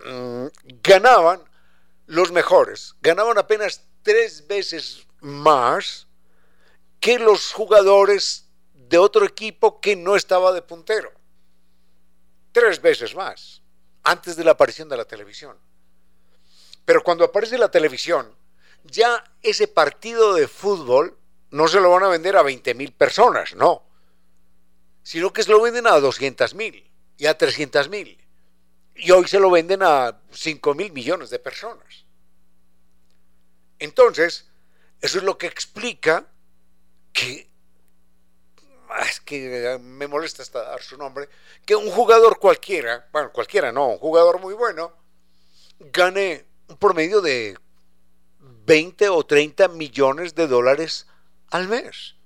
mmm, 0.07 0.47
ganaban, 0.83 1.50
los 2.11 2.33
mejores, 2.33 2.97
ganaban 3.01 3.39
apenas 3.39 3.85
tres 4.03 4.45
veces 4.49 5.07
más 5.21 6.09
que 6.99 7.21
los 7.21 7.53
jugadores 7.53 8.49
de 8.75 8.99
otro 8.99 9.25
equipo 9.25 9.81
que 9.81 9.95
no 9.95 10.17
estaba 10.17 10.53
de 10.53 10.61
puntero. 10.61 11.13
Tres 12.51 12.83
veces 12.83 13.15
más, 13.15 13.63
antes 14.03 14.35
de 14.35 14.43
la 14.43 14.51
aparición 14.51 14.89
de 14.89 14.97
la 14.97 15.05
televisión. 15.05 15.57
Pero 16.85 17.05
cuando 17.05 17.25
aparece 17.25 17.57
la 17.57 17.71
televisión, 17.71 18.35
ya 18.83 19.23
ese 19.41 19.69
partido 19.69 20.35
de 20.35 20.49
fútbol 20.49 21.17
no 21.51 21.69
se 21.69 21.81
lo 21.81 21.91
van 21.91 22.03
a 22.03 22.09
vender 22.09 22.37
a 22.37 22.43
20 22.43 22.75
mil 22.75 22.93
personas, 22.93 23.55
no. 23.55 23.85
Sino 25.05 25.33
que 25.33 25.45
se 25.45 25.51
lo 25.53 25.63
venden 25.63 25.87
a 25.87 26.01
200 26.01 26.57
mil 26.57 26.91
y 27.17 27.27
a 27.27 27.39
300 27.39 27.89
mil. 27.89 28.19
Y 29.03 29.11
hoy 29.11 29.27
se 29.27 29.41
lo 29.41 29.51
venden 29.51 29.83
a 29.83 30.21
5 30.31 30.75
mil 30.75 30.93
millones 30.93 31.31
de 31.31 31.39
personas. 31.39 32.05
Entonces, 33.79 34.47
eso 35.01 35.19
es 35.19 35.25
lo 35.25 35.39
que 35.39 35.47
explica 35.47 36.27
que 37.13 37.51
es 39.09 39.21
que 39.21 39.79
me 39.81 40.07
molesta 40.07 40.43
hasta 40.43 40.63
dar 40.65 40.83
su 40.83 40.97
nombre, 40.97 41.29
que 41.65 41.77
un 41.77 41.91
jugador 41.91 42.39
cualquiera, 42.39 43.09
bueno, 43.13 43.33
cualquiera 43.33 43.71
no, 43.71 43.89
un 43.89 43.99
jugador 43.99 44.41
muy 44.41 44.55
bueno, 44.55 44.93
gane 45.79 46.45
un 46.69 46.77
promedio 46.77 47.21
de 47.21 47.57
20 48.67 49.09
o 49.09 49.25
30 49.25 49.69
millones 49.69 50.35
de 50.35 50.47
dólares 50.47 51.07
al 51.51 51.69
mes. 51.69 52.17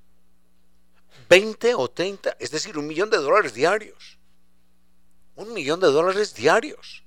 20 1.29 1.75
o 1.75 1.91
30, 1.91 2.37
es 2.39 2.51
decir, 2.51 2.77
un 2.79 2.87
millón 2.87 3.11
de 3.11 3.18
dólares 3.18 3.55
diarios. 3.55 4.13
Un 5.37 5.53
millón 5.53 5.80
de 5.80 5.89
dólares 5.89 6.35
diarios. 6.35 7.05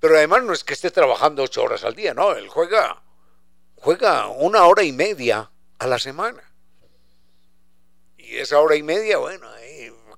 Pero 0.00 0.16
además 0.16 0.44
no 0.44 0.52
es 0.52 0.64
que 0.64 0.74
esté 0.74 0.90
trabajando 0.90 1.42
ocho 1.42 1.62
horas 1.62 1.84
al 1.84 1.94
día, 1.94 2.14
no, 2.14 2.32
él 2.32 2.48
juega, 2.48 3.02
juega 3.76 4.28
una 4.28 4.64
hora 4.66 4.82
y 4.84 4.92
media 4.92 5.50
a 5.78 5.86
la 5.86 5.98
semana. 5.98 6.42
Y 8.16 8.36
esa 8.36 8.60
hora 8.60 8.76
y 8.76 8.82
media, 8.82 9.18
bueno, 9.18 9.48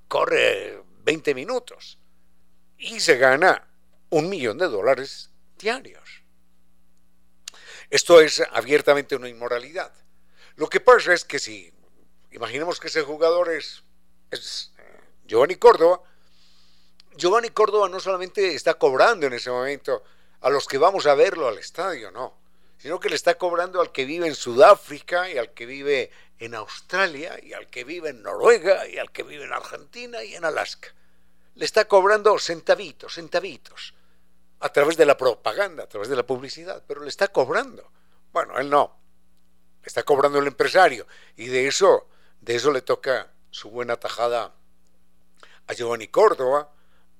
corre 0.08 0.82
20 1.04 1.34
minutos. 1.34 1.98
Y 2.76 3.00
se 3.00 3.16
gana 3.16 3.68
un 4.10 4.28
millón 4.28 4.58
de 4.58 4.66
dólares 4.66 5.30
diarios. 5.58 6.22
Esto 7.88 8.20
es 8.20 8.42
abiertamente 8.52 9.16
una 9.16 9.28
inmoralidad. 9.28 9.92
Lo 10.56 10.68
que 10.68 10.80
pasa 10.80 11.12
es 11.12 11.24
que 11.24 11.38
si, 11.38 11.72
imaginemos 12.30 12.78
que 12.78 12.88
ese 12.88 13.02
jugador 13.02 13.50
es, 13.50 13.82
es 14.30 14.72
eh, 14.78 15.00
Giovanni 15.24 15.56
Córdoba, 15.56 16.02
Giovanni 17.20 17.50
Córdoba 17.50 17.88
no 17.88 18.00
solamente 18.00 18.54
está 18.54 18.74
cobrando 18.74 19.26
en 19.26 19.34
ese 19.34 19.50
momento 19.50 20.02
a 20.40 20.48
los 20.48 20.66
que 20.66 20.78
vamos 20.78 21.04
a 21.06 21.14
verlo 21.14 21.48
al 21.48 21.58
estadio, 21.58 22.10
no, 22.10 22.34
sino 22.78 22.98
que 22.98 23.10
le 23.10 23.14
está 23.14 23.36
cobrando 23.36 23.82
al 23.82 23.92
que 23.92 24.06
vive 24.06 24.26
en 24.26 24.34
Sudáfrica 24.34 25.30
y 25.30 25.36
al 25.36 25.52
que 25.52 25.66
vive 25.66 26.10
en 26.38 26.54
Australia 26.54 27.38
y 27.42 27.52
al 27.52 27.68
que 27.68 27.84
vive 27.84 28.08
en 28.08 28.22
Noruega 28.22 28.88
y 28.88 28.96
al 28.96 29.12
que 29.12 29.22
vive 29.22 29.44
en 29.44 29.52
Argentina 29.52 30.24
y 30.24 30.34
en 30.34 30.46
Alaska. 30.46 30.88
Le 31.56 31.66
está 31.66 31.86
cobrando 31.86 32.38
centavitos, 32.38 33.14
centavitos 33.14 33.92
a 34.60 34.70
través 34.70 34.96
de 34.96 35.04
la 35.04 35.18
propaganda, 35.18 35.84
a 35.84 35.88
través 35.88 36.08
de 36.08 36.16
la 36.16 36.26
publicidad, 36.26 36.82
pero 36.86 37.02
le 37.02 37.10
está 37.10 37.28
cobrando. 37.28 37.90
Bueno, 38.32 38.58
él 38.58 38.70
no. 38.70 38.96
Le 39.82 39.86
está 39.86 40.04
cobrando 40.04 40.38
el 40.38 40.46
empresario 40.46 41.06
y 41.36 41.48
de 41.48 41.66
eso, 41.66 42.08
de 42.40 42.56
eso 42.56 42.70
le 42.70 42.80
toca 42.80 43.30
su 43.50 43.68
buena 43.68 43.96
tajada 43.96 44.54
a 45.66 45.72
Giovanni 45.74 46.08
Córdoba, 46.08 46.72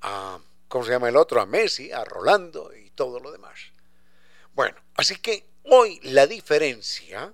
a 0.02 0.38
¿cómo 0.68 0.84
se 0.84 0.92
llama 0.92 1.08
el 1.08 1.16
otro? 1.16 1.40
A 1.40 1.46
Messi, 1.46 1.90
a 1.92 2.04
Rolando 2.04 2.74
y 2.74 2.90
todo 2.90 3.20
lo 3.20 3.32
demás. 3.32 3.58
Bueno, 4.52 4.76
así 4.94 5.16
que 5.16 5.46
hoy 5.64 6.00
la 6.02 6.26
diferencia 6.26 7.32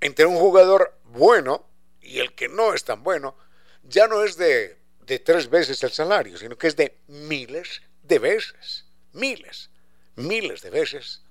entre 0.00 0.26
un 0.26 0.36
jugador 0.36 0.98
bueno 1.04 1.66
y 2.00 2.20
el 2.20 2.34
que 2.34 2.48
no 2.48 2.74
es 2.74 2.84
tan 2.84 3.02
bueno 3.02 3.36
ya 3.82 4.06
no 4.06 4.24
es 4.24 4.36
de, 4.36 4.78
de 5.00 5.18
tres 5.18 5.48
veces 5.50 5.82
el 5.82 5.90
salario, 5.90 6.36
sino 6.38 6.56
que 6.56 6.68
es 6.68 6.76
de 6.76 6.98
miles 7.08 7.82
de 8.02 8.18
veces 8.18 8.86
miles, 9.12 9.70
miles 10.16 10.62
de 10.62 10.70
veces 10.70 11.22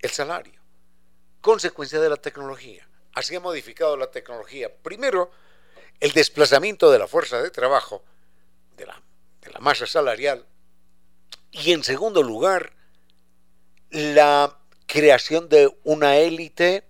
el 0.00 0.10
salario. 0.10 0.60
Consecuencia 1.40 2.00
de 2.00 2.08
la 2.08 2.16
tecnología. 2.16 2.88
Así 3.14 3.34
ha 3.34 3.40
modificado 3.40 3.96
la 3.96 4.10
tecnología. 4.10 4.70
Primero, 4.82 5.30
el 6.00 6.12
desplazamiento 6.12 6.90
de 6.90 6.98
la 6.98 7.06
fuerza 7.06 7.42
de 7.42 7.50
trabajo, 7.50 8.04
de 8.76 8.86
la, 8.86 9.00
de 9.40 9.50
la 9.50 9.60
masa 9.60 9.86
salarial. 9.86 10.46
Y 11.50 11.72
en 11.72 11.82
segundo 11.82 12.22
lugar, 12.22 12.72
la 13.90 14.58
creación 14.86 15.48
de 15.48 15.74
una 15.84 16.16
élite 16.16 16.84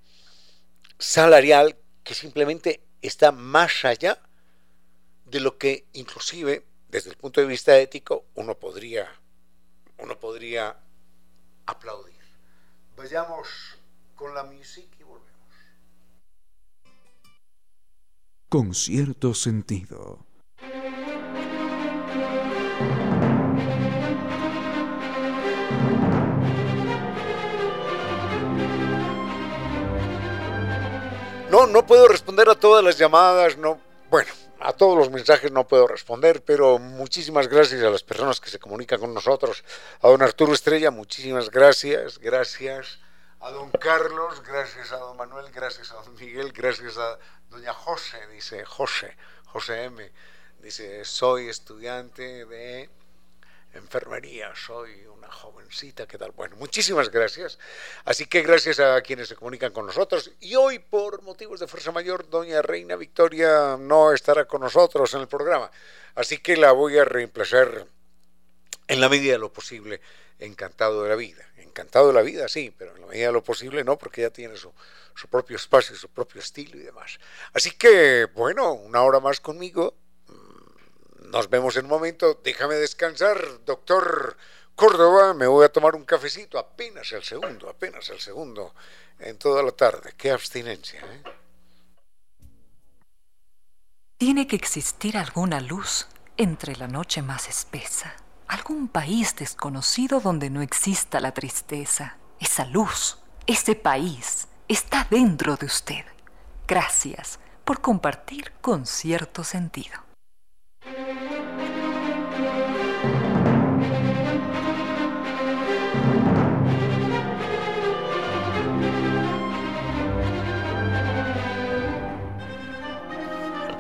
salarial 0.99 1.77
que 2.03 2.15
simplemente 2.15 2.83
está 3.03 3.33
más 3.33 3.85
allá 3.85 4.21
de 5.27 5.41
lo 5.41 5.59
que 5.59 5.87
inclusive 5.93 6.67
desde 6.89 7.11
el 7.11 7.17
punto 7.17 7.41
de 7.41 7.47
vista 7.47 7.79
ético 7.79 8.25
uno 8.35 8.59
podría 8.59 9.09
uno 9.99 10.19
podría 10.19 10.77
aplaudir. 11.67 12.15
Vayamos 12.97 13.49
con 14.15 14.35
la 14.35 14.45
música 14.45 14.97
y 14.99 15.03
volvemos. 15.03 15.55
Con 18.49 18.75
cierto 18.75 19.35
sentido. 19.35 20.28
No, 31.59 31.67
no 31.67 31.85
puedo 31.85 32.07
responder 32.07 32.49
a 32.49 32.55
todas 32.55 32.85
las 32.85 32.99
llamadas, 32.99 33.57
no. 33.57 33.81
Bueno, 34.11 34.31
a 34.61 34.73
todos 34.73 34.97
los 34.97 35.11
mensajes 35.11 35.51
no 35.51 35.67
puedo 35.67 35.89
responder, 35.89 36.41
pero 36.45 36.79
muchísimas 36.79 37.49
gracias 37.49 37.83
a 37.83 37.91
las 37.91 38.05
personas 38.05 38.41
que 38.41 38.49
se 38.49 38.61
comunican 38.61 39.01
con 39.01 39.13
nosotros. 39.13 39.65
A 40.01 40.07
don 40.07 40.23
Arturo 40.23 40.53
Estrella, 40.53 40.93
muchísimas 40.93 41.51
gracias. 41.51 42.21
Gracias 42.21 43.01
a 43.41 43.51
don 43.51 43.73
Carlos, 43.73 44.41
gracias 44.47 44.93
a 44.93 44.99
don 44.99 45.17
Manuel, 45.17 45.51
gracias 45.53 45.91
a 45.91 45.97
don 45.97 46.15
Miguel, 46.15 46.53
gracias 46.53 46.97
a 46.97 47.19
doña 47.51 47.75
José, 47.75 48.25
dice 48.29 48.65
José, 48.65 49.17
José 49.47 49.83
M. 49.83 50.13
Dice, 50.61 51.05
soy 51.05 51.49
estudiante 51.49 52.45
de 52.45 52.89
enfermería, 53.75 54.53
soy 54.55 55.07
una 55.07 55.31
jovencita, 55.31 56.07
¿qué 56.07 56.19
tal? 56.19 56.33
Bueno, 56.33 56.57
muchísimas 56.57 57.11
gracias. 57.11 57.59
Así 58.05 58.27
que 58.27 58.43
gracias 58.43 58.81
a 58.81 59.01
quienes 59.03 59.29
se 59.29 59.37
comunican 59.37 59.73
con 59.73 59.87
nosotros. 59.87 60.31
Y 60.41 60.55
hoy, 60.55 60.79
por 60.79 61.23
motivos 61.23 61.61
de 61.61 61.67
fuerza 61.67 61.93
mayor, 61.93 62.29
doña 62.29 62.63
Reina 62.63 62.97
Victoria 62.97 63.77
no 63.79 64.13
estará 64.13 64.47
con 64.47 64.63
nosotros 64.63 65.13
en 65.15 65.21
el 65.21 65.29
programa. 65.29 65.71
Así 66.15 66.39
que 66.39 66.57
la 66.57 66.73
voy 66.73 66.99
a 66.99 67.05
reemplazar 67.05 67.87
en 68.87 69.01
la 69.01 69.09
medida 69.09 69.33
de 69.33 69.39
lo 69.39 69.53
posible, 69.53 70.01
encantado 70.39 71.03
de 71.03 71.11
la 71.11 71.17
vida. 71.17 71.47
Encantado 71.57 72.09
de 72.09 72.15
la 72.15 72.23
vida, 72.23 72.49
sí, 72.49 72.75
pero 72.77 72.95
en 72.95 73.03
la 73.03 73.07
medida 73.07 73.27
de 73.27 73.33
lo 73.33 73.45
posible 73.45 73.85
no, 73.85 73.99
porque 73.99 74.23
ya 74.23 74.31
tiene 74.31 74.57
su, 74.57 74.73
su 75.15 75.29
propio 75.29 75.57
espacio, 75.57 75.95
su 75.95 76.09
propio 76.09 76.41
estilo 76.41 76.77
y 76.77 76.81
demás. 76.81 77.19
Así 77.53 77.73
que, 77.73 78.27
bueno, 78.35 78.73
una 78.73 79.03
hora 79.03 79.21
más 79.21 79.41
conmigo 79.41 79.95
nos 81.31 81.49
vemos 81.51 81.77
en 81.77 81.85
un 81.85 81.91
momento. 81.91 82.41
Déjame 82.43 82.75
descansar, 82.77 83.65
doctor 83.65 84.37
Córdoba. 84.75 85.35
Me 85.35 85.47
voy 85.47 85.65
a 85.65 85.73
tomar 85.73 85.95
un 85.95 86.05
cafecito, 86.05 86.59
apenas 86.59 87.13
el 87.13 87.23
segundo, 87.23 87.69
apenas 87.69 88.09
el 88.11 88.21
segundo 88.21 88.75
en 89.19 89.39
toda 89.39 89.63
la 89.63 89.73
tarde. 89.73 90.15
Qué 90.17 90.31
abstinencia, 90.31 91.01
¿eh? 91.01 91.23
Tiene 94.17 94.49
que 94.49 94.57
existir 94.57 95.17
alguna 95.17 95.61
luz 95.61 96.09
entre 96.37 96.75
la 96.75 96.89
noche 96.89 97.23
más 97.23 97.49
espesa, 97.49 98.17
algún 98.49 98.89
país 98.89 99.37
desconocido 99.37 100.19
donde 100.19 100.51
no 100.51 100.61
exista 100.61 101.21
la 101.21 101.33
tristeza. 101.33 102.17
Esa 102.41 102.65
luz, 102.65 103.19
ese 103.47 103.77
país, 103.77 104.49
está 104.67 105.07
dentro 105.09 105.57
de 105.57 105.67
usted. 105.67 106.05
Gracias 106.67 107.39
por 107.65 107.81
compartir 107.81 108.53
con 108.61 108.87
cierto 108.87 109.45
sentido. 109.45 110.08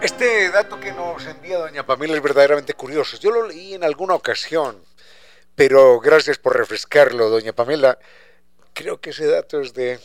Este 0.00 0.50
dato 0.50 0.78
que 0.78 0.92
nos 0.92 1.26
envía 1.26 1.58
doña 1.58 1.86
Pamela 1.86 2.14
es 2.14 2.22
verdaderamente 2.22 2.74
curioso. 2.74 3.16
Yo 3.16 3.30
lo 3.30 3.46
leí 3.46 3.74
en 3.74 3.84
alguna 3.84 4.14
ocasión, 4.14 4.84
pero 5.54 6.00
gracias 6.00 6.38
por 6.38 6.56
refrescarlo, 6.56 7.28
doña 7.28 7.52
Pamela. 7.52 7.98
Creo 8.74 9.00
que 9.00 9.10
ese 9.10 9.26
dato 9.26 9.60
es 9.60 9.74
de, 9.74 9.98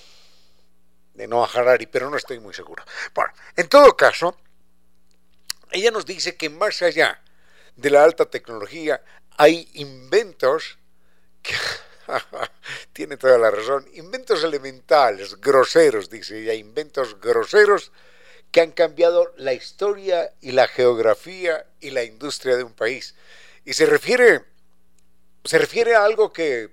de 1.14 1.28
Noah 1.28 1.50
Harari, 1.54 1.86
pero 1.86 2.10
no 2.10 2.18
estoy 2.18 2.40
muy 2.40 2.54
seguro. 2.54 2.84
Bueno, 3.14 3.34
en 3.56 3.68
todo 3.68 3.96
caso, 3.98 4.38
ella 5.74 5.92
nos 5.92 6.06
dice 6.06 6.36
que 6.38 6.50
más 6.50 6.82
allá 6.82 7.22
de 7.76 7.90
la 7.90 8.04
alta 8.04 8.26
tecnología 8.26 9.04
hay 9.38 9.68
inventos 9.74 10.78
que 11.42 11.56
tiene 12.94 13.18
toda 13.18 13.38
la 13.38 13.52
razón, 13.52 13.86
inventos 13.94 14.44
elementales, 14.44 15.42
groseros, 15.42 16.10
dice 16.10 16.40
ella, 16.40 16.54
inventos 16.54 17.20
groseros 17.20 17.92
que 18.52 18.62
han 18.62 18.72
cambiado 18.72 19.34
la 19.38 19.54
historia 19.54 20.32
y 20.40 20.52
la 20.52 20.68
geografía 20.68 21.66
y 21.80 21.90
la 21.90 22.04
industria 22.04 22.56
de 22.56 22.64
un 22.64 22.74
país. 22.74 23.16
Y 23.66 23.74
se 23.74 23.88
refiere, 23.88 24.46
se 25.44 25.58
refiere 25.58 25.96
a 25.96 26.06
algo 26.06 26.32
que, 26.32 26.70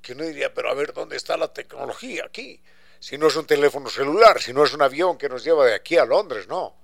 que 0.00 0.14
uno 0.14 0.24
diría, 0.24 0.54
pero 0.54 0.70
a 0.70 0.74
ver, 0.74 0.94
¿dónde 0.94 1.16
está 1.16 1.36
la 1.36 1.52
tecnología 1.52 2.24
aquí? 2.24 2.62
Si 2.98 3.18
no 3.18 3.26
es 3.26 3.36
un 3.36 3.46
teléfono 3.46 3.90
celular, 3.90 4.40
si 4.40 4.54
no 4.54 4.64
es 4.64 4.72
un 4.72 4.80
avión 4.80 5.18
que 5.18 5.28
nos 5.28 5.44
lleva 5.44 5.66
de 5.66 5.74
aquí 5.74 5.98
a 5.98 6.06
Londres, 6.06 6.48
no. 6.48 6.79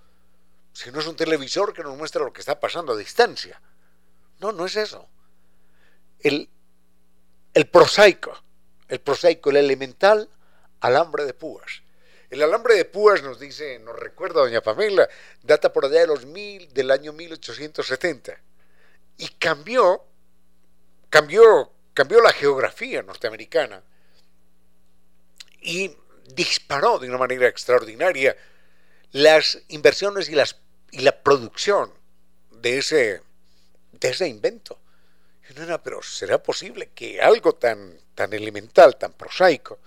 Si 0.76 0.90
no 0.90 1.00
es 1.00 1.06
un 1.06 1.16
televisor 1.16 1.72
que 1.72 1.82
nos 1.82 1.96
muestra 1.96 2.22
lo 2.22 2.32
que 2.32 2.40
está 2.40 2.60
pasando 2.60 2.92
a 2.92 2.96
distancia. 2.96 3.60
No, 4.40 4.52
no 4.52 4.66
es 4.66 4.76
eso. 4.76 5.08
El, 6.20 6.48
el 7.54 7.66
prosaico, 7.66 8.36
el 8.88 9.00
prosaico, 9.00 9.50
el 9.50 9.56
elemental 9.56 10.28
alambre 10.80 11.24
de 11.24 11.32
púas 11.32 11.82
el 12.30 12.42
alambre 12.42 12.74
de 12.74 12.84
púas 12.84 13.22
nos 13.22 13.38
dice, 13.38 13.78
nos 13.78 13.98
recuerda 13.98 14.40
doña 14.40 14.60
Pamela, 14.60 15.08
data 15.42 15.72
por 15.72 15.84
allá 15.84 16.00
de 16.00 16.06
los 16.08 16.26
mil, 16.26 16.72
del 16.72 16.90
año 16.90 17.12
1870. 17.12 18.36
Y 19.18 19.28
cambió, 19.28 20.04
cambió, 21.08 21.72
cambió 21.94 22.20
la 22.20 22.32
geografía 22.32 23.02
norteamericana 23.02 23.82
y 25.60 25.96
disparó 26.34 26.98
de 26.98 27.08
una 27.08 27.18
manera 27.18 27.46
extraordinaria 27.46 28.36
las 29.12 29.62
inversiones 29.68 30.28
y, 30.28 30.34
las, 30.34 30.56
y 30.90 31.00
la 31.00 31.12
producción 31.22 31.92
de 32.50 32.78
ese, 32.78 33.22
de 33.92 34.08
ese 34.08 34.28
invento. 34.28 34.78
Y 35.48 35.60
no, 35.60 35.82
pero 35.82 36.02
¿será 36.02 36.42
posible 36.42 36.90
que 36.94 37.20
algo 37.20 37.54
tan, 37.54 37.98
tan 38.14 38.32
elemental, 38.32 38.96
tan 38.96 39.12
prosaico, 39.12 39.78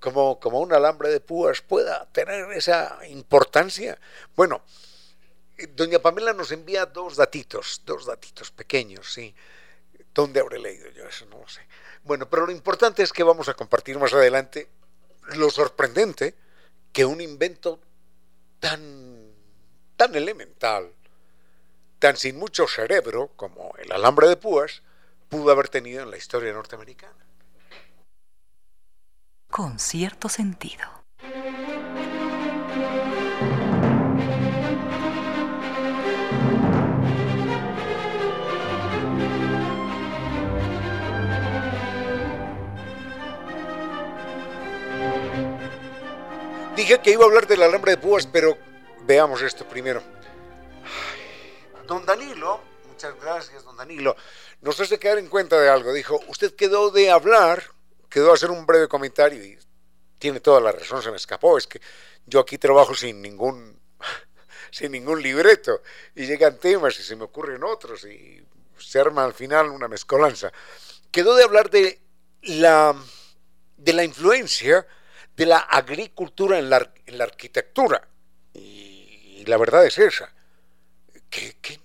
como, 0.00 0.40
como 0.40 0.60
un 0.60 0.72
alambre 0.72 1.10
de 1.10 1.20
púas 1.20 1.60
pueda 1.60 2.06
tener 2.06 2.50
esa 2.52 2.98
importancia. 3.08 3.98
Bueno, 4.34 4.62
doña 5.76 6.00
Pamela 6.00 6.32
nos 6.32 6.50
envía 6.50 6.86
dos 6.86 7.16
datitos, 7.16 7.82
dos 7.84 8.06
datitos 8.06 8.50
pequeños, 8.50 9.12
¿sí? 9.12 9.34
¿Dónde 10.12 10.40
habré 10.40 10.58
leído 10.58 10.90
yo 10.90 11.06
eso? 11.06 11.26
No 11.26 11.38
lo 11.38 11.48
sé. 11.48 11.60
Bueno, 12.02 12.28
pero 12.28 12.46
lo 12.46 12.52
importante 12.52 13.02
es 13.02 13.12
que 13.12 13.22
vamos 13.22 13.48
a 13.48 13.54
compartir 13.54 13.98
más 13.98 14.12
adelante 14.12 14.68
lo 15.36 15.50
sorprendente 15.50 16.34
que 16.92 17.04
un 17.04 17.20
invento 17.20 17.78
tan, 18.58 19.09
tan 20.00 20.14
elemental, 20.14 20.94
tan 21.98 22.16
sin 22.16 22.38
mucho 22.38 22.66
cerebro 22.66 23.32
como 23.36 23.74
el 23.76 23.92
alambre 23.92 24.28
de 24.28 24.38
púas, 24.38 24.82
pudo 25.28 25.50
haber 25.50 25.68
tenido 25.68 26.02
en 26.02 26.10
la 26.10 26.16
historia 26.16 26.54
norteamericana. 26.54 27.12
Con 29.50 29.78
cierto 29.78 30.30
sentido. 30.30 30.86
Dije 46.74 47.00
que 47.00 47.10
iba 47.10 47.24
a 47.24 47.26
hablar 47.26 47.46
del 47.46 47.62
alambre 47.62 47.90
de 47.90 47.98
púas, 47.98 48.26
pero 48.26 48.69
veamos 49.10 49.42
esto 49.42 49.66
primero. 49.66 50.00
don 51.84 52.06
Danilo, 52.06 52.60
muchas 52.86 53.12
gracias, 53.20 53.64
don 53.64 53.76
Danilo, 53.76 54.14
nos 54.60 54.78
hace 54.78 55.00
quedar 55.00 55.18
en 55.18 55.26
cuenta 55.26 55.60
de 55.60 55.68
algo. 55.68 55.92
Dijo, 55.92 56.20
usted 56.28 56.54
quedó 56.54 56.92
de 56.92 57.10
hablar, 57.10 57.60
quedó 58.08 58.30
a 58.30 58.34
hacer 58.34 58.52
un 58.52 58.64
breve 58.66 58.86
comentario 58.86 59.42
y 59.44 59.58
tiene 60.16 60.38
toda 60.38 60.60
la 60.60 60.70
razón, 60.70 61.02
se 61.02 61.10
me 61.10 61.16
escapó. 61.16 61.58
Es 61.58 61.66
que 61.66 61.80
yo 62.24 62.38
aquí 62.38 62.56
trabajo 62.56 62.94
sin 62.94 63.20
ningún, 63.20 63.80
sin 64.70 64.92
ningún 64.92 65.20
libreto 65.20 65.82
y 66.14 66.26
llegan 66.26 66.58
temas 66.58 66.96
y 67.00 67.02
se 67.02 67.16
me 67.16 67.24
ocurren 67.24 67.64
otros 67.64 68.04
y 68.04 68.40
se 68.78 69.00
arma 69.00 69.24
al 69.24 69.34
final 69.34 69.70
una 69.70 69.88
mezcolanza. 69.88 70.52
Quedó 71.10 71.34
de 71.34 71.42
hablar 71.42 71.68
de 71.68 72.00
la, 72.42 72.94
de 73.76 73.92
la 73.92 74.04
influencia 74.04 74.86
de 75.34 75.46
la 75.46 75.58
agricultura 75.58 76.60
en 76.60 76.70
la, 76.70 76.92
en 77.06 77.18
la 77.18 77.24
arquitectura. 77.24 78.06
Y, 79.40 79.46
la 79.46 79.56
verdad 79.56 79.86
es 79.86 79.98
esa. 79.98 80.32
¿Qué, 81.28 81.56
¿Qué, 81.60 81.80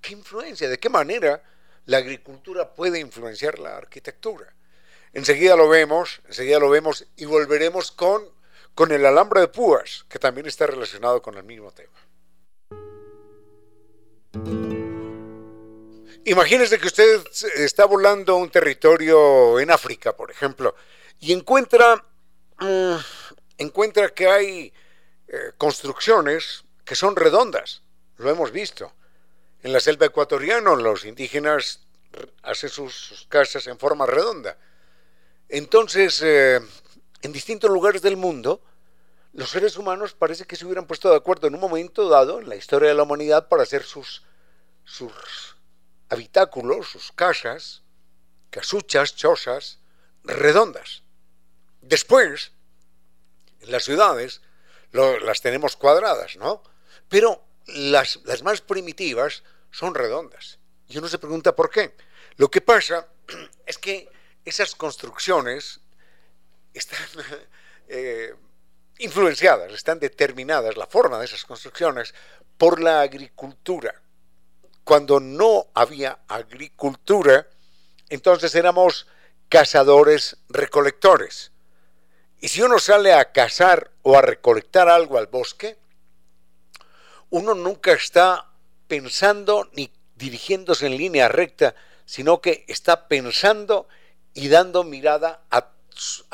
qué, 0.00 0.12
influencia? 0.12 0.68
¿De 0.68 0.78
qué 0.78 0.88
manera 0.88 1.42
la 1.86 1.98
agricultura 1.98 2.74
puede 2.74 3.00
influenciar 3.00 3.58
la 3.58 3.76
arquitectura? 3.76 4.52
Enseguida 5.12 5.56
lo 5.56 5.68
vemos, 5.68 6.20
enseguida 6.26 6.58
lo 6.58 6.70
vemos 6.70 7.06
y 7.16 7.24
volveremos 7.24 7.90
con, 7.90 8.22
con 8.74 8.92
el 8.92 9.04
alambre 9.04 9.40
de 9.40 9.48
púas, 9.48 10.04
que 10.08 10.18
también 10.18 10.46
está 10.46 10.66
relacionado 10.66 11.20
con 11.20 11.36
el 11.36 11.44
mismo 11.44 11.72
tema. 11.72 11.98
Imagínese 16.24 16.78
que 16.78 16.86
usted 16.86 17.24
está 17.56 17.86
volando 17.86 18.34
a 18.34 18.36
un 18.36 18.50
territorio 18.50 19.58
en 19.58 19.70
África, 19.70 20.16
por 20.16 20.30
ejemplo, 20.30 20.76
y 21.18 21.32
encuentra 21.32 22.04
Mm, 22.60 22.96
encuentra 23.56 24.10
que 24.10 24.28
hay 24.28 24.72
eh, 25.32 25.52
construcciones 25.56 26.64
que 26.84 26.96
son 26.96 27.14
redondas. 27.14 27.82
Lo 28.16 28.28
hemos 28.30 28.50
visto. 28.50 28.92
En 29.62 29.72
la 29.72 29.78
selva 29.78 30.06
ecuatoriana 30.06 30.74
los 30.74 31.04
indígenas 31.04 31.86
hacen 32.42 32.68
sus, 32.68 33.26
casas 33.28 33.68
en 33.68 33.78
forma 33.78 34.06
redonda. 34.06 34.58
Entonces, 35.48 36.20
eh, 36.22 36.60
en 37.22 37.32
distintos 37.32 37.70
lugares 37.70 38.02
del 38.02 38.16
mundo, 38.16 38.60
los 39.32 39.50
seres 39.50 39.76
humanos 39.76 40.14
parece 40.14 40.46
que 40.46 40.56
se 40.56 40.66
hubieran 40.66 40.88
puesto 40.88 41.08
de 41.08 41.16
acuerdo 41.16 41.46
en 41.46 41.54
un 41.54 41.60
momento 41.60 42.08
dado 42.08 42.40
en 42.40 42.48
la 42.48 42.56
historia 42.56 42.88
de 42.88 42.96
la 42.96 43.04
humanidad 43.04 43.46
para 43.46 43.62
hacer 43.62 43.84
sus, 43.84 44.24
sus 44.82 45.12
habitáculos, 46.08 46.88
sus 46.88 47.12
casas, 47.12 47.84
casuchas, 48.50 49.14
chozas, 49.14 49.78
redondas. 50.24 51.04
Después, 51.82 52.50
en 53.60 53.70
las 53.70 53.84
ciudades, 53.84 54.42
las 54.92 55.40
tenemos 55.40 55.76
cuadradas, 55.76 56.36
¿no? 56.36 56.62
Pero 57.08 57.44
las, 57.66 58.20
las 58.24 58.42
más 58.42 58.60
primitivas 58.60 59.42
son 59.70 59.94
redondas. 59.94 60.58
Y 60.88 60.98
uno 60.98 61.08
se 61.08 61.18
pregunta 61.18 61.54
por 61.54 61.70
qué. 61.70 61.94
Lo 62.36 62.50
que 62.50 62.60
pasa 62.60 63.06
es 63.66 63.78
que 63.78 64.08
esas 64.44 64.74
construcciones 64.74 65.80
están 66.74 66.98
eh, 67.88 68.34
influenciadas, 68.98 69.72
están 69.72 69.98
determinadas, 69.98 70.76
la 70.76 70.86
forma 70.86 71.18
de 71.18 71.24
esas 71.26 71.44
construcciones, 71.44 72.14
por 72.58 72.80
la 72.80 73.00
agricultura. 73.00 74.02
Cuando 74.84 75.20
no 75.20 75.68
había 75.74 76.18
agricultura, 76.28 77.46
entonces 78.08 78.54
éramos 78.54 79.06
cazadores 79.48 80.36
recolectores. 80.48 81.49
Y 82.40 82.48
si 82.48 82.62
uno 82.62 82.78
sale 82.78 83.12
a 83.12 83.32
cazar 83.32 83.90
o 84.02 84.16
a 84.16 84.22
recolectar 84.22 84.88
algo 84.88 85.18
al 85.18 85.26
bosque, 85.26 85.76
uno 87.28 87.54
nunca 87.54 87.92
está 87.92 88.50
pensando 88.88 89.68
ni 89.72 89.92
dirigiéndose 90.16 90.86
en 90.86 90.96
línea 90.96 91.28
recta, 91.28 91.74
sino 92.06 92.40
que 92.40 92.64
está 92.66 93.08
pensando 93.08 93.88
y 94.32 94.48
dando 94.48 94.84
mirada 94.84 95.42
a, 95.50 95.70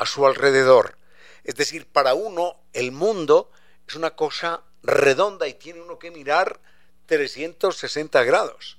su 0.05 0.25
alrededor. 0.25 0.97
Es 1.43 1.55
decir, 1.55 1.85
para 1.87 2.13
uno 2.13 2.57
el 2.73 2.91
mundo 2.91 3.51
es 3.85 3.95
una 3.95 4.15
cosa 4.15 4.63
redonda 4.83 5.47
y 5.47 5.55
tiene 5.55 5.81
uno 5.81 5.99
que 5.99 6.09
mirar 6.09 6.59
360 7.05 8.23
grados. 8.23 8.77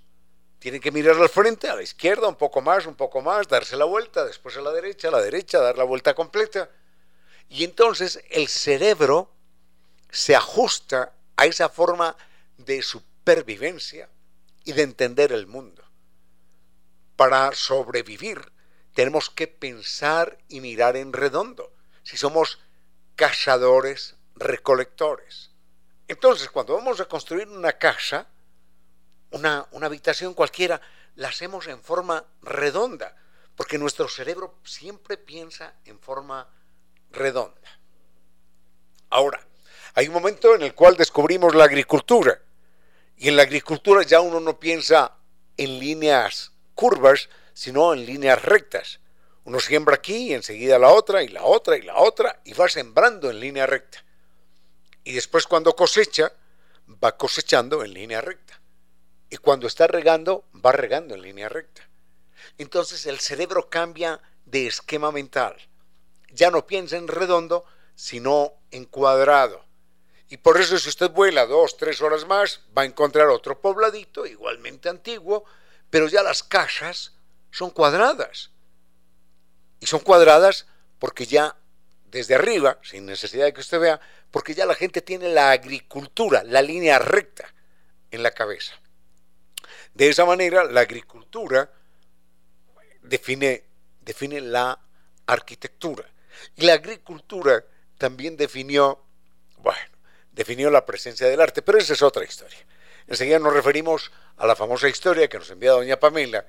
Tiene 0.58 0.80
que 0.80 0.90
mirar 0.90 1.16
al 1.16 1.28
frente, 1.28 1.68
a 1.68 1.76
la 1.76 1.82
izquierda, 1.82 2.26
un 2.26 2.36
poco 2.36 2.62
más, 2.62 2.86
un 2.86 2.94
poco 2.94 3.20
más, 3.20 3.48
darse 3.48 3.76
la 3.76 3.84
vuelta, 3.84 4.24
después 4.24 4.56
a 4.56 4.60
la 4.60 4.72
derecha, 4.72 5.08
a 5.08 5.12
la 5.12 5.20
derecha, 5.20 5.60
dar 5.60 5.78
la 5.78 5.84
vuelta 5.84 6.14
completa. 6.14 6.70
Y 7.48 7.64
entonces 7.64 8.22
el 8.30 8.48
cerebro 8.48 9.30
se 10.10 10.36
ajusta 10.36 11.12
a 11.36 11.46
esa 11.46 11.68
forma 11.68 12.16
de 12.56 12.82
supervivencia 12.82 14.08
y 14.64 14.72
de 14.72 14.82
entender 14.82 15.32
el 15.32 15.46
mundo. 15.46 15.82
Para 17.16 17.52
sobrevivir 17.52 18.52
tenemos 18.94 19.30
que 19.30 19.46
pensar 19.46 20.38
y 20.48 20.60
mirar 20.60 20.96
en 20.96 21.12
redondo, 21.12 21.72
si 22.02 22.16
somos 22.16 22.58
cazadores, 23.14 24.16
recolectores. 24.34 25.50
Entonces, 26.08 26.50
cuando 26.50 26.74
vamos 26.74 27.00
a 27.00 27.04
construir 27.04 27.48
una 27.48 27.74
casa, 27.74 28.26
una, 29.30 29.66
una 29.72 29.86
habitación 29.86 30.34
cualquiera, 30.34 30.80
la 31.16 31.28
hacemos 31.28 31.66
en 31.66 31.82
forma 31.82 32.24
redonda, 32.42 33.14
porque 33.56 33.78
nuestro 33.78 34.08
cerebro 34.08 34.58
siempre 34.64 35.16
piensa 35.16 35.74
en 35.84 36.00
forma 36.00 36.48
redonda. 37.10 37.56
Ahora, 39.10 39.40
hay 39.94 40.06
un 40.08 40.14
momento 40.14 40.54
en 40.54 40.62
el 40.62 40.74
cual 40.74 40.96
descubrimos 40.96 41.54
la 41.54 41.64
agricultura. 41.64 42.40
Y 43.16 43.28
en 43.28 43.36
la 43.36 43.42
agricultura 43.42 44.02
ya 44.02 44.20
uno 44.20 44.38
no 44.38 44.60
piensa 44.60 45.16
en 45.56 45.78
líneas 45.78 46.52
curvas, 46.74 47.28
sino 47.52 47.92
en 47.92 48.06
líneas 48.06 48.42
rectas. 48.42 49.00
Uno 49.44 49.58
siembra 49.58 49.96
aquí 49.96 50.28
y 50.28 50.34
enseguida 50.34 50.78
la 50.78 50.90
otra 50.90 51.22
y 51.22 51.28
la 51.28 51.42
otra 51.42 51.76
y 51.76 51.82
la 51.82 51.96
otra 51.96 52.40
y 52.44 52.52
va 52.52 52.68
sembrando 52.68 53.30
en 53.30 53.40
línea 53.40 53.66
recta. 53.66 54.04
Y 55.02 55.14
después 55.14 55.46
cuando 55.46 55.74
cosecha, 55.74 56.32
va 57.02 57.16
cosechando 57.16 57.82
en 57.82 57.94
línea 57.94 58.20
recta. 58.20 58.60
Y 59.30 59.38
cuando 59.38 59.66
está 59.66 59.86
regando, 59.86 60.44
va 60.54 60.72
regando 60.72 61.14
en 61.14 61.22
línea 61.22 61.48
recta. 61.48 61.88
Entonces 62.58 63.06
el 63.06 63.18
cerebro 63.18 63.68
cambia 63.68 64.20
de 64.44 64.66
esquema 64.66 65.10
mental 65.10 65.56
ya 66.30 66.50
no 66.50 66.66
piensa 66.66 66.96
en 66.96 67.08
redondo, 67.08 67.64
sino 67.94 68.52
en 68.70 68.84
cuadrado. 68.84 69.64
Y 70.28 70.36
por 70.36 70.60
eso 70.60 70.78
si 70.78 70.88
usted 70.88 71.10
vuela 71.10 71.46
dos, 71.46 71.76
tres 71.76 72.00
horas 72.02 72.26
más, 72.26 72.60
va 72.76 72.82
a 72.82 72.86
encontrar 72.86 73.28
otro 73.28 73.60
pobladito 73.60 74.26
igualmente 74.26 74.88
antiguo, 74.88 75.44
pero 75.90 76.08
ya 76.08 76.22
las 76.22 76.42
casas 76.42 77.14
son 77.50 77.70
cuadradas. 77.70 78.50
Y 79.80 79.86
son 79.86 80.00
cuadradas 80.00 80.66
porque 80.98 81.26
ya 81.26 81.56
desde 82.10 82.34
arriba, 82.34 82.78
sin 82.82 83.06
necesidad 83.06 83.44
de 83.44 83.52
que 83.52 83.60
usted 83.60 83.80
vea, 83.80 84.00
porque 84.30 84.54
ya 84.54 84.66
la 84.66 84.74
gente 84.74 85.02
tiene 85.02 85.28
la 85.28 85.50
agricultura, 85.50 86.42
la 86.44 86.62
línea 86.62 86.98
recta 86.98 87.54
en 88.10 88.22
la 88.22 88.30
cabeza. 88.32 88.74
De 89.94 90.08
esa 90.08 90.24
manera, 90.24 90.64
la 90.64 90.80
agricultura 90.80 91.70
define, 93.02 93.64
define 94.00 94.40
la 94.40 94.78
arquitectura. 95.26 96.08
Y 96.56 96.66
la 96.66 96.74
agricultura 96.74 97.64
también 97.96 98.36
definió, 98.36 99.02
bueno, 99.58 99.80
definió 100.32 100.70
la 100.70 100.86
presencia 100.86 101.26
del 101.28 101.40
arte, 101.40 101.62
pero 101.62 101.78
esa 101.78 101.94
es 101.94 102.02
otra 102.02 102.24
historia. 102.24 102.58
Enseguida 103.06 103.38
nos 103.38 103.52
referimos 103.52 104.12
a 104.36 104.46
la 104.46 104.54
famosa 104.54 104.88
historia 104.88 105.28
que 105.28 105.38
nos 105.38 105.50
envía 105.50 105.72
doña 105.72 105.98
Pamela, 105.98 106.46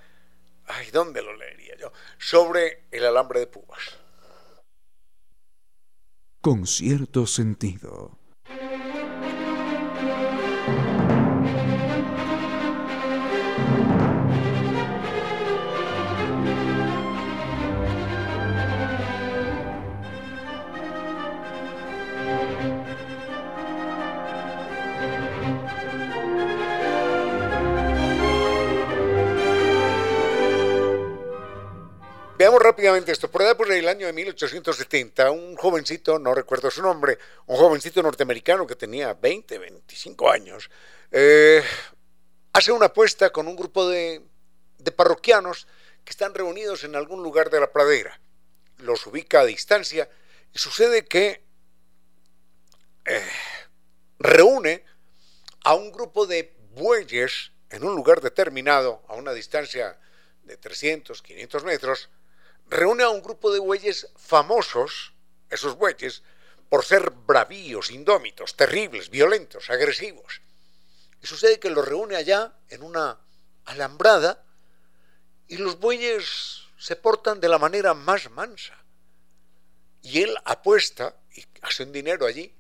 ay, 0.68 0.92
¿dónde 0.92 1.22
lo 1.22 1.36
leería 1.36 1.76
yo? 1.78 1.92
Sobre 2.18 2.84
el 2.92 3.06
alambre 3.06 3.40
de 3.40 3.48
púas. 3.48 3.98
Con 6.42 6.68
cierto 6.68 7.26
sentido. 7.28 8.19
Rápidamente 32.70 33.12
esto. 33.12 33.32
Por 33.32 33.42
allá 33.42 33.58
por 33.58 33.72
el 33.72 33.88
año 33.88 34.06
de 34.06 34.14
1870, 34.14 35.32
un 35.32 35.56
jovencito, 35.56 36.20
no 36.20 36.36
recuerdo 36.36 36.70
su 36.70 36.84
nombre, 36.84 37.18
un 37.48 37.58
jovencito 37.58 38.04
norteamericano 38.04 38.68
que 38.68 38.76
tenía 38.76 39.16
20, 39.16 39.58
25 39.58 40.30
años, 40.30 40.70
eh, 41.12 41.64
hace 42.54 42.72
una 42.72 42.86
apuesta 42.88 43.32
con 43.32 43.48
un 43.48 43.56
grupo 43.56 43.90
de, 43.90 44.22
parroquianos 44.96 45.68
que 46.06 46.12
están 46.12 46.36
reunidos 46.36 46.84
en 46.84 46.96
algún 46.96 47.24
lugar 47.24 47.50
de 47.50 47.60
la 47.60 47.72
pradera. 47.72 48.20
Los 48.78 49.08
ubica 49.08 49.42
a 49.42 49.46
distancia 49.46 50.08
y 50.54 50.60
sucede 50.60 51.06
que 51.06 51.44
eh, 53.06 53.30
reúne 54.20 54.86
a 55.64 55.74
un 55.74 55.92
grupo 55.92 56.28
de 56.28 56.56
bueyes 56.74 57.52
en 57.72 57.84
un 57.84 57.96
lugar 57.96 58.22
determinado, 58.22 59.04
a 59.08 59.16
una 59.16 59.34
distancia 59.34 60.00
de 60.44 60.56
300, 60.56 61.22
500 61.24 61.64
metros, 61.64 62.10
reúne 62.70 63.04
a 63.04 63.10
un 63.10 63.22
grupo 63.22 63.52
de 63.52 63.60
bueyes 63.60 64.08
famosos, 64.16 65.14
esos 65.50 65.76
bueyes, 65.76 66.24
por 66.70 66.86
ser 66.86 67.10
bravíos, 67.10 67.90
indómitos, 67.90 68.56
terribles, 68.56 69.10
violentos, 69.10 69.70
agresivos. 69.70 70.42
Y 71.22 71.28
sucede 71.28 71.60
que 71.60 71.72
los 71.72 71.88
reúne 71.88 72.16
allá 72.16 72.54
en 72.70 72.84
una 72.84 73.20
alambrada 73.66 74.44
y 75.48 75.58
los 75.58 75.80
bueyes 75.80 76.64
se 76.78 76.96
portan 76.96 77.40
de 77.40 77.50
la 77.50 77.58
manera 77.58 77.94
más 77.94 78.30
mansa. 78.30 78.78
Y 80.02 80.22
él 80.22 80.38
apuesta, 80.46 81.16
y 81.36 81.44
hace 81.62 81.84
un 81.84 81.92
dinero 81.92 82.26
allí, 82.26 82.56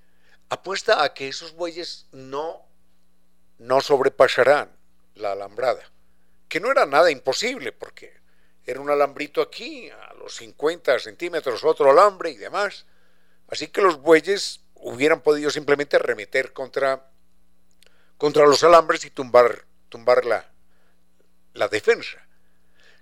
apuesta 0.49 1.03
a 1.03 1.13
que 1.13 1.27
esos 1.27 1.53
bueyes 1.53 2.07
no, 2.11 2.65
no 3.59 3.79
sobrepasarán 3.79 4.75
la 5.15 5.33
alambrada, 5.33 5.89
que 6.49 6.59
no 6.59 6.71
era 6.71 6.85
nada 6.85 7.11
imposible, 7.11 7.71
porque 7.71 8.18
era 8.69 8.81
un 8.81 8.89
alambrito 8.91 9.41
aquí, 9.41 9.89
a 9.89 10.13
los 10.13 10.35
50 10.35 10.99
centímetros 10.99 11.63
otro 11.63 11.89
alambre 11.89 12.29
y 12.29 12.37
demás. 12.37 12.85
Así 13.47 13.69
que 13.69 13.81
los 13.81 13.99
bueyes 13.99 14.61
hubieran 14.75 15.21
podido 15.21 15.49
simplemente 15.49 15.95
arremeter 15.95 16.53
contra, 16.53 17.09
contra 18.17 18.45
los 18.45 18.63
alambres 18.63 19.05
y 19.05 19.09
tumbar, 19.09 19.65
tumbar 19.89 20.23
la, 20.23 20.51
la 21.53 21.67
defensa. 21.67 22.23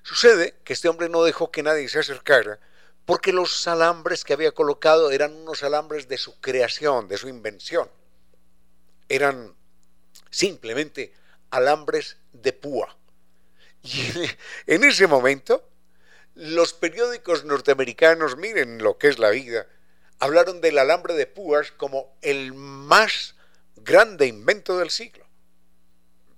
Sucede 0.03 0.55
que 0.63 0.71
este 0.71 0.87
hombre 0.87 1.09
no 1.09 1.23
dejó 1.23 1.51
que 1.51 1.63
nadie 1.63 1.89
se 1.89 1.99
acercara 1.99 2.59
porque 3.03 3.33
los 3.33 3.67
alambres 3.67 4.23
que 4.23 4.33
había 4.33 4.53
colocado 4.53 5.11
eran 5.11 5.33
unos 5.33 5.63
alambres 5.63 6.07
de 6.07 6.17
su 6.17 6.39
creación, 6.39 7.09
de 7.09 7.17
su 7.17 7.27
invención. 7.27 7.89
Eran 9.09 9.53
simplemente 10.29 11.13
alambres 11.49 12.17
de 12.31 12.53
púa. 12.53 12.97
Y 13.87 14.29
en 14.67 14.83
ese 14.83 15.07
momento, 15.07 15.67
los 16.35 16.73
periódicos 16.73 17.45
norteamericanos, 17.45 18.37
miren 18.37 18.83
lo 18.83 18.97
que 18.97 19.07
es 19.07 19.19
la 19.19 19.29
vida, 19.29 19.67
hablaron 20.19 20.61
del 20.61 20.77
alambre 20.77 21.13
de 21.13 21.27
púas 21.27 21.71
como 21.71 22.17
el 22.21 22.53
más 22.53 23.35
grande 23.75 24.27
invento 24.27 24.77
del 24.77 24.89
siglo. 24.89 25.25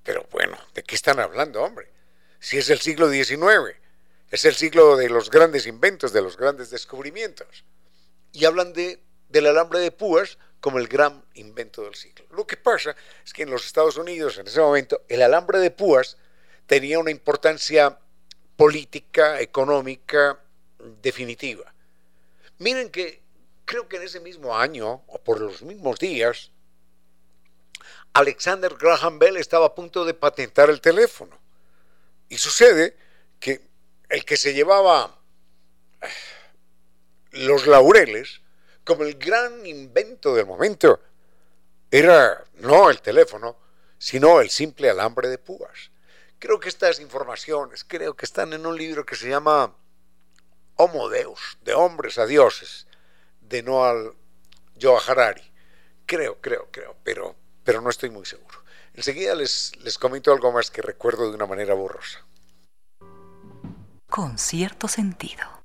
Pero 0.04 0.28
bueno, 0.32 0.58
¿de 0.74 0.84
qué 0.84 0.96
están 0.96 1.20
hablando, 1.20 1.62
hombre? 1.64 1.92
Si 2.40 2.58
es 2.58 2.70
el 2.70 2.80
siglo 2.80 3.10
XIX, 3.10 3.76
es 4.32 4.46
el 4.46 4.56
siglo 4.56 4.96
de 4.96 5.10
los 5.10 5.30
grandes 5.30 5.66
inventos, 5.66 6.14
de 6.14 6.22
los 6.22 6.38
grandes 6.38 6.70
descubrimientos. 6.70 7.66
Y 8.32 8.46
hablan 8.46 8.74
de, 8.74 9.02
del 9.28 9.48
alambre 9.48 9.80
de 9.80 9.92
púas 9.92 10.38
como 10.60 10.78
el 10.78 10.88
gran 10.88 11.24
invento 11.34 11.84
del 11.84 11.96
siglo. 11.96 12.26
Lo 12.32 12.46
que 12.46 12.58
pasa 12.58 12.96
es 13.26 13.34
que 13.34 13.44
en 13.44 13.50
los 13.50 13.66
Estados 13.66 13.98
Unidos, 13.98 14.38
en 14.38 14.48
ese 14.48 14.60
momento, 14.60 15.02
el 15.08 15.22
alambre 15.22 15.60
de 15.60 15.72
púas 15.72 16.18
tenía 16.70 17.00
una 17.00 17.10
importancia 17.10 17.98
política, 18.56 19.42
económica, 19.42 20.40
definitiva. 21.02 21.74
Miren 22.60 22.92
que 22.92 23.24
creo 23.66 23.90
que 23.90 23.98
en 23.98 24.04
ese 24.04 24.20
mismo 24.20 24.56
año, 24.56 25.02
o 25.08 25.18
por 25.18 25.42
los 25.42 25.64
mismos 25.64 25.98
días, 25.98 26.52
Alexander 28.14 28.76
Graham 28.76 29.18
Bell 29.18 29.38
estaba 29.38 29.66
a 29.66 29.74
punto 29.74 30.06
de 30.06 30.14
patentar 30.14 30.70
el 30.70 30.80
teléfono. 30.80 31.36
Y 32.30 32.38
sucede 32.38 32.96
que 33.40 33.62
el 34.08 34.24
que 34.24 34.38
se 34.38 34.54
llevaba 34.54 35.18
eh, 36.02 36.08
los 37.32 37.66
laureles 37.66 38.42
como 38.84 39.06
el 39.06 39.16
gran 39.16 39.66
invento 39.66 40.36
del 40.36 40.46
momento 40.46 41.00
era 41.90 42.44
no 42.60 42.92
el 42.92 43.02
teléfono, 43.02 43.58
sino 43.98 44.40
el 44.40 44.52
simple 44.52 44.92
alambre 44.92 45.30
de 45.30 45.40
púas. 45.40 45.89
Creo 46.40 46.60
que 46.60 46.70
estas 46.70 47.02
informaciones, 47.02 47.84
creo 47.84 48.16
que 48.16 48.26
están 48.26 48.54
en 48.54 48.66
un 48.66 48.78
libro 48.78 49.06
que 49.06 49.16
se 49.16 49.30
llama 49.30 49.76
Homo 50.76 51.10
Deus, 51.10 51.58
de 51.62 51.74
hombres 51.74 52.18
a 52.18 52.26
dioses, 52.26 52.88
de 53.42 53.62
Noal 53.62 54.14
Joa 54.82 55.02
Harari. 55.06 55.44
Creo, 56.06 56.40
creo, 56.40 56.70
creo, 56.72 56.96
pero, 57.04 57.36
pero 57.66 57.82
no 57.82 57.90
estoy 57.90 58.10
muy 58.10 58.26
seguro. 58.26 58.64
Enseguida 58.94 59.36
les, 59.36 59.76
les 59.82 59.98
comento 59.98 60.32
algo 60.32 60.52
más 60.54 60.72
que 60.72 60.82
recuerdo 60.82 61.30
de 61.30 61.36
una 61.36 61.46
manera 61.46 61.74
borrosa. 61.74 62.26
Con 64.10 64.38
cierto 64.38 64.88
sentido. 64.88 65.59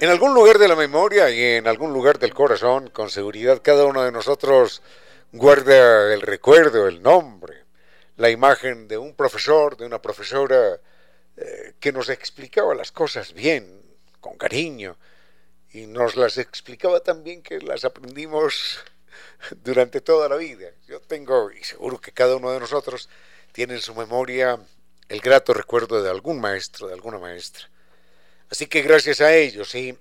En 0.00 0.08
algún 0.08 0.32
lugar 0.32 0.56
de 0.58 0.66
la 0.66 0.76
memoria 0.76 1.28
y 1.28 1.42
en 1.42 1.68
algún 1.68 1.92
lugar 1.92 2.18
del 2.18 2.32
corazón, 2.32 2.88
con 2.88 3.10
seguridad, 3.10 3.60
cada 3.62 3.84
uno 3.84 4.02
de 4.02 4.10
nosotros 4.10 4.80
guarda 5.30 6.14
el 6.14 6.22
recuerdo, 6.22 6.88
el 6.88 7.02
nombre, 7.02 7.64
la 8.16 8.30
imagen 8.30 8.88
de 8.88 8.96
un 8.96 9.14
profesor, 9.14 9.76
de 9.76 9.84
una 9.84 10.00
profesora 10.00 10.80
eh, 11.36 11.74
que 11.78 11.92
nos 11.92 12.08
explicaba 12.08 12.74
las 12.74 12.92
cosas 12.92 13.34
bien, 13.34 13.82
con 14.20 14.38
cariño, 14.38 14.96
y 15.70 15.86
nos 15.86 16.16
las 16.16 16.38
explicaba 16.38 17.00
también 17.00 17.42
que 17.42 17.60
las 17.60 17.84
aprendimos 17.84 18.78
durante 19.62 20.00
toda 20.00 20.30
la 20.30 20.36
vida. 20.36 20.70
Yo 20.88 21.00
tengo, 21.02 21.50
y 21.50 21.62
seguro 21.62 22.00
que 22.00 22.12
cada 22.12 22.36
uno 22.36 22.50
de 22.52 22.60
nosotros 22.60 23.10
tiene 23.52 23.74
en 23.74 23.80
su 23.82 23.94
memoria 23.94 24.58
el 25.10 25.20
grato 25.20 25.52
recuerdo 25.52 26.02
de 26.02 26.08
algún 26.08 26.40
maestro, 26.40 26.88
de 26.88 26.94
alguna 26.94 27.18
maestra. 27.18 27.68
Así 28.50 28.66
que 28.66 28.82
gracias 28.82 29.20
a 29.20 29.34
ellos. 29.34 29.74
Y, 29.74 29.96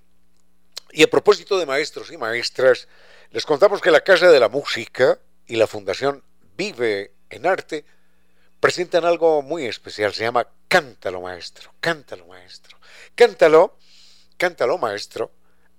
y 0.92 1.04
a 1.04 1.10
propósito 1.10 1.58
de 1.58 1.66
maestros 1.66 2.12
y 2.12 2.18
maestras, 2.18 2.88
les 3.32 3.46
contamos 3.46 3.82
que 3.82 3.92
la 3.92 4.02
Casa 4.02 4.32
de 4.32 4.40
la 4.40 4.50
Música 4.50 5.20
y 5.46 5.56
la 5.56 5.68
Fundación 5.68 6.24
Vive 6.58 7.14
en 7.30 7.46
Arte 7.46 7.86
presentan 8.60 9.06
algo 9.06 9.42
muy 9.42 9.66
especial. 9.66 10.14
Se 10.14 10.24
llama 10.24 10.48
Cántalo 10.68 11.22
Maestro. 11.22 11.74
Cántalo 11.80 12.26
Maestro. 12.28 12.78
Cántalo, 13.16 13.78
Cántalo 14.38 14.78
Maestro, 14.78 15.32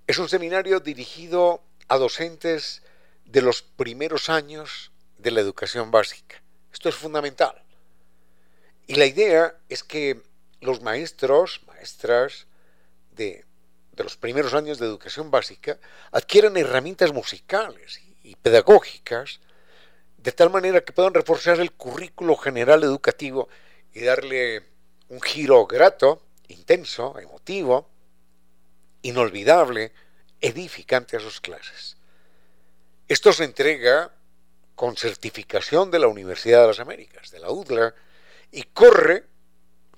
es 0.07 0.17
un 0.17 0.29
seminario 0.29 0.79
dirigido 0.79 1.63
a 1.87 1.97
docentes 1.97 2.83
de 3.25 3.41
los 3.41 3.61
primeros 3.61 4.29
años 4.29 4.91
de 5.17 5.31
la 5.31 5.41
educación 5.41 5.91
básica. 5.91 6.41
Esto 6.71 6.89
es 6.89 6.95
fundamental. 6.95 7.61
Y 8.87 8.95
la 8.95 9.05
idea 9.05 9.55
es 9.69 9.83
que 9.83 10.21
los 10.59 10.81
maestros, 10.81 11.61
maestras, 11.67 12.47
de, 13.15 13.45
los 13.97 14.17
primeros 14.17 14.53
años 14.53 14.79
de 14.79 14.87
educación 14.87 15.29
básica 15.29 15.77
adquieran 16.11 16.57
herramientas 16.57 17.13
musicales 17.13 18.01
y 18.23 18.35
pedagógicas 18.35 19.39
de 20.17 20.31
tal 20.31 20.49
manera 20.49 20.81
que 20.81 20.93
puedan 20.93 21.13
reforzar 21.13 21.59
el 21.59 21.71
currículo 21.71 22.35
general 22.35 22.83
educativo 22.83 23.49
y 23.93 24.01
darle 24.01 24.63
un 25.09 25.21
giro 25.21 25.65
grato, 25.65 26.21
intenso, 26.47 27.19
emotivo, 27.19 27.89
inolvidable, 29.01 29.91
edificante 30.39 31.17
a 31.17 31.19
sus 31.19 31.41
clases. 31.41 31.97
Esto 33.07 33.33
se 33.33 33.43
entrega 33.43 34.11
con 34.75 34.95
certificación 34.95 35.91
de 35.91 35.99
la 35.99 36.07
Universidad 36.07 36.61
de 36.61 36.67
las 36.67 36.79
Américas, 36.79 37.29
de 37.31 37.39
la 37.39 37.51
UDLA, 37.51 37.93
y 38.51 38.63
corre 38.63 39.25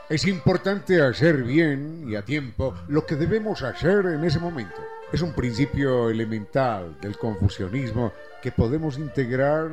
Es 0.10 0.28
importante 0.28 1.01
hacer 1.01 1.43
bien 1.43 2.05
y 2.08 2.16
a 2.16 2.24
tiempo 2.24 2.76
lo 2.88 3.05
que 3.05 3.16
debemos 3.16 3.64
hacer 3.64 4.05
en 4.05 4.24
ese 4.24 4.39
momento. 4.39 4.78
Es 5.12 5.22
un 5.22 5.34
principio 5.34 6.12
elemental 6.12 6.99
del 7.01 7.18
confucianismo 7.18 8.14
que 8.43 8.51
podemos 8.51 8.99
integrar 8.99 9.70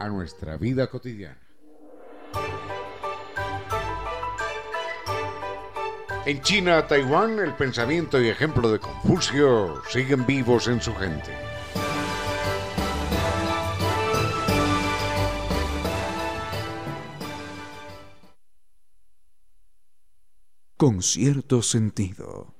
a 0.00 0.08
nuestra 0.08 0.56
vida 0.56 0.88
cotidiana. 0.88 1.47
En 6.28 6.42
China, 6.42 6.86
Taiwán, 6.86 7.38
el 7.38 7.54
pensamiento 7.54 8.20
y 8.20 8.28
ejemplo 8.28 8.70
de 8.70 8.78
Confucio 8.78 9.82
siguen 9.88 10.26
vivos 10.26 10.68
en 10.68 10.78
su 10.78 10.94
gente. 10.94 11.32
Con 20.76 21.02
cierto 21.02 21.62
sentido. 21.62 22.57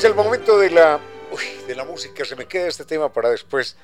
Es 0.00 0.04
el 0.04 0.14
momento 0.14 0.58
de 0.58 0.70
la, 0.70 0.98
uy, 1.30 1.44
de 1.66 1.74
la 1.74 1.84
música. 1.84 2.24
Se 2.24 2.34
me 2.34 2.48
queda 2.48 2.68
este 2.68 2.86
tema 2.86 3.12
para 3.12 3.28
después, 3.28 3.76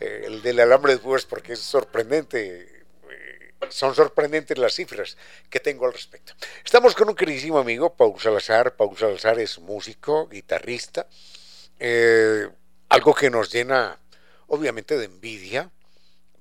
eh, 0.00 0.24
el 0.26 0.42
del 0.42 0.60
alambre 0.60 0.92
de 0.92 0.98
púas, 0.98 1.24
porque 1.24 1.54
es 1.54 1.60
sorprendente. 1.60 2.84
eh, 3.10 3.54
son 3.70 3.94
sorprendentes 3.94 4.58
las 4.58 4.74
cifras 4.74 5.16
que 5.48 5.60
tengo 5.60 5.86
al 5.86 5.94
respecto. 5.94 6.34
Estamos 6.62 6.94
con 6.94 7.08
un 7.08 7.14
queridísimo 7.14 7.58
amigo, 7.58 7.96
Paul 7.96 8.20
Salazar. 8.20 8.76
Paul 8.76 8.98
Salazar 8.98 9.38
es 9.38 9.58
músico, 9.60 10.28
guitarrista. 10.28 11.06
eh, 11.78 12.50
algo 12.90 13.14
que 13.14 13.30
nos 13.30 13.50
llena, 13.50 13.98
obviamente, 14.48 14.98
de 14.98 15.06
envidia, 15.06 15.70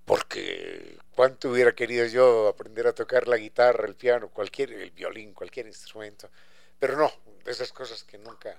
porque 0.04 0.98
cuánto 1.16 1.52
hubiera 1.52 1.74
querido 1.74 2.06
yo 2.06 2.50
aprender 2.50 2.86
a 2.86 2.92
tocar 2.94 3.30
la 3.30 3.38
guitarra, 3.38 3.88
el 3.88 3.96
piano, 3.96 4.28
cualquier, 4.28 4.74
el 4.74 4.92
violín, 4.92 5.34
cualquier 5.34 5.68
instrumento. 5.68 6.30
Pero 6.78 6.98
no, 6.98 7.10
de 7.46 7.52
esas 7.52 7.72
cosas 7.72 8.04
que 8.04 8.18
nunca, 8.18 8.58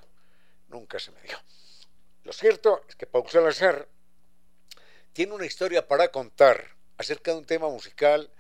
nunca 0.73 0.99
se 0.99 1.12
me 1.12 1.20
dio. 1.23 1.39
Lo 2.25 2.33
cierto 2.33 2.85
es 2.89 2.97
que 2.97 3.07
Paul 3.07 3.29
Salazar 3.29 3.89
tiene 5.12 5.33
una 5.35 5.47
historia 5.47 5.87
para 5.87 6.09
contar 6.09 6.75
acerca 6.97 7.33
de 7.33 7.39
un 7.39 7.45
tema 7.45 7.68
musical 7.68 8.31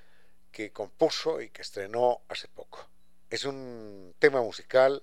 que 0.50 0.72
compuso 0.72 1.40
y 1.40 1.50
que 1.50 1.62
estrenó 1.62 2.22
hace 2.28 2.48
poco. 2.48 2.88
Es 3.30 3.44
un 3.44 4.14
tema 4.18 4.40
musical 4.42 5.02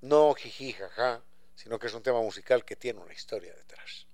no 0.00 0.34
jiji 0.34 0.74
jaja, 0.74 1.22
sino 1.54 1.78
que 1.78 1.86
es 1.86 1.94
un 1.94 2.02
tema 2.02 2.20
musical 2.20 2.64
que 2.64 2.76
tiene 2.76 3.00
una 3.00 3.14
historia 3.14 3.54
detrás. 3.54 4.06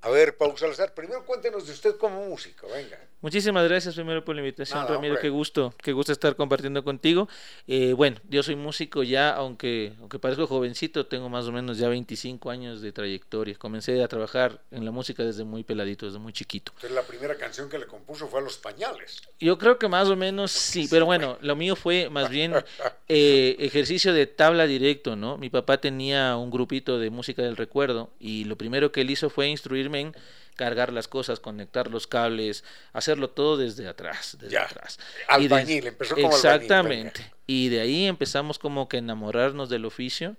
A 0.00 0.10
ver, 0.10 0.36
Paul 0.36 0.58
Salazar, 0.58 0.94
primero 0.94 1.24
cuéntenos 1.24 1.66
de 1.66 1.72
usted 1.72 1.96
como 1.96 2.26
músico, 2.26 2.66
venga. 2.68 2.98
Muchísimas 3.22 3.68
gracias 3.68 3.94
primero 3.94 4.24
por 4.24 4.34
la 4.34 4.40
invitación, 4.42 4.80
Nada, 4.80 4.94
Ramiro. 4.94 5.14
hombre. 5.14 5.22
Qué 5.22 5.30
gusto, 5.30 5.72
qué 5.80 5.92
gusto 5.92 6.10
estar 6.10 6.34
compartiendo 6.34 6.82
contigo. 6.82 7.28
Eh, 7.68 7.92
bueno, 7.92 8.16
yo 8.28 8.42
soy 8.42 8.56
músico 8.56 9.04
ya, 9.04 9.30
aunque, 9.30 9.92
aunque 10.00 10.18
parezco 10.18 10.48
jovencito, 10.48 11.06
tengo 11.06 11.28
más 11.28 11.46
o 11.46 11.52
menos 11.52 11.78
ya 11.78 11.88
25 11.88 12.50
años 12.50 12.82
de 12.82 12.90
trayectoria. 12.90 13.54
Comencé 13.54 14.02
a 14.02 14.08
trabajar 14.08 14.60
en 14.72 14.84
la 14.84 14.90
música 14.90 15.22
desde 15.22 15.44
muy 15.44 15.62
peladito, 15.62 16.04
desde 16.06 16.18
muy 16.18 16.32
chiquito. 16.32 16.72
Entonces 16.74 16.96
la 16.96 17.02
primera 17.02 17.36
canción 17.36 17.68
que 17.70 17.78
le 17.78 17.86
compuso 17.86 18.26
fue 18.26 18.40
a 18.40 18.42
Los 18.42 18.58
Pañales. 18.58 19.22
Yo 19.38 19.56
creo 19.56 19.78
que 19.78 19.86
más 19.86 20.08
o 20.08 20.16
menos 20.16 20.50
sí, 20.50 20.88
pero 20.90 21.06
bueno, 21.06 21.38
lo 21.42 21.54
mío 21.54 21.76
fue 21.76 22.10
más 22.10 22.28
bien 22.28 22.52
eh, 23.08 23.54
ejercicio 23.60 24.12
de 24.12 24.26
tabla 24.26 24.66
directo, 24.66 25.14
¿no? 25.14 25.38
Mi 25.38 25.48
papá 25.48 25.78
tenía 25.78 26.36
un 26.36 26.50
grupito 26.50 26.98
de 26.98 27.10
música 27.10 27.42
del 27.42 27.56
recuerdo 27.56 28.10
y 28.18 28.46
lo 28.46 28.56
primero 28.56 28.90
que 28.90 29.02
él 29.02 29.10
hizo 29.10 29.30
fue 29.30 29.46
instruirme 29.46 30.00
en 30.00 30.16
cargar 30.64 30.92
las 30.92 31.08
cosas, 31.08 31.40
conectar 31.40 31.90
los 31.90 32.06
cables, 32.06 32.62
hacerlo 32.92 33.28
todo 33.30 33.56
desde 33.56 33.88
atrás, 33.88 34.36
desde 34.40 34.54
Ya. 34.54 34.62
atrás. 34.64 34.98
Y 35.38 35.48
de- 35.48 35.54
Albañil, 35.54 35.86
empezó 35.88 36.14
como 36.14 36.26
albañil, 36.28 36.46
Exactamente. 36.46 37.32
Y 37.46 37.68
de 37.68 37.80
ahí 37.80 38.06
empezamos 38.06 38.58
como 38.58 38.88
que 38.88 38.98
a 38.98 39.00
enamorarnos 39.00 39.68
del 39.68 39.84
oficio 39.84 40.36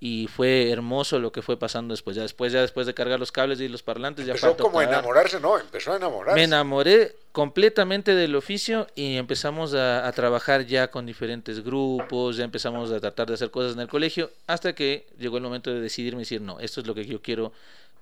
y 0.00 0.28
fue 0.28 0.70
hermoso 0.70 1.18
lo 1.18 1.32
que 1.32 1.40
fue 1.42 1.58
pasando 1.58 1.94
después. 1.94 2.14
Ya 2.16 2.22
después, 2.22 2.52
ya 2.52 2.60
después 2.60 2.86
de 2.86 2.94
cargar 2.94 3.18
los 3.18 3.32
cables 3.32 3.60
y 3.60 3.68
los 3.68 3.82
parlantes, 3.82 4.26
ya 4.26 4.32
Empezó 4.32 4.48
fue 4.48 4.54
a 4.54 4.56
como 4.58 4.78
a 4.80 4.84
enamorarse, 4.84 5.40
no, 5.40 5.58
empezó 5.58 5.92
a 5.92 5.96
enamorarse. 5.96 6.34
Me 6.36 6.44
enamoré 6.44 7.14
completamente 7.32 8.14
del 8.14 8.36
oficio 8.36 8.86
y 8.94 9.16
empezamos 9.16 9.72
a, 9.74 10.06
a 10.06 10.12
trabajar 10.12 10.66
ya 10.66 10.90
con 10.90 11.06
diferentes 11.06 11.64
grupos, 11.64 12.36
ya 12.36 12.44
empezamos 12.44 12.90
a 12.92 13.00
tratar 13.00 13.26
de 13.28 13.34
hacer 13.34 13.50
cosas 13.50 13.74
en 13.74 13.80
el 13.80 13.88
colegio, 13.88 14.30
hasta 14.46 14.74
que 14.74 15.06
llegó 15.18 15.38
el 15.38 15.42
momento 15.42 15.72
de 15.72 15.80
decidirme 15.80 16.20
y 16.20 16.24
decir, 16.24 16.40
no, 16.40 16.60
esto 16.60 16.80
es 16.80 16.86
lo 16.86 16.94
que 16.94 17.04
yo 17.06 17.20
quiero 17.22 17.52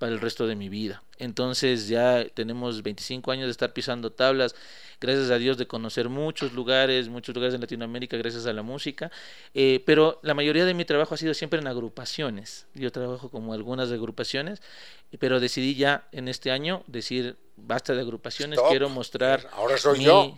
para 0.02 0.10
el 0.10 0.20
resto 0.20 0.48
de 0.48 0.56
mi 0.56 0.68
vida. 0.68 1.00
Entonces 1.18 1.86
ya 1.86 2.26
tenemos 2.34 2.82
25 2.82 3.30
años 3.30 3.44
de 3.46 3.52
estar 3.52 3.72
pisando 3.72 4.10
tablas, 4.10 4.56
gracias 5.00 5.30
a 5.30 5.38
Dios 5.38 5.58
de 5.58 5.68
conocer 5.68 6.08
muchos 6.08 6.54
lugares, 6.54 7.08
muchos 7.08 7.32
lugares 7.36 7.54
en 7.54 7.60
Latinoamérica 7.60 8.16
gracias 8.16 8.46
a 8.46 8.52
la 8.52 8.62
música, 8.62 9.12
eh, 9.54 9.80
pero 9.86 10.18
la 10.24 10.34
mayoría 10.34 10.64
de 10.64 10.74
mi 10.74 10.84
trabajo 10.84 11.14
ha 11.14 11.18
sido 11.18 11.34
siempre 11.34 11.60
en 11.60 11.68
agrupaciones. 11.68 12.66
Yo 12.74 12.90
trabajo 12.90 13.30
como 13.30 13.54
algunas 13.54 13.92
agrupaciones, 13.92 14.60
pero 15.20 15.38
decidí 15.38 15.76
ya 15.76 16.08
en 16.10 16.26
este 16.26 16.50
año 16.50 16.82
decir, 16.88 17.36
basta 17.54 17.94
de 17.94 18.00
agrupaciones, 18.00 18.58
Stop. 18.58 18.70
quiero 18.70 18.88
mostrar... 18.88 19.48
Ahora 19.52 19.78
soy 19.78 19.98
mi- 20.00 20.04
yo. 20.04 20.36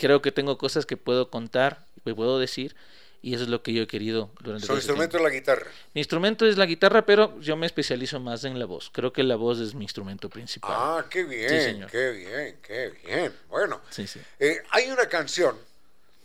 Creo 0.00 0.20
que 0.22 0.32
tengo 0.32 0.58
cosas 0.58 0.86
que 0.86 0.96
puedo 0.96 1.30
contar, 1.30 1.86
que 2.04 2.16
puedo 2.16 2.40
decir, 2.40 2.74
y 3.22 3.34
eso 3.34 3.42
es 3.44 3.48
lo 3.48 3.62
que 3.62 3.72
yo 3.72 3.82
he 3.82 3.86
querido 3.86 4.30
durante 4.40 4.66
Su 4.66 4.72
este 4.72 4.84
instrumento 4.84 5.18
tiempo. 5.18 5.26
es 5.28 5.32
la 5.34 5.38
guitarra. 5.40 5.70
Mi 5.94 6.00
instrumento 6.00 6.46
es 6.46 6.56
la 6.56 6.66
guitarra, 6.66 7.04
pero 7.06 7.38
yo 7.40 7.56
me 7.56 7.66
especializo 7.66 8.20
más 8.20 8.44
en 8.44 8.58
la 8.58 8.66
voz. 8.66 8.90
Creo 8.92 9.12
que 9.12 9.22
la 9.22 9.36
voz 9.36 9.58
es 9.60 9.74
mi 9.74 9.84
instrumento 9.84 10.28
principal. 10.30 10.72
Ah, 10.74 11.04
qué 11.10 11.24
bien, 11.24 11.48
Sí, 11.48 11.60
señor. 11.60 11.90
qué 11.90 12.10
bien, 12.12 12.58
qué 12.62 12.90
bien. 13.04 13.32
Bueno, 13.48 13.80
Sí, 13.90 14.06
sí. 14.06 14.20
eh, 14.38 14.62
hay 14.70 14.90
una 14.90 15.08
canción 15.08 15.56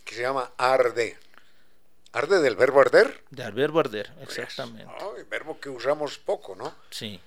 que 0.05 0.15
se 0.15 0.21
llama 0.21 0.51
Arde. 0.57 1.17
¿Arde 2.13 2.41
del 2.41 2.57
verbo 2.57 2.81
arder? 2.81 3.23
De 3.29 3.41
Albert 3.41 3.73
Barder, 3.73 4.11
exactamente. 4.21 4.91
Ah, 4.99 5.07
el 5.17 5.23
verbo 5.25 5.57
que 5.61 5.69
usamos 5.69 6.17
poco, 6.17 6.55
¿no? 6.57 6.75
Sí. 6.89 7.17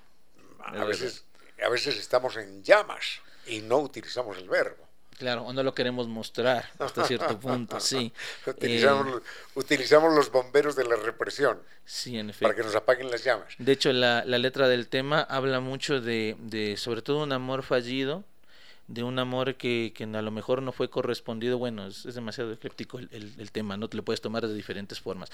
A 0.60 0.84
veces, 0.84 1.24
a 1.64 1.70
veces 1.70 1.96
estamos 1.98 2.36
en 2.36 2.62
llamas 2.62 3.20
y 3.46 3.60
no 3.60 3.78
utilizamos 3.78 4.36
el 4.36 4.46
verbo. 4.48 4.83
Claro, 5.18 5.42
o 5.44 5.52
no 5.52 5.62
lo 5.62 5.74
queremos 5.74 6.08
mostrar 6.08 6.68
hasta 6.78 7.04
cierto 7.04 7.38
punto, 7.38 7.78
sí. 7.80 8.12
Utilizamos, 8.46 9.20
Eh, 9.20 9.24
utilizamos 9.54 10.12
los 10.14 10.30
bomberos 10.30 10.74
de 10.76 10.84
la 10.84 10.96
represión 10.96 11.60
sí, 11.84 12.18
en 12.18 12.30
efecto. 12.30 12.42
para 12.42 12.54
que 12.56 12.62
nos 12.62 12.74
apaguen 12.74 13.10
las 13.10 13.22
llamas. 13.24 13.54
De 13.58 13.72
hecho, 13.72 13.92
la, 13.92 14.24
la 14.24 14.38
letra 14.38 14.68
del 14.68 14.88
tema 14.88 15.20
habla 15.22 15.60
mucho 15.60 16.00
de, 16.00 16.36
de, 16.40 16.76
sobre 16.76 17.02
todo, 17.02 17.22
un 17.22 17.32
amor 17.32 17.62
fallido, 17.62 18.24
de 18.86 19.02
un 19.02 19.18
amor 19.18 19.54
que, 19.54 19.92
que 19.96 20.04
a 20.04 20.22
lo 20.22 20.30
mejor 20.30 20.60
no 20.62 20.72
fue 20.72 20.90
correspondido. 20.90 21.58
Bueno, 21.58 21.86
es, 21.86 22.04
es 22.06 22.14
demasiado 22.16 22.52
ecléptico 22.52 22.98
el, 22.98 23.08
el- 23.12 23.34
el 23.38 23.50
tema, 23.52 23.76
no 23.76 23.88
te 23.88 23.96
lo 23.96 24.04
puedes 24.04 24.20
tomar 24.20 24.46
de 24.46 24.54
diferentes 24.54 25.00
formas. 25.00 25.30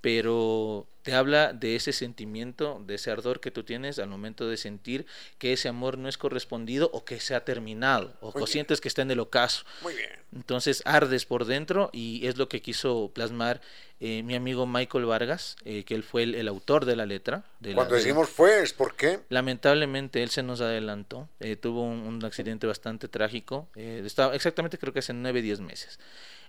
Pero 0.00 0.86
te 1.02 1.14
habla 1.14 1.52
de 1.52 1.76
ese 1.76 1.92
sentimiento, 1.92 2.82
de 2.86 2.96
ese 2.96 3.10
ardor 3.10 3.40
que 3.40 3.50
tú 3.50 3.64
tienes 3.64 3.98
al 3.98 4.08
momento 4.08 4.48
de 4.48 4.56
sentir 4.56 5.06
que 5.38 5.52
ese 5.52 5.68
amor 5.68 5.98
no 5.98 6.08
es 6.08 6.18
correspondido 6.18 6.90
o 6.92 7.04
que 7.04 7.20
se 7.20 7.34
ha 7.34 7.44
terminado, 7.44 8.14
o 8.20 8.32
que 8.32 8.46
sientes 8.46 8.80
que 8.80 8.88
está 8.88 9.02
en 9.02 9.10
el 9.10 9.20
ocaso. 9.20 9.64
Muy 9.82 9.94
bien. 9.94 10.10
Entonces 10.34 10.82
ardes 10.84 11.26
por 11.26 11.44
dentro 11.44 11.90
y 11.92 12.26
es 12.26 12.36
lo 12.36 12.48
que 12.48 12.62
quiso 12.62 13.10
plasmar 13.12 13.60
eh, 13.98 14.22
mi 14.22 14.34
amigo 14.34 14.66
Michael 14.66 15.04
Vargas, 15.04 15.56
eh, 15.64 15.84
que 15.84 15.94
él 15.94 16.02
fue 16.02 16.22
el, 16.22 16.48
autor 16.48 16.84
de 16.84 16.96
la 16.96 17.04
letra. 17.04 17.44
De 17.58 17.74
Cuando 17.74 17.94
la, 17.94 17.98
decimos 17.98 18.28
fue, 18.28 18.62
¿es 18.62 18.72
por 18.72 18.94
qué? 18.94 19.20
Lamentablemente 19.28 20.22
él 20.22 20.30
se 20.30 20.42
nos 20.42 20.60
adelantó, 20.60 21.28
eh, 21.40 21.56
tuvo 21.56 21.82
un, 21.82 22.24
accidente 22.24 22.66
bastante 22.66 23.08
trágico, 23.08 23.68
estaba, 23.74 24.34
exactamente 24.34 24.78
creo 24.78 24.92
que 24.92 25.00
hace 25.00 25.12
9, 25.12 25.42
10 25.42 25.60
meses. 25.60 25.98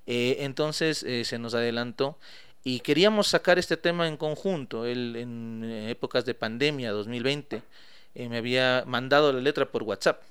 entonces 0.05 1.05
se 1.27 1.39
nos 1.39 1.53
adelantó 1.53 2.17
y 2.63 2.81
queríamos 2.81 3.27
sacar 3.27 3.57
este 3.57 3.77
tema 3.77 4.07
en 4.07 4.17
conjunto. 4.17 4.85
Él 4.85 5.15
en 5.15 5.63
épocas 5.89 6.25
de 6.25 6.33
pandemia 6.33 6.91
2020 6.91 7.61
eh, 8.15 8.29
me 8.29 8.37
había 8.37 8.83
mandado 8.85 9.33
la 9.33 9.39
letra 9.39 9.71
por 9.71 9.83
WhatsApp. 9.83 10.21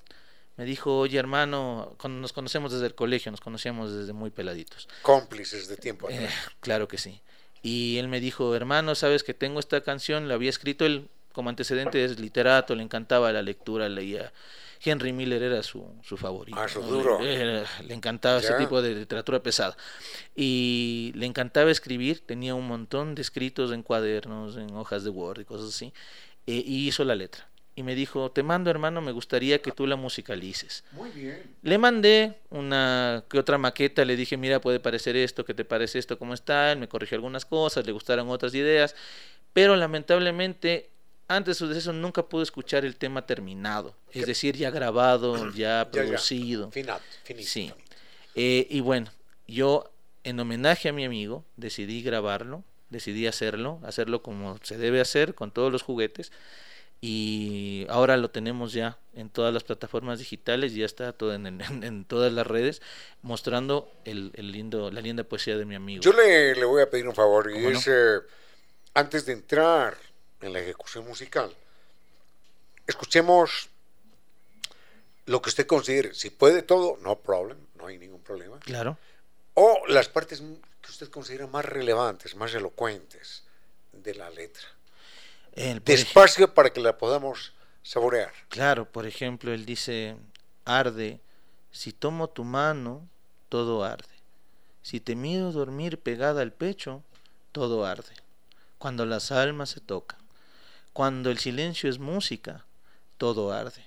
Me 0.57 0.65
dijo, 0.65 0.99
oye 0.99 1.19
hermano, 1.19 1.97
nos 2.09 2.33
conocemos 2.33 2.73
desde 2.73 2.87
el 2.87 2.95
colegio, 2.95 3.31
nos 3.31 3.41
conocíamos 3.41 3.93
desde 3.93 4.13
muy 4.13 4.31
peladitos. 4.31 4.89
Cómplices 5.03 5.69
de 5.69 5.77
tiempo. 5.77 6.09
Eh, 6.11 6.29
claro 6.61 6.87
que 6.87 6.99
sí. 6.99 7.21
Y 7.63 7.99
él 7.99 8.09
me 8.09 8.21
dijo, 8.21 8.55
hermano, 8.55 8.95
sabes 8.95 9.23
que 9.23 9.35
tengo 9.35 9.61
esta 9.61 9.81
canción, 9.83 10.29
la 10.29 10.35
había 10.35 10.51
escrito 10.51 10.85
él 10.85 11.09
como 11.33 11.51
antecedente, 11.51 12.05
es 12.05 12.19
literato, 12.19 12.75
le 12.75 12.83
encantaba 12.83 13.33
la 13.33 13.43
lectura, 13.43 13.89
leía 13.89 14.33
Henry 14.83 15.13
Miller 15.13 15.43
era 15.43 15.63
su, 15.63 15.87
su 16.03 16.17
favorito. 16.17 16.59
Ah, 16.59 16.69
su 16.69 16.81
duro. 16.81 17.21
Le, 17.21 17.95
encantaba 17.95 18.39
ese 18.39 18.55
tipo 18.55 18.81
de 18.81 18.95
literatura 18.95 19.43
pesada. 19.43 19.77
Y 20.35 21.13
le 21.15 21.27
encantaba 21.27 21.71
escribir, 21.71 22.21
tenía 22.25 22.55
un 22.55 22.67
montón 22.67 23.15
de 23.15 23.23
escritos 23.23 23.73
en 23.73 23.83
cuadernos, 23.83 24.57
en 24.57 24.75
hojas 24.75 25.05
de 25.05 25.11
Word 25.11 25.41
y 25.41 25.45
cosas 25.45 25.69
así. 25.69 25.93
Eh, 26.47 26.63
y 26.65 26.89
hizo 26.89 27.05
la 27.05 27.15
letra. 27.15 27.51
Y 27.77 27.83
me 27.83 27.95
dijo, 27.95 28.31
te 28.31 28.43
mando 28.43 28.71
hermano, 28.71 29.01
me 29.01 29.13
gustaría 29.13 29.63
que 29.63 29.71
tú 29.71 29.87
la 29.87 29.97
musicalices. 29.97 30.85
Muy 30.93 31.11
bien. 31.11 31.43
Le 31.63 31.79
mandé 31.79 32.41
una 32.51 33.25
que 33.29 33.39
otra 33.39 33.59
maqueta, 33.59 34.05
le 34.05 34.17
dije, 34.17 34.37
mira, 34.37 34.61
puede 34.61 34.81
parecer 34.81 35.17
esto, 35.17 35.45
¿qué 35.45 35.55
te 35.55 35.65
parece 35.65 35.99
esto, 35.99 36.19
cómo 36.19 36.35
está? 36.35 36.73
Él 36.73 36.79
me 36.79 36.89
corrigió 36.89 37.17
algunas 37.17 37.45
cosas, 37.45 37.87
le 37.87 37.93
gustaron 37.93 38.29
otras 38.29 38.55
ideas, 38.55 38.97
pero 39.53 39.77
lamentablemente 39.77 40.90
antes 41.31 41.61
de 41.61 41.79
eso 41.79 41.93
nunca 41.93 42.25
pude 42.25 42.43
escuchar 42.43 42.85
el 42.85 42.97
tema 42.97 43.25
terminado, 43.25 43.95
es 44.11 44.27
decir, 44.27 44.57
ya 44.57 44.71
grabado, 44.71 45.51
ya 45.55 45.89
producido. 45.91 46.73
Final, 46.73 47.01
Sí. 47.45 47.73
Eh, 48.35 48.67
y 48.69 48.81
bueno, 48.81 49.13
yo 49.47 49.93
en 50.25 50.41
homenaje 50.41 50.89
a 50.89 50.93
mi 50.93 51.05
amigo 51.05 51.45
decidí 51.57 52.03
grabarlo, 52.03 52.65
decidí 52.89 53.29
hacerlo, 53.29 53.81
hacerlo 53.85 54.23
como 54.23 54.59
se 54.63 54.77
debe 54.77 55.01
hacer, 55.01 55.37
con 55.37 55.53
todos 55.53 55.71
los 55.71 55.83
juguetes. 55.83 56.33
Y 57.01 57.87
ahora 57.89 58.17
lo 58.17 58.31
tenemos 58.31 58.73
ya 58.73 58.99
en 59.15 59.31
todas 59.31 59.55
las 59.55 59.63
plataformas 59.63 60.19
digitales, 60.19 60.75
ya 60.75 60.85
está 60.85 61.13
todo 61.13 61.33
en, 61.33 61.47
en, 61.47 62.05
todas 62.05 62.33
las 62.33 62.47
redes, 62.47 62.83
mostrando 63.23 63.91
el, 64.05 64.33
el, 64.35 64.51
lindo, 64.51 64.91
la 64.91 65.01
linda 65.01 65.23
poesía 65.25 65.57
de 65.57 65.65
mi 65.65 65.77
amigo. 65.77 66.03
Yo 66.03 66.13
le, 66.13 66.57
le 66.57 66.65
voy 66.65 66.83
a 66.83 66.91
pedir 66.91 67.07
un 67.09 67.15
favor, 67.15 67.51
y 67.51 67.67
es, 67.67 67.87
eh, 67.87 68.19
antes 68.93 69.25
de 69.25 69.33
entrar 69.33 69.97
en 70.41 70.53
la 70.53 70.61
ejecución 70.61 71.07
musical. 71.07 71.55
Escuchemos 72.87 73.69
lo 75.27 75.41
que 75.41 75.49
usted 75.49 75.67
considere. 75.67 76.15
Si 76.15 76.31
puede 76.31 76.63
todo, 76.63 76.99
no 77.03 77.17
problem, 77.21 77.59
no 77.77 77.87
hay 77.87 77.99
ningún 77.99 78.21
problema. 78.21 78.59
Claro. 78.61 78.99
O 79.55 79.83
las 79.89 80.09
partes 80.09 80.41
que 80.81 80.91
usted 80.91 81.09
considera 81.09 81.47
más 81.47 81.65
relevantes, 81.65 82.35
más 82.35 82.55
elocuentes 82.55 83.45
de 83.93 84.15
la 84.15 84.31
letra. 84.31 84.65
Despacio 85.85 86.55
para 86.55 86.73
que 86.73 86.81
la 86.81 86.97
podamos 86.97 87.53
saborear. 87.83 88.33
Claro, 88.49 88.87
por 88.87 89.07
ejemplo, 89.07 89.53
él 89.53 89.67
dice, 89.67 90.17
arde, 90.65 91.21
si 91.73 91.93
tomo 91.93 92.29
tu 92.29 92.45
mano, 92.45 93.09
todo 93.49 93.85
arde. 93.85 94.09
Si 94.83 95.01
te 95.01 95.15
miro 95.15 95.53
dormir 95.53 95.99
pegada 95.99 96.43
al 96.43 96.53
pecho, 96.53 97.03
todo 97.53 97.85
arde. 97.85 98.15
Cuando 98.79 99.05
las 99.05 99.31
almas 99.33 99.71
se 99.71 99.81
tocan. 99.81 100.20
Cuando 101.01 101.31
el 101.31 101.39
silencio 101.39 101.89
es 101.89 101.99
música, 101.99 102.67
todo 103.17 103.55
arde. 103.55 103.87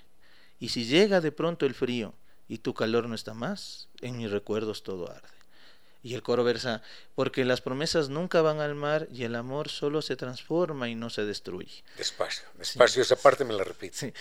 Y 0.58 0.70
si 0.70 0.84
llega 0.84 1.20
de 1.20 1.30
pronto 1.30 1.64
el 1.64 1.72
frío 1.72 2.12
y 2.48 2.58
tu 2.58 2.74
calor 2.74 3.08
no 3.08 3.14
está 3.14 3.34
más, 3.34 3.86
en 4.00 4.16
mis 4.16 4.32
recuerdos 4.32 4.82
todo 4.82 5.08
arde. 5.08 5.28
Y 6.02 6.14
el 6.14 6.24
coro 6.24 6.42
versa, 6.42 6.82
porque 7.14 7.44
las 7.44 7.60
promesas 7.60 8.08
nunca 8.08 8.42
van 8.42 8.58
al 8.58 8.74
mar 8.74 9.06
y 9.12 9.22
el 9.22 9.36
amor 9.36 9.68
solo 9.68 10.02
se 10.02 10.16
transforma 10.16 10.88
y 10.88 10.96
no 10.96 11.08
se 11.08 11.24
destruye. 11.24 11.84
Despacio, 11.96 12.46
despacio, 12.58 13.02
esa 13.02 13.14
parte 13.14 13.44
me 13.44 13.54
la 13.54 13.62
repito. 13.62 13.96
Sí. 13.96 14.12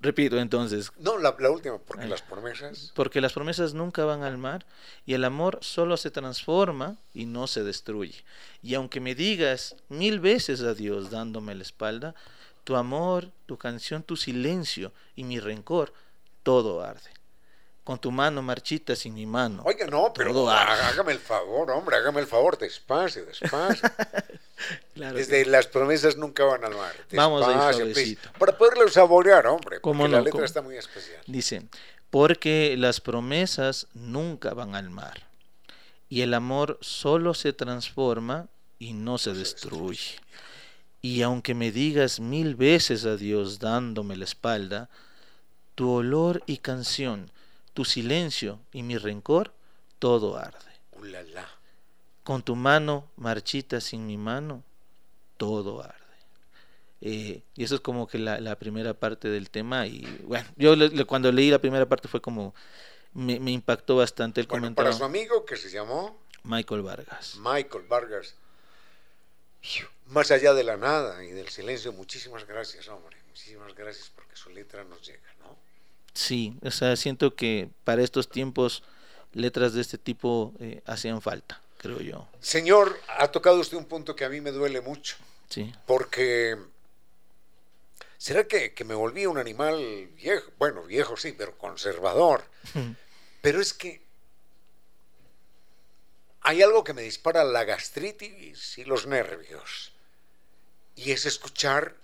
Repito 0.00 0.38
entonces. 0.38 0.92
No, 0.98 1.18
la, 1.18 1.34
última, 1.50 1.78
porque 1.78 2.06
las 2.06 2.22
promesas. 2.22 2.92
Porque 2.94 3.20
las 3.20 3.32
promesas 3.32 3.74
nunca 3.74 4.04
van 4.04 4.22
al 4.22 4.38
mar 4.38 4.66
y 5.04 5.14
el 5.14 5.24
amor 5.24 5.58
solo 5.62 5.96
se 5.96 6.10
transforma 6.10 6.96
y 7.14 7.26
no 7.26 7.46
se 7.46 7.64
destruye. 7.64 8.24
Y 8.62 8.74
aunque 8.74 9.00
me 9.00 9.14
digas 9.14 9.76
mil 9.88 10.20
veces 10.20 10.60
adiós 10.62 11.10
dándome 11.10 11.54
la 11.54 11.62
espalda, 11.62 12.14
tu 12.64 12.76
amor, 12.76 13.30
tu 13.46 13.56
canción, 13.56 14.02
tu 14.02 14.16
silencio 14.16 14.92
y 15.14 15.24
mi 15.24 15.40
rencor, 15.40 15.92
todo 16.42 16.82
arde 16.82 17.16
con 17.86 18.00
tu 18.00 18.10
mano 18.10 18.42
marchita 18.42 18.96
sin 18.96 19.14
mi 19.14 19.26
mano. 19.26 19.62
Oiga, 19.64 19.86
no, 19.86 20.12
pero 20.12 20.50
hágame 20.50 21.12
el 21.12 21.20
favor, 21.20 21.70
hombre, 21.70 21.94
hágame 21.94 22.20
el 22.20 22.26
favor, 22.26 22.58
despacio, 22.58 23.24
despacio. 23.24 23.88
Desde 24.96 25.46
las 25.46 25.68
promesas 25.68 26.16
nunca 26.16 26.42
van 26.42 26.64
al 26.64 26.74
mar. 26.74 26.92
Vamos 27.12 27.46
Para 28.40 28.58
poderlo 28.58 28.88
saborear, 28.88 29.46
hombre, 29.46 29.78
porque 29.78 30.08
la 30.08 30.20
letra 30.20 30.44
está 30.44 30.62
muy 30.62 30.76
especial. 30.76 31.22
Dice, 31.28 31.68
porque 32.10 32.74
las 32.76 33.00
promesas 33.00 33.86
nunca 33.94 34.52
van 34.52 34.74
al 34.74 34.90
mar, 34.90 35.28
y 36.08 36.22
el 36.22 36.34
amor 36.34 36.78
solo 36.80 37.34
se 37.34 37.52
transforma 37.52 38.48
y 38.80 38.94
no 38.94 39.16
se 39.16 39.32
destruye. 39.32 40.16
Y 41.02 41.22
aunque 41.22 41.54
me 41.54 41.70
digas 41.70 42.18
mil 42.18 42.56
veces 42.56 43.04
adiós 43.04 43.60
dándome 43.60 44.16
la 44.16 44.24
espalda, 44.24 44.90
tu 45.76 45.88
olor 45.88 46.42
y 46.46 46.56
canción 46.56 47.30
tu 47.76 47.84
silencio 47.84 48.58
y 48.72 48.82
mi 48.82 48.96
rencor, 48.96 49.52
todo 49.98 50.38
arde. 50.38 50.56
Con 52.24 52.42
tu 52.42 52.56
mano 52.56 53.10
marchita 53.16 53.82
sin 53.82 54.06
mi 54.06 54.16
mano, 54.16 54.64
todo 55.36 55.82
arde. 55.82 55.94
Eh, 57.02 57.42
y 57.54 57.64
eso 57.64 57.74
es 57.74 57.82
como 57.82 58.08
que 58.08 58.18
la, 58.18 58.58
primera 58.58 58.94
parte 58.94 59.28
del 59.28 59.50
tema. 59.50 59.86
Y 59.86 60.06
bueno, 60.24 60.48
yo 60.56 60.74
cuando 61.06 61.30
leí 61.30 61.50
la 61.50 61.58
primera 61.58 61.86
parte 61.86 62.08
fue 62.08 62.22
como. 62.22 62.54
Me, 63.12 63.34
impactó 63.50 63.96
bastante 63.96 64.40
el 64.40 64.48
comentario. 64.48 64.90
Para 64.90 64.96
su 64.96 65.04
amigo 65.04 65.44
que 65.44 65.56
se 65.56 65.68
llamó. 65.68 66.18
Michael 66.44 66.80
Vargas. 66.80 67.36
Michael 67.36 67.84
Vargas. 67.86 68.36
Más 70.06 70.30
allá 70.30 70.54
de 70.54 70.64
la 70.64 70.78
nada 70.78 71.22
y 71.24 71.28
del 71.28 71.48
silencio, 71.50 71.92
muchísimas 71.92 72.46
gracias, 72.46 72.88
hombre. 72.88 73.18
Muchísimas 73.28 73.74
gracias 73.74 74.10
porque 74.14 74.34
su 74.34 74.48
letra 74.48 74.82
nos 74.84 75.06
llega. 75.06 75.36
Sí, 76.16 76.56
o 76.62 76.70
sea, 76.70 76.96
siento 76.96 77.34
que 77.34 77.68
para 77.84 78.02
estos 78.02 78.30
tiempos 78.30 78.82
letras 79.34 79.74
de 79.74 79.82
este 79.82 79.98
tipo 79.98 80.54
eh, 80.60 80.80
hacían 80.86 81.20
falta, 81.20 81.60
creo 81.76 82.00
yo. 82.00 82.26
Señor, 82.40 82.98
ha 83.18 83.28
tocado 83.30 83.60
usted 83.60 83.76
un 83.76 83.84
punto 83.84 84.16
que 84.16 84.24
a 84.24 84.30
mí 84.30 84.40
me 84.40 84.50
duele 84.50 84.80
mucho. 84.80 85.16
Sí. 85.50 85.70
Porque 85.84 86.56
¿será 88.16 88.48
que, 88.48 88.72
me 88.86 88.94
volví 88.94 89.26
un 89.26 89.36
animal 89.36 90.08
viejo? 90.16 90.50
Bueno, 90.58 90.84
viejo 90.84 91.18
sí, 91.18 91.34
pero 91.36 91.58
conservador. 91.58 92.44
pero 93.42 93.60
es 93.60 93.74
que 93.74 94.00
hay 96.40 96.62
algo 96.62 96.82
que 96.82 96.94
me 96.94 97.02
dispara 97.02 97.44
la 97.44 97.64
gastritis 97.64 98.78
y 98.78 98.84
los 98.84 99.06
nervios. 99.06 99.92
Y 100.94 101.12
es 101.12 101.26
escuchar 101.26 101.94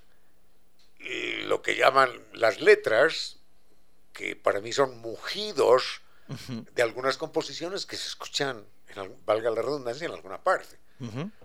lo 0.99 1.63
que 1.63 1.77
llaman 1.77 2.11
las 2.35 2.61
letras 2.61 3.39
que 4.13 4.37
para 4.37 4.61
mí 4.61 4.73
son 4.73 4.99
mugidos 4.99 6.01
de 6.75 6.83
algunas 6.83 7.17
composiciones 7.17 7.85
que 7.85 7.97
se 7.97 8.09
escuchan, 8.09 8.65
valga 9.27 9.51
la 9.51 9.61
redundancia, 9.63 10.07
en 10.07 10.13
alguna 10.13 10.43
parte. 10.43 10.79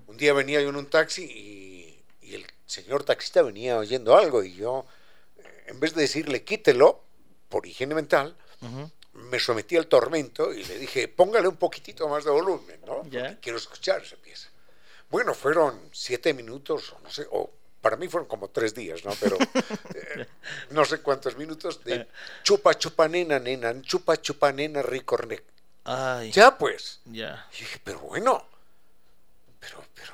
Un 0.08 0.18
día 0.18 0.34
venía 0.34 0.62
yo 0.62 0.70
en 0.70 0.76
un 0.76 0.86
taxi 0.86 1.24
y, 1.24 2.34
el 2.34 2.46
señor 2.66 3.04
taxista 3.04 3.42
venía 3.42 3.78
oyendo 3.78 4.16
algo 4.16 4.44
y 4.44 4.54
yo, 4.54 4.86
eh, 5.38 5.64
en 5.68 5.80
vez 5.80 5.96
de 5.96 6.02
decirle 6.02 6.44
quítelo 6.44 7.02
por 7.48 7.66
higiene 7.66 7.96
mental, 7.96 8.36
me 9.14 9.40
sometí 9.40 9.78
al 9.78 9.88
tormento 9.88 10.54
y 10.54 10.64
le 10.66 10.78
dije, 10.78 11.08
póngale 11.08 11.48
un 11.48 11.56
poquitito 11.56 12.08
más 12.10 12.26
de 12.26 12.32
volumen, 12.32 12.82
¿no? 12.86 13.04
quiero 13.42 13.58
escuchar 13.58 14.04
esa 14.04 14.18
pieza. 14.18 14.50
Bueno, 15.10 15.34
fueron 15.34 15.90
siete 15.94 16.34
minutos, 16.34 16.94
o 16.94 17.00
no 17.00 17.10
sé, 17.10 17.26
o 17.32 17.50
para 17.82 17.96
mí 17.96 18.08
fueron 18.08 18.28
como 18.28 18.50
tres 18.50 18.74
días, 18.74 19.06
¿no? 19.06 19.12
Pero 19.20 19.38
eh, 19.96 20.28
no 20.72 20.86
sé 20.86 21.00
cuántos 21.00 21.38
minutos 21.38 21.84
de 21.84 22.08
chupa 22.44 22.74
chupa 22.78 23.08
nena, 23.08 23.40
nena, 23.40 23.82
chupa 23.82 24.22
chupa 24.22 24.52
nena, 24.52 24.82
rico 24.82 25.18
Ya 26.32 26.58
pues. 26.58 27.02
Ya. 27.06 27.48
Y 27.54 27.60
dije, 27.60 27.80
pero 27.84 28.00
bueno, 28.00 28.46
pero, 29.60 29.84
pero, 29.94 30.14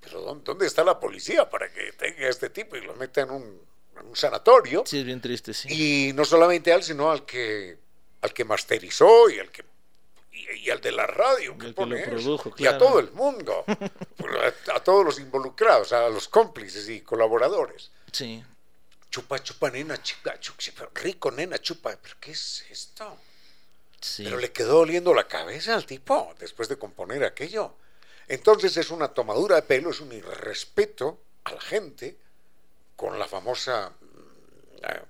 pero 0.00 0.20
¿dónde 0.42 0.66
está 0.66 0.84
la 0.84 0.98
policía 0.98 1.48
para 1.48 1.72
que 1.72 1.92
tenga 1.92 2.26
a 2.26 2.30
este 2.30 2.50
tipo 2.50 2.76
y 2.76 2.82
lo 2.82 2.94
meta 2.94 3.22
en 3.22 3.30
un, 3.30 3.60
en 3.98 4.06
un 4.06 4.16
sanatorio? 4.16 4.82
Sí, 4.86 4.98
es 4.98 5.04
bien 5.04 5.20
triste, 5.20 5.54
sí. 5.54 5.68
Y 5.70 6.12
no 6.12 6.24
solamente 6.24 6.72
a 6.72 6.76
él, 6.76 6.82
sino 6.82 7.10
al 7.10 7.24
que, 7.24 7.78
al 8.20 8.32
que 8.32 8.44
masterizó 8.44 9.30
y 9.30 9.38
al 9.38 9.50
que 9.50 9.64
y, 10.36 10.70
al 10.70 10.80
de 10.80 10.92
la 10.92 11.06
radio 11.06 11.56
que, 11.56 11.66
El 11.66 11.72
que 11.72 11.76
pone 11.76 11.98
lo 11.98 12.10
produjo, 12.10 12.48
y 12.56 12.66
a 12.66 12.70
claro. 12.70 12.78
todo 12.78 13.00
el 13.00 13.10
mundo, 13.12 13.64
a, 14.68 14.76
a 14.76 14.80
todos 14.80 15.04
los 15.04 15.18
involucrados, 15.18 15.92
a 15.92 16.08
los 16.08 16.28
cómplices 16.28 16.88
y 16.88 17.00
colaboradores. 17.00 17.90
Sí. 18.12 18.44
Chupa, 19.10 19.42
chupa, 19.42 19.70
nena, 19.70 20.02
chica, 20.02 20.38
chupa, 20.40 20.88
rico, 20.94 21.30
nena, 21.30 21.58
chupa. 21.58 21.96
¿Pero 22.00 22.16
qué 22.20 22.32
es 22.32 22.64
esto? 22.70 23.16
Sí. 24.00 24.24
Pero 24.24 24.36
le 24.38 24.52
quedó 24.52 24.80
oliendo 24.80 25.14
la 25.14 25.26
cabeza 25.26 25.74
al 25.74 25.86
tipo 25.86 26.34
después 26.38 26.68
de 26.68 26.78
componer 26.78 27.24
aquello. 27.24 27.74
Entonces 28.28 28.76
es 28.76 28.90
una 28.90 29.08
tomadura 29.08 29.56
de 29.56 29.62
pelo, 29.62 29.90
es 29.90 30.00
un 30.00 30.12
irrespeto 30.12 31.18
a 31.44 31.52
la 31.52 31.60
gente 31.60 32.16
con 32.96 33.18
la 33.18 33.28
famosa, 33.28 33.92
mm, 34.00 34.84
eh, 34.84 35.02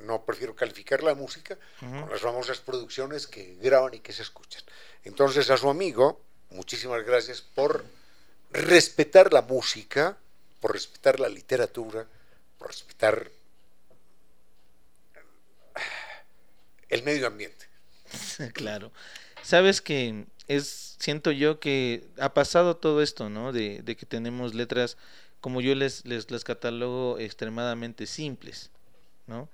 no 0.00 0.24
prefiero 0.24 0.54
calificar 0.54 1.02
la 1.02 1.14
música, 1.14 1.58
con 1.78 2.10
las 2.10 2.20
famosas 2.20 2.58
producciones 2.58 3.26
que 3.26 3.56
graban 3.60 3.94
y 3.94 4.00
que 4.00 4.12
se 4.12 4.22
escuchan. 4.22 4.62
Entonces 5.04 5.50
a 5.50 5.56
su 5.56 5.68
amigo, 5.68 6.20
muchísimas 6.50 7.04
gracias 7.04 7.40
por 7.40 7.84
respetar 8.52 9.32
la 9.32 9.42
música, 9.42 10.16
por 10.60 10.72
respetar 10.72 11.20
la 11.20 11.28
literatura, 11.28 12.06
por 12.58 12.68
respetar 12.68 13.30
el 16.88 17.02
medio 17.02 17.26
ambiente. 17.26 17.66
claro. 18.52 18.92
Sabes 19.42 19.80
que 19.80 20.26
es, 20.48 20.96
siento 20.98 21.30
yo 21.30 21.60
que 21.60 22.06
ha 22.18 22.34
pasado 22.34 22.76
todo 22.76 23.02
esto, 23.02 23.30
¿no? 23.30 23.52
De, 23.52 23.80
de 23.82 23.96
que 23.96 24.04
tenemos 24.04 24.54
letras, 24.54 24.96
como 25.40 25.60
yo 25.60 25.74
les, 25.74 26.04
les, 26.04 26.30
les 26.30 26.44
catalogo, 26.44 27.18
extremadamente 27.18 28.06
simples, 28.06 28.70
¿no? 29.26 29.48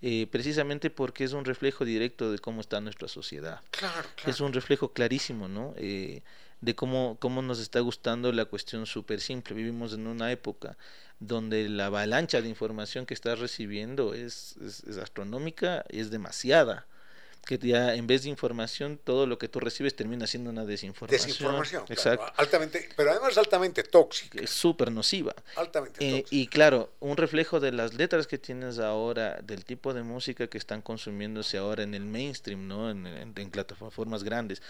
Eh, 0.00 0.28
precisamente 0.30 0.90
porque 0.90 1.24
es 1.24 1.32
un 1.32 1.44
reflejo 1.44 1.84
directo 1.84 2.30
de 2.30 2.38
cómo 2.38 2.60
está 2.60 2.80
nuestra 2.80 3.08
sociedad. 3.08 3.60
Claro, 3.70 4.08
Es 4.26 4.40
un 4.40 4.52
reflejo 4.52 4.92
clarísimo, 4.92 5.48
¿no? 5.48 5.74
Eh, 5.76 6.22
de 6.60 6.74
cómo, 6.74 7.16
cómo 7.20 7.42
nos 7.42 7.58
está 7.58 7.80
gustando 7.80 8.32
la 8.32 8.44
cuestión 8.44 8.86
súper 8.86 9.20
simple. 9.20 9.54
Vivimos 9.54 9.92
en 9.94 10.06
una 10.06 10.30
época 10.30 10.76
donde 11.20 11.68
la 11.68 11.86
avalancha 11.86 12.40
de 12.40 12.48
información 12.48 13.06
que 13.06 13.14
estás 13.14 13.40
recibiendo 13.40 14.14
es, 14.14 14.56
es, 14.64 14.84
es 14.84 14.98
astronómica, 14.98 15.84
es 15.88 16.10
demasiada. 16.10 16.86
Que 17.46 17.56
ya 17.58 17.94
en 17.94 18.06
vez 18.06 18.24
de 18.24 18.28
información, 18.28 19.00
todo 19.02 19.26
lo 19.26 19.38
que 19.38 19.48
tú 19.48 19.58
recibes 19.58 19.96
termina 19.96 20.26
siendo 20.26 20.50
una 20.50 20.66
desinformación. 20.66 21.28
Desinformación, 21.28 21.86
claro, 21.86 21.94
Exacto. 21.94 22.32
altamente, 22.36 22.88
pero 22.94 23.10
además 23.10 23.38
altamente 23.38 23.82
tóxica. 23.84 24.38
Es 24.40 24.50
súper 24.50 24.92
nociva. 24.92 25.34
Altamente 25.56 26.04
Eh, 26.06 26.10
tóxica. 26.22 26.36
y 26.36 26.46
claro, 26.48 26.92
un 27.00 27.16
reflejo 27.16 27.58
de 27.58 27.72
las 27.72 27.94
letras 27.94 28.26
que 28.26 28.36
tienes 28.36 28.78
ahora, 28.78 29.40
del 29.42 29.64
tipo 29.64 29.94
de 29.94 30.02
música 30.02 30.46
que 30.48 30.58
están 30.58 30.82
consumiéndose 30.82 31.56
ahora 31.56 31.82
en 31.84 31.94
el 31.94 32.04
mainstream, 32.04 32.68
¿no? 32.68 32.90
En, 32.90 33.06
en- 33.06 33.32
en 33.34 33.50
plataformas 33.50 34.24
grandes, 34.24 34.60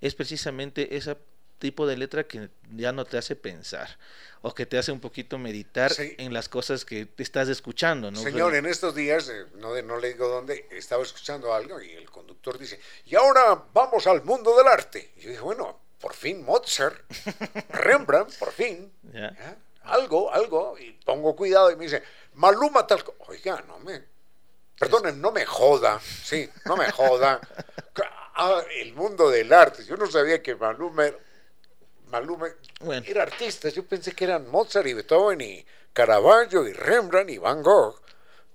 es 0.00 0.14
precisamente 0.14 0.96
ese 0.96 1.16
tipo 1.58 1.86
de 1.86 1.96
letra 1.96 2.24
que 2.24 2.48
ya 2.70 2.92
no 2.92 3.04
te 3.04 3.18
hace 3.18 3.36
pensar 3.36 3.98
o 4.42 4.54
que 4.54 4.66
te 4.66 4.78
hace 4.78 4.92
un 4.92 5.00
poquito 5.00 5.36
meditar 5.38 5.92
Sí. 5.92 6.14
en 6.18 6.32
las 6.32 6.48
cosas 6.48 6.84
que 6.84 7.06
te 7.06 7.22
estás 7.24 7.48
escuchando, 7.48 8.10
¿no? 8.10 8.20
Señor, 8.20 8.54
en 8.54 8.66
estos 8.66 8.94
días, 8.94 9.28
eh, 9.28 9.46
no, 9.56 9.80
no 9.82 9.98
le 9.98 10.08
digo 10.12 10.28
dónde, 10.28 10.68
estaba 10.70 11.02
escuchando 11.02 11.52
algo 11.52 11.80
y 11.82 11.90
el 11.92 12.08
conductor 12.10 12.56
dice, 12.58 12.80
y 13.06 13.16
ahora 13.16 13.64
vamos 13.72 14.06
al 14.06 14.22
mundo 14.22 14.56
del 14.56 14.68
arte. 14.68 15.12
Y 15.16 15.22
yo 15.22 15.30
dije, 15.30 15.40
bueno, 15.42 15.80
por 16.00 16.14
fin 16.14 16.44
Mozart, 16.44 16.96
Rembrandt, 17.70 18.38
por 18.38 18.52
fin. 18.52 18.92
¿ya? 19.12 19.34
Algo, 19.82 20.32
algo, 20.32 20.78
y 20.78 20.92
pongo 21.04 21.34
cuidado 21.34 21.70
y 21.72 21.76
me 21.76 21.84
dice, 21.84 22.02
Maluma 22.34 22.86
tal... 22.86 23.02
co-". 23.02 23.16
Oiga, 23.26 23.64
no 23.66 23.78
me... 23.80 24.04
Perdonen, 24.78 25.20
no 25.20 25.32
me 25.32 25.44
joda, 25.44 26.00
sí, 26.22 26.48
no 26.64 26.76
me 26.76 26.90
joda. 26.92 27.40
Ah, 28.40 28.62
el 28.80 28.94
mundo 28.94 29.30
del 29.30 29.52
arte, 29.52 29.84
yo 29.84 29.96
no 29.96 30.06
sabía 30.08 30.40
que 30.40 30.54
Maluma 30.54 31.06
era, 31.08 31.18
Maluma 32.10 32.48
Bueno. 32.80 33.04
era 33.06 33.22
artista, 33.22 33.68
yo 33.68 33.84
pensé 33.86 34.12
que 34.12 34.24
eran 34.24 34.48
Mozart 34.48 34.86
y 34.86 34.94
Beethoven 34.94 35.40
y 35.40 35.64
Caravaggio 35.92 36.66
y 36.66 36.72
Rembrandt 36.72 37.30
y 37.30 37.38
Van 37.38 37.62
Gogh. 37.62 38.00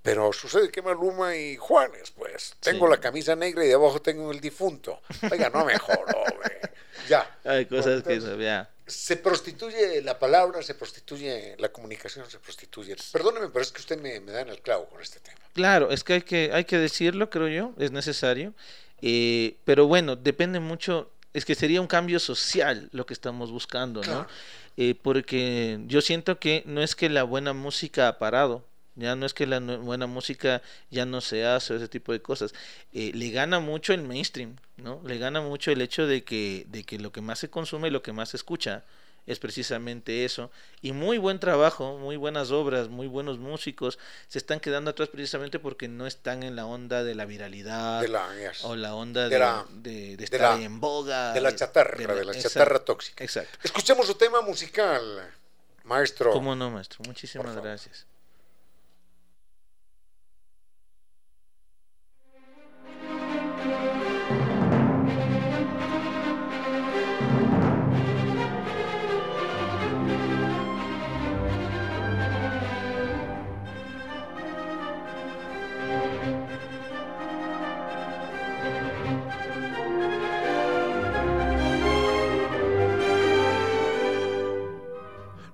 Pero 0.02 0.34
sucede 0.34 0.70
que 0.70 0.82
Maluma 0.82 1.34
y 1.36 1.56
Juanes, 1.56 2.12
pues. 2.12 2.56
Tengo 2.60 2.88
Sí. 2.88 2.92
la 2.92 3.00
camisa 3.00 3.38
negra 3.38 3.64
y 3.64 3.70
debajo 3.70 4.02
tengo 4.02 4.32
el 4.32 4.42
difunto. 4.42 5.02
Oiga, 5.32 5.50
no 5.50 5.64
me 5.64 5.78
jorobe. 5.80 6.60
Ya. 7.08 7.38
Hay 7.46 7.66
cosas 7.68 8.04
que 8.04 8.20
ya. 8.20 8.70
Se 8.86 9.16
prostituye 9.16 10.02
la 10.02 10.20
palabra, 10.20 10.62
se 10.62 10.76
prostituye 10.76 11.56
la 11.58 11.70
comunicación, 11.72 12.30
se 12.30 12.38
prostituye. 12.40 12.98
Perdóneme, 13.14 13.48
pero 13.48 13.62
es 13.64 13.72
que 13.72 13.80
usted 13.80 13.98
me, 13.98 14.20
me 14.20 14.34
da 14.34 14.42
en 14.42 14.50
el 14.50 14.62
clavo 14.62 14.90
con 14.90 15.02
este 15.02 15.22
tema. 15.22 15.40
Claro, 15.54 15.90
es 15.90 16.04
que 16.04 16.14
hay 16.14 16.22
que, 16.22 16.52
hay 16.54 16.66
que 16.66 16.78
decirlo, 16.78 17.30
creo 17.30 17.48
yo, 17.48 17.74
es 17.78 17.92
necesario. 17.92 18.54
Eh, 19.02 19.56
pero 19.64 19.88
bueno, 19.88 20.18
depende 20.18 20.60
mucho, 20.60 21.12
es 21.34 21.45
que 21.45 21.55
sería 21.55 21.81
un 21.81 21.88
cambio 21.88 22.19
social 22.19 22.89
lo 22.91 23.05
que 23.05 23.14
estamos 23.14 23.51
buscando, 23.51 24.01
¿no? 24.01 24.05
Claro. 24.05 24.27
Eh, 24.77 24.95
porque 24.99 25.80
yo 25.88 26.01
siento 26.01 26.39
que 26.39 26.64
no 26.65 26.81
es 26.81 26.95
que 26.95 27.10
la 27.10 27.23
buena 27.23 27.53
música 27.53 28.07
ha 28.07 28.18
parado, 28.18 28.65
ya 28.95 29.15
no 29.15 29.26
es 29.26 29.34
que 29.34 29.47
la 29.47 29.60
buena 29.60 30.05
música 30.05 30.61
ya 30.91 31.05
no 31.05 31.22
se 31.22 31.45
hace, 31.45 31.76
ese 31.76 31.88
tipo 31.88 32.11
de 32.11 32.22
cosas. 32.22 32.53
Eh, 32.91 33.11
le 33.14 33.31
gana 33.31 33.60
mucho 33.60 33.93
el 33.93 34.03
mainstream, 34.03 34.55
¿no? 34.77 35.01
Le 35.05 35.18
gana 35.18 35.41
mucho 35.41 35.72
el 35.72 35.81
hecho 35.81 36.05
de 36.05 36.23
que, 36.23 36.65
de 36.69 36.84
que 36.84 36.99
lo 36.99 37.11
que 37.11 37.22
más 37.22 37.39
se 37.39 37.49
consume 37.49 37.88
y 37.88 37.91
lo 37.91 38.03
que 38.03 38.14
más 38.14 38.30
se 38.30 38.38
escucha 38.38 38.84
es 39.26 39.40
precisamente 39.40 40.26
eso. 40.26 40.52
Y 40.82 40.91
muy 40.91 41.18
buen 41.18 41.40
trabajo, 41.40 41.98
muy 41.98 42.18
buenas 42.18 42.52
obras, 42.52 42.90
muy 42.90 43.08
buenos 43.08 43.38
músicos 43.40 43.98
se 44.28 44.38
están 44.38 44.60
quedando 44.60 44.91
atrás 44.91 45.10
precisamente 45.10 45.60
porque 45.60 45.88
no 45.88 46.06
están 46.08 46.44
en 46.44 46.56
la 46.56 46.66
onda 46.66 47.04
de 47.04 47.16
la 47.16 47.26
viralidad 47.26 48.02
De 48.02 48.08
la, 48.10 48.28
yes, 48.36 48.64
o 48.66 48.76
la 48.76 48.95
onda 48.95 49.24
de 49.24 49.30
de, 49.30 49.40
la- 49.40 49.66
de, 49.72 50.14
estar 50.20 50.58
la- 50.58 50.62
en 50.62 50.80
boga. 50.80 51.34
de 51.34 51.41
la 51.41 51.56
chatarra, 51.56 51.98
de 52.16 52.26
la, 52.26 52.34
chatarra 52.38 52.80
tóxica. 52.80 53.24
Exacto. 53.24 53.58
Escuchemos 53.64 54.08
su 54.08 54.16
tema 54.16 54.41
musical, 54.41 55.02
maestro. 55.84 56.32
¿Cómo 56.32 56.56
no, 56.56 56.70
maestro? 56.72 57.00
Muchísimas 57.06 57.56
gracias. 57.56 58.06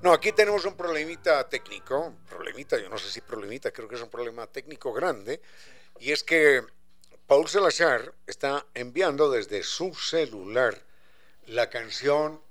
No, 0.09 0.15
aquí 0.15 0.31
tenemos 0.31 0.65
un 0.65 0.73
problemita 0.75 1.47
técnico, 1.47 2.15
problemita, 2.27 2.79
yo 2.79 2.89
no 2.89 2.97
sé 2.97 3.11
si 3.11 3.21
problemita, 3.21 3.69
creo 3.69 3.87
que 3.87 3.93
es 3.93 4.01
un 4.01 4.09
problema 4.09 4.47
técnico 4.47 4.91
grande, 4.91 5.39
y 5.99 6.11
es 6.11 6.23
que 6.23 6.63
Paul 7.27 7.47
Salazar 7.47 8.11
está 8.25 8.65
enviando 8.73 9.29
desde 9.29 9.61
su 9.61 9.93
celular 9.93 10.75
la 11.45 11.69
canción 11.69 12.41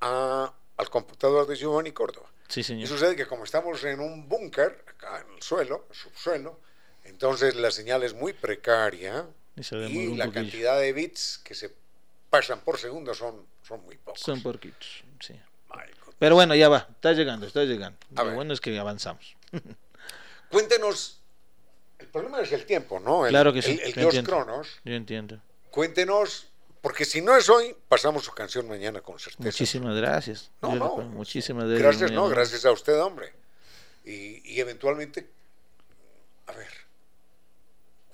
a- 0.00 0.52
al 0.76 0.90
computador 0.90 1.46
de 1.46 1.54
Giovanni 1.54 1.92
Córdoba. 1.92 2.28
Sí, 2.48 2.62
Y 2.62 2.64
señor. 2.64 2.88
sucede 2.88 3.14
que 3.14 3.26
como 3.28 3.44
estamos 3.44 3.84
en 3.84 4.00
un 4.00 4.28
búnker, 4.28 4.84
acá 4.88 5.20
en 5.24 5.36
el 5.36 5.40
suelo, 5.42 5.86
subsuelo, 5.92 6.58
entonces 7.04 7.54
la 7.54 7.70
señal 7.70 8.02
es 8.02 8.12
muy 8.12 8.32
precaria 8.32 9.24
Y 9.54 9.60
y 9.86 10.16
la 10.16 10.24
poquillo. 10.26 10.32
cantidad 10.32 10.80
de 10.80 10.92
bits 10.92 11.38
que 11.44 11.54
se 11.54 11.72
pasan 12.28 12.60
por 12.62 12.76
segundo 12.76 13.14
son, 13.14 13.46
son 13.62 13.84
muy 13.84 13.96
pocos. 13.98 14.20
Son 14.20 14.42
porquitos, 14.42 15.04
sí. 15.20 15.40
Pero 16.18 16.34
bueno, 16.34 16.54
ya 16.54 16.68
va, 16.68 16.88
está 16.90 17.12
llegando, 17.12 17.46
está 17.46 17.64
llegando. 17.64 17.98
A 18.16 18.20
Lo 18.20 18.26
ver. 18.26 18.34
bueno 18.34 18.52
es 18.52 18.60
que 18.60 18.76
avanzamos. 18.78 19.36
Cuéntenos, 20.50 21.20
el 21.98 22.06
problema 22.08 22.40
es 22.40 22.52
el 22.52 22.64
tiempo, 22.66 22.98
¿no? 23.00 23.26
El, 23.26 23.30
Claro 23.30 23.52
que 23.52 23.62
sí, 23.62 23.72
El, 23.72 23.80
el 23.88 23.92
dios 23.92 24.14
entiendo. 24.14 24.30
Cronos. 24.30 24.68
Yo 24.84 24.94
entiendo. 24.94 25.40
Cuéntenos, 25.70 26.46
porque 26.80 27.04
si 27.04 27.20
no 27.20 27.36
es 27.36 27.48
hoy, 27.48 27.76
pasamos 27.88 28.24
su 28.24 28.32
canción 28.32 28.66
mañana 28.66 29.00
con 29.00 29.18
certeza. 29.18 29.42
Muchísimas 29.44 29.94
gracias. 29.96 30.50
No, 30.62 30.74
no. 30.74 30.96
Muchísimas 30.98 31.64
gracias. 31.68 31.82
Gracias, 31.82 32.12
no, 32.12 32.28
gracias 32.28 32.64
a 32.64 32.72
usted, 32.72 32.98
hombre. 33.00 33.32
Y, 34.04 34.54
y 34.54 34.60
eventualmente, 34.60 35.28
a 36.46 36.52
ver, 36.52 36.72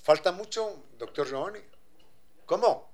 ¿falta 0.02 0.32
mucho, 0.32 0.82
doctor 0.98 1.28
Giovanni? 1.28 1.60
¿Cómo? 2.46 2.90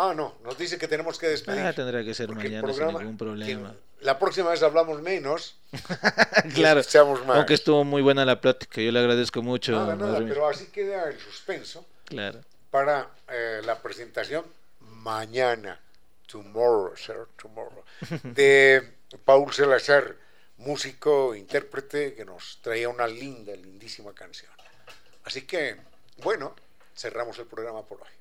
Ah, 0.00 0.14
no, 0.14 0.36
nos 0.44 0.56
dice 0.56 0.78
que 0.78 0.86
tenemos 0.86 1.18
que 1.18 1.26
despedir. 1.26 1.58
Ah, 1.58 1.72
tendrá 1.72 2.04
que 2.04 2.14
ser 2.14 2.28
mañana 2.32 2.72
sin 2.72 2.86
ningún 2.86 3.18
problema. 3.18 3.74
la 4.00 4.16
próxima 4.16 4.50
vez 4.50 4.62
hablamos 4.62 5.02
menos. 5.02 5.56
claro, 6.54 6.82
más. 7.26 7.36
aunque 7.36 7.54
estuvo 7.54 7.82
muy 7.82 8.00
buena 8.00 8.24
la 8.24 8.40
plática, 8.40 8.80
yo 8.80 8.92
le 8.92 9.00
agradezco 9.00 9.42
mucho. 9.42 9.72
Nada, 9.72 9.96
nada, 9.96 10.20
pero 10.20 10.48
así 10.48 10.66
queda 10.66 11.08
el 11.08 11.18
suspenso 11.18 11.84
Claro. 12.04 12.42
para 12.70 13.08
eh, 13.28 13.60
la 13.64 13.82
presentación 13.82 14.44
mañana, 14.78 15.80
tomorrow, 16.28 16.96
sir, 16.96 17.26
tomorrow, 17.42 17.82
de 18.22 18.92
Paul 19.24 19.52
Salazar, 19.52 20.14
músico, 20.58 21.34
intérprete, 21.34 22.14
que 22.14 22.24
nos 22.24 22.60
traía 22.62 22.88
una 22.88 23.08
linda, 23.08 23.52
lindísima 23.52 24.12
canción. 24.14 24.52
Así 25.24 25.42
que, 25.42 25.76
bueno, 26.18 26.54
cerramos 26.94 27.36
el 27.40 27.46
programa 27.46 27.82
por 27.82 28.00
hoy. 28.00 28.17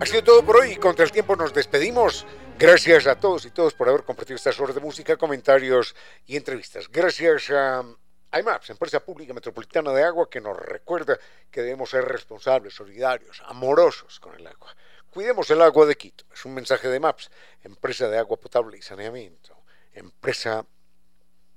Ha 0.00 0.06
sido 0.06 0.22
todo 0.22 0.44
por 0.44 0.58
hoy 0.58 0.72
y 0.72 0.76
contra 0.76 1.04
el 1.04 1.10
tiempo 1.10 1.34
nos 1.34 1.52
despedimos. 1.52 2.24
Gracias 2.56 3.08
a 3.08 3.18
todos 3.18 3.44
y 3.46 3.50
todos 3.50 3.74
por 3.74 3.88
haber 3.88 4.04
compartido 4.04 4.36
estas 4.36 4.58
horas 4.60 4.76
de 4.76 4.80
música, 4.80 5.16
comentarios 5.16 5.96
y 6.24 6.36
entrevistas. 6.36 6.88
Gracias 6.88 7.50
a 7.50 7.84
IMAPS, 8.32 8.70
Empresa 8.70 9.00
Pública 9.00 9.34
Metropolitana 9.34 9.92
de 9.92 10.04
Agua, 10.04 10.30
que 10.30 10.40
nos 10.40 10.56
recuerda 10.56 11.18
que 11.50 11.62
debemos 11.62 11.90
ser 11.90 12.04
responsables, 12.04 12.74
solidarios, 12.74 13.42
amorosos 13.46 14.20
con 14.20 14.36
el 14.36 14.46
agua. 14.46 14.72
Cuidemos 15.10 15.50
el 15.50 15.62
agua 15.62 15.84
de 15.84 15.96
Quito. 15.96 16.26
Es 16.32 16.44
un 16.44 16.54
mensaje 16.54 16.86
de 16.86 17.00
MAPS, 17.00 17.28
Empresa 17.64 18.08
de 18.08 18.18
Agua 18.18 18.36
Potable 18.36 18.78
y 18.78 18.82
Saneamiento. 18.82 19.56
Empresa 19.92 20.64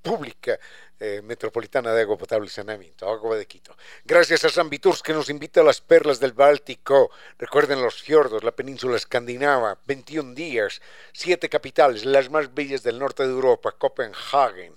pública 0.02 0.60
eh, 0.99 1.22
metropolitana 1.23 1.94
de 1.94 2.02
agua 2.02 2.18
potable 2.18 2.48
y 2.48 2.49
saneamiento, 2.49 3.10
agua 3.10 3.38
de 3.38 3.45
Quito. 3.45 3.76
Gracias 4.03 4.44
a 4.45 4.49
San 4.49 4.69
Viturs 4.69 5.02
que 5.02 5.14
nos 5.14 5.30
invita 5.30 5.61
a 5.61 5.64
las 5.64 5.82
perlas 5.82 6.19
del 6.19 6.34
Báltico. 6.34 7.11
Recuerden 7.38 7.82
los 7.82 8.02
fiordos, 8.02 8.44
la 8.44 8.52
península 8.52 8.98
escandinava, 8.98 9.80
21 9.86 10.34
días, 10.34 10.82
siete 11.14 11.49
capitales, 11.49 12.06
las 12.06 12.30
más 12.30 12.53
bellas 12.53 12.84
del 12.84 12.99
norte 12.99 13.23
de 13.23 13.30
Europa, 13.30 13.72
Copenhagen, 13.72 14.76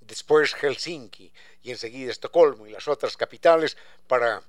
después 0.00 0.54
Helsinki 0.54 1.32
y 1.62 1.70
enseguida 1.70 2.12
Estocolmo 2.12 2.66
y 2.66 2.70
las 2.70 2.86
otras 2.88 3.16
capitales 3.16 3.76
para 4.06 4.42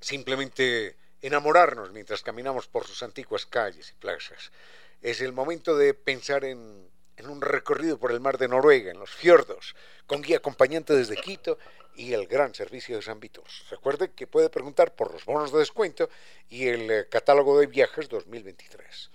simplemente 0.00 0.96
enamorarnos 1.20 1.92
mientras 1.92 2.22
caminamos 2.22 2.66
por 2.66 2.86
sus 2.86 3.02
antiguas 3.02 3.46
calles 3.46 3.90
y 3.90 3.94
plazas. 3.94 4.52
Es 5.00 5.20
el 5.20 5.32
momento 5.32 5.76
de 5.76 5.94
pensar 5.94 6.44
en 6.44 6.91
en 7.16 7.28
un 7.28 7.40
recorrido 7.40 7.98
por 7.98 8.12
el 8.12 8.20
mar 8.20 8.38
de 8.38 8.48
Noruega, 8.48 8.90
en 8.90 8.98
los 8.98 9.10
fiordos, 9.10 9.74
con 10.06 10.22
guía 10.22 10.38
acompañante 10.38 10.94
desde 10.94 11.16
Quito 11.16 11.58
y 11.94 12.12
el 12.12 12.26
gran 12.26 12.54
servicio 12.54 12.96
de 12.96 13.02
San 13.02 13.20
Viturs. 13.20 13.68
Recuerde 13.70 14.12
que 14.12 14.26
puede 14.26 14.50
preguntar 14.50 14.94
por 14.94 15.12
los 15.12 15.24
bonos 15.24 15.52
de 15.52 15.58
descuento 15.58 16.08
y 16.48 16.68
el 16.68 16.90
eh, 16.90 17.08
catálogo 17.08 17.58
de 17.58 17.66
viajes 17.66 18.08
2023. 18.08 19.10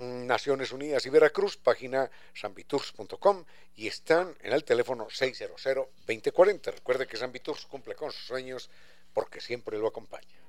Naciones 0.00 0.72
Unidas 0.72 1.04
y 1.04 1.10
Veracruz, 1.10 1.58
página 1.58 2.10
sanviturs.com 2.34 3.44
y 3.76 3.86
están 3.86 4.34
en 4.40 4.54
el 4.54 4.64
teléfono 4.64 5.08
600-2040. 5.08 6.72
Recuerde 6.72 7.06
que 7.06 7.18
San 7.18 7.32
Viturs 7.32 7.66
cumple 7.66 7.94
con 7.94 8.10
sus 8.10 8.26
sueños 8.26 8.70
porque 9.12 9.40
siempre 9.40 9.78
lo 9.78 9.88
acompaña. 9.88 10.40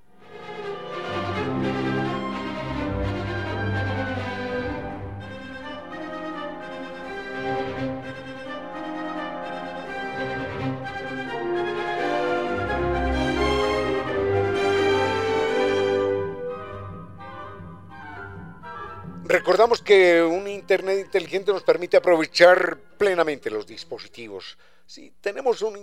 Recordamos 19.32 19.82
que 19.82 20.22
un 20.22 20.46
Internet 20.46 21.00
inteligente 21.00 21.54
nos 21.54 21.64
permite 21.64 21.96
aprovechar 21.96 22.78
plenamente 22.98 23.50
los 23.50 23.66
dispositivos. 23.66 24.58
Si 24.86 25.14
tenemos 25.22 25.62
un, 25.62 25.78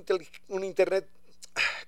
Internet 0.62 1.08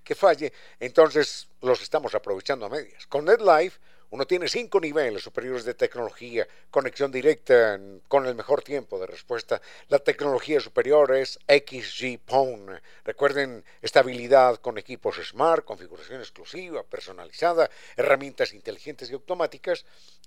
que 0.02 0.14
falle, 0.14 0.54
entonces 0.80 1.48
los 1.60 1.82
estamos 1.82 2.14
aprovechando 2.14 2.64
a 2.64 2.70
medias. 2.70 3.06
Con 3.06 3.26
NetLife 3.26 3.78
uno 4.10 4.26
tiene 4.26 4.48
cinco 4.48 4.80
niveles 4.80 5.22
superiores 5.22 5.64
de 5.64 5.74
tecnología, 5.74 6.46
conexión 6.70 7.12
directa 7.12 7.80
con 8.08 8.26
el 8.26 8.34
mejor 8.34 8.62
tiempo 8.62 8.98
de 8.98 9.06
respuesta. 9.06 9.62
La 9.88 10.00
tecnología 10.00 10.60
superior 10.60 11.14
es 11.14 11.38
XG 11.46 12.18
Phone. 12.26 12.80
Recuerden 13.04 13.64
estabilidad 13.80 14.56
con 14.56 14.78
equipos 14.78 15.16
smart, 15.24 15.64
configuración 15.64 16.20
exclusiva, 16.20 16.82
personalizada, 16.82 17.70
herramientas 17.96 18.52
inteligentes 18.52 19.10
y 19.10 19.14
automáticas, 19.14 19.84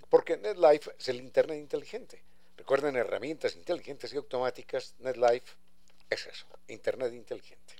porque 0.10 0.38
NetLife 0.38 0.91
es 0.97 1.10
el 1.10 1.18
Internet 1.18 1.57
inteligente. 1.57 2.23
Recuerden 2.55 2.95
herramientas 2.95 3.57
inteligentes 3.57 4.14
y 4.14 4.18
automáticas, 4.18 4.95
NetLife 4.99 5.55
es 6.10 6.27
eso, 6.27 6.45
Internet 6.68 7.14
inteligente. 7.14 7.76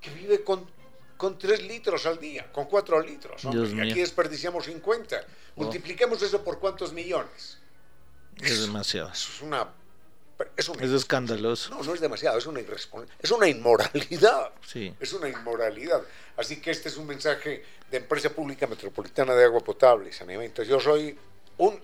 que 0.00 0.10
vive 0.10 0.42
con, 0.44 0.68
con 1.16 1.38
3 1.38 1.62
litros 1.64 2.06
al 2.06 2.18
día, 2.18 2.50
con 2.52 2.66
4 2.66 3.00
litros. 3.00 3.44
hombre, 3.44 3.86
y 3.86 3.90
aquí 3.90 4.00
desperdiciamos 4.00 4.64
50. 4.66 5.16
Oh. 5.56 5.62
Multipliquemos 5.62 6.20
eso 6.22 6.42
por 6.44 6.58
cuántos 6.58 6.92
millones. 6.92 7.58
Es 8.40 8.60
demasiado. 8.60 9.10
Eso 9.10 9.30
es 9.34 9.42
una. 9.42 9.68
Es, 10.56 10.68
escandaloso. 10.90 11.70
No, 11.70 11.82
no 11.82 11.94
es 11.94 12.00
demasiado, 12.00 12.36
es 12.36 12.44
una 12.44 12.60
irrespons- 12.60 13.08
es 13.18 13.30
una 13.30 13.48
inmoralidad. 13.48 14.52
Sí. 14.66 14.94
Es 15.00 15.14
una 15.14 15.30
inmoralidad. 15.30 16.02
Así 16.36 16.60
que 16.60 16.70
este 16.70 16.90
es 16.90 16.98
un 16.98 17.06
mensaje 17.06 17.64
de 17.90 17.96
Empresa 17.96 18.28
Pública 18.28 18.66
Metropolitana 18.66 19.34
de 19.34 19.44
Agua 19.44 19.60
Potable 19.60 20.10
y 20.10 20.12
Saneamiento. 20.12 20.62
Yo 20.62 20.78
soy 20.78 21.18
un 21.56 21.80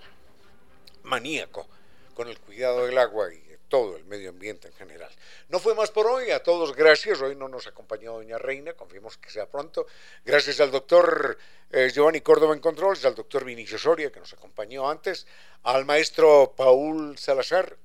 maníaco 1.05 1.67
con 2.15 2.29
el 2.29 2.39
cuidado 2.41 2.85
del 2.85 2.99
agua 2.99 3.33
y 3.33 3.43
todo 3.73 3.97
el 3.97 4.05
medio 4.05 4.29
ambiente 4.29 4.69
en 4.69 4.75
general. 4.75 5.09
No 5.49 5.59
fue 5.59 5.75
más 5.75 5.91
por 5.91 6.07
hoy, 6.07 6.31
a 6.31 6.43
todos 6.43 6.77
gracias. 6.77 7.23
Hoy 7.23 7.35
no 7.35 7.49
nos 7.49 7.67
acompañó 7.67 8.13
doña 8.13 8.37
Reina, 8.37 8.75
confiemos 8.75 9.17
que 9.17 9.31
sea 9.31 9.49
pronto. 9.49 9.87
Gracias 10.27 10.61
al 10.61 10.71
doctor 10.71 11.39
eh, 11.71 11.91
Giovanni 11.91 12.21
Córdoba 12.21 12.53
en 12.53 12.61
Controles, 12.61 13.03
al 13.07 13.15
doctor 13.15 13.47
Vinicio 13.47 13.79
Soria, 13.79 14.13
que 14.13 14.21
nos 14.21 14.31
acompañó 14.35 14.91
antes, 14.91 15.27
al 15.63 15.87
maestro 15.87 16.53
Paul 16.55 17.17
Salazar, 17.17 17.79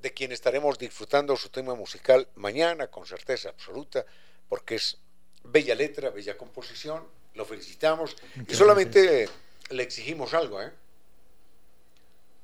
de 0.00 0.14
quien 0.14 0.32
estaremos 0.32 0.78
disfrutando 0.78 1.36
su 1.36 1.50
tema 1.50 1.74
musical 1.74 2.26
mañana, 2.36 2.86
con 2.86 3.06
certeza 3.06 3.50
absoluta, 3.50 4.06
porque 4.48 4.76
es 4.76 4.96
bella 5.44 5.74
letra, 5.74 6.08
bella 6.08 6.38
composición, 6.38 7.06
lo 7.34 7.44
felicitamos 7.44 8.16
y 8.48 8.54
solamente 8.54 9.28
le 9.68 9.82
exigimos 9.82 10.32
algo, 10.32 10.62
¿eh? 10.62 10.72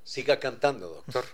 Siga 0.04 0.38
cantando, 0.38 0.88
doctor. 0.90 1.24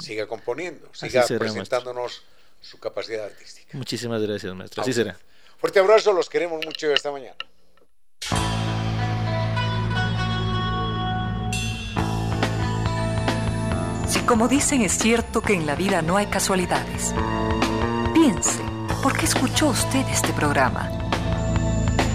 Siga 0.00 0.26
componiendo, 0.26 0.90
siga 0.92 1.24
presentándonos 1.26 2.22
su 2.60 2.78
capacidad 2.78 3.24
artística. 3.24 3.76
Muchísimas 3.76 4.22
gracias, 4.22 4.54
maestro. 4.54 4.82
Así 4.82 4.92
será. 4.92 5.16
Fuerte 5.58 5.78
abrazo, 5.78 6.12
los 6.12 6.28
queremos 6.28 6.64
mucho 6.64 6.92
esta 6.92 7.10
mañana. 7.10 7.36
Si 14.08 14.20
como 14.20 14.48
dicen 14.48 14.82
es 14.82 14.92
cierto 14.92 15.40
que 15.40 15.54
en 15.54 15.66
la 15.66 15.74
vida 15.74 16.02
no 16.02 16.16
hay 16.16 16.26
casualidades, 16.26 17.14
piense, 18.12 18.62
¿por 19.02 19.16
qué 19.16 19.24
escuchó 19.24 19.68
usted 19.68 20.06
este 20.08 20.32
programa? 20.32 20.90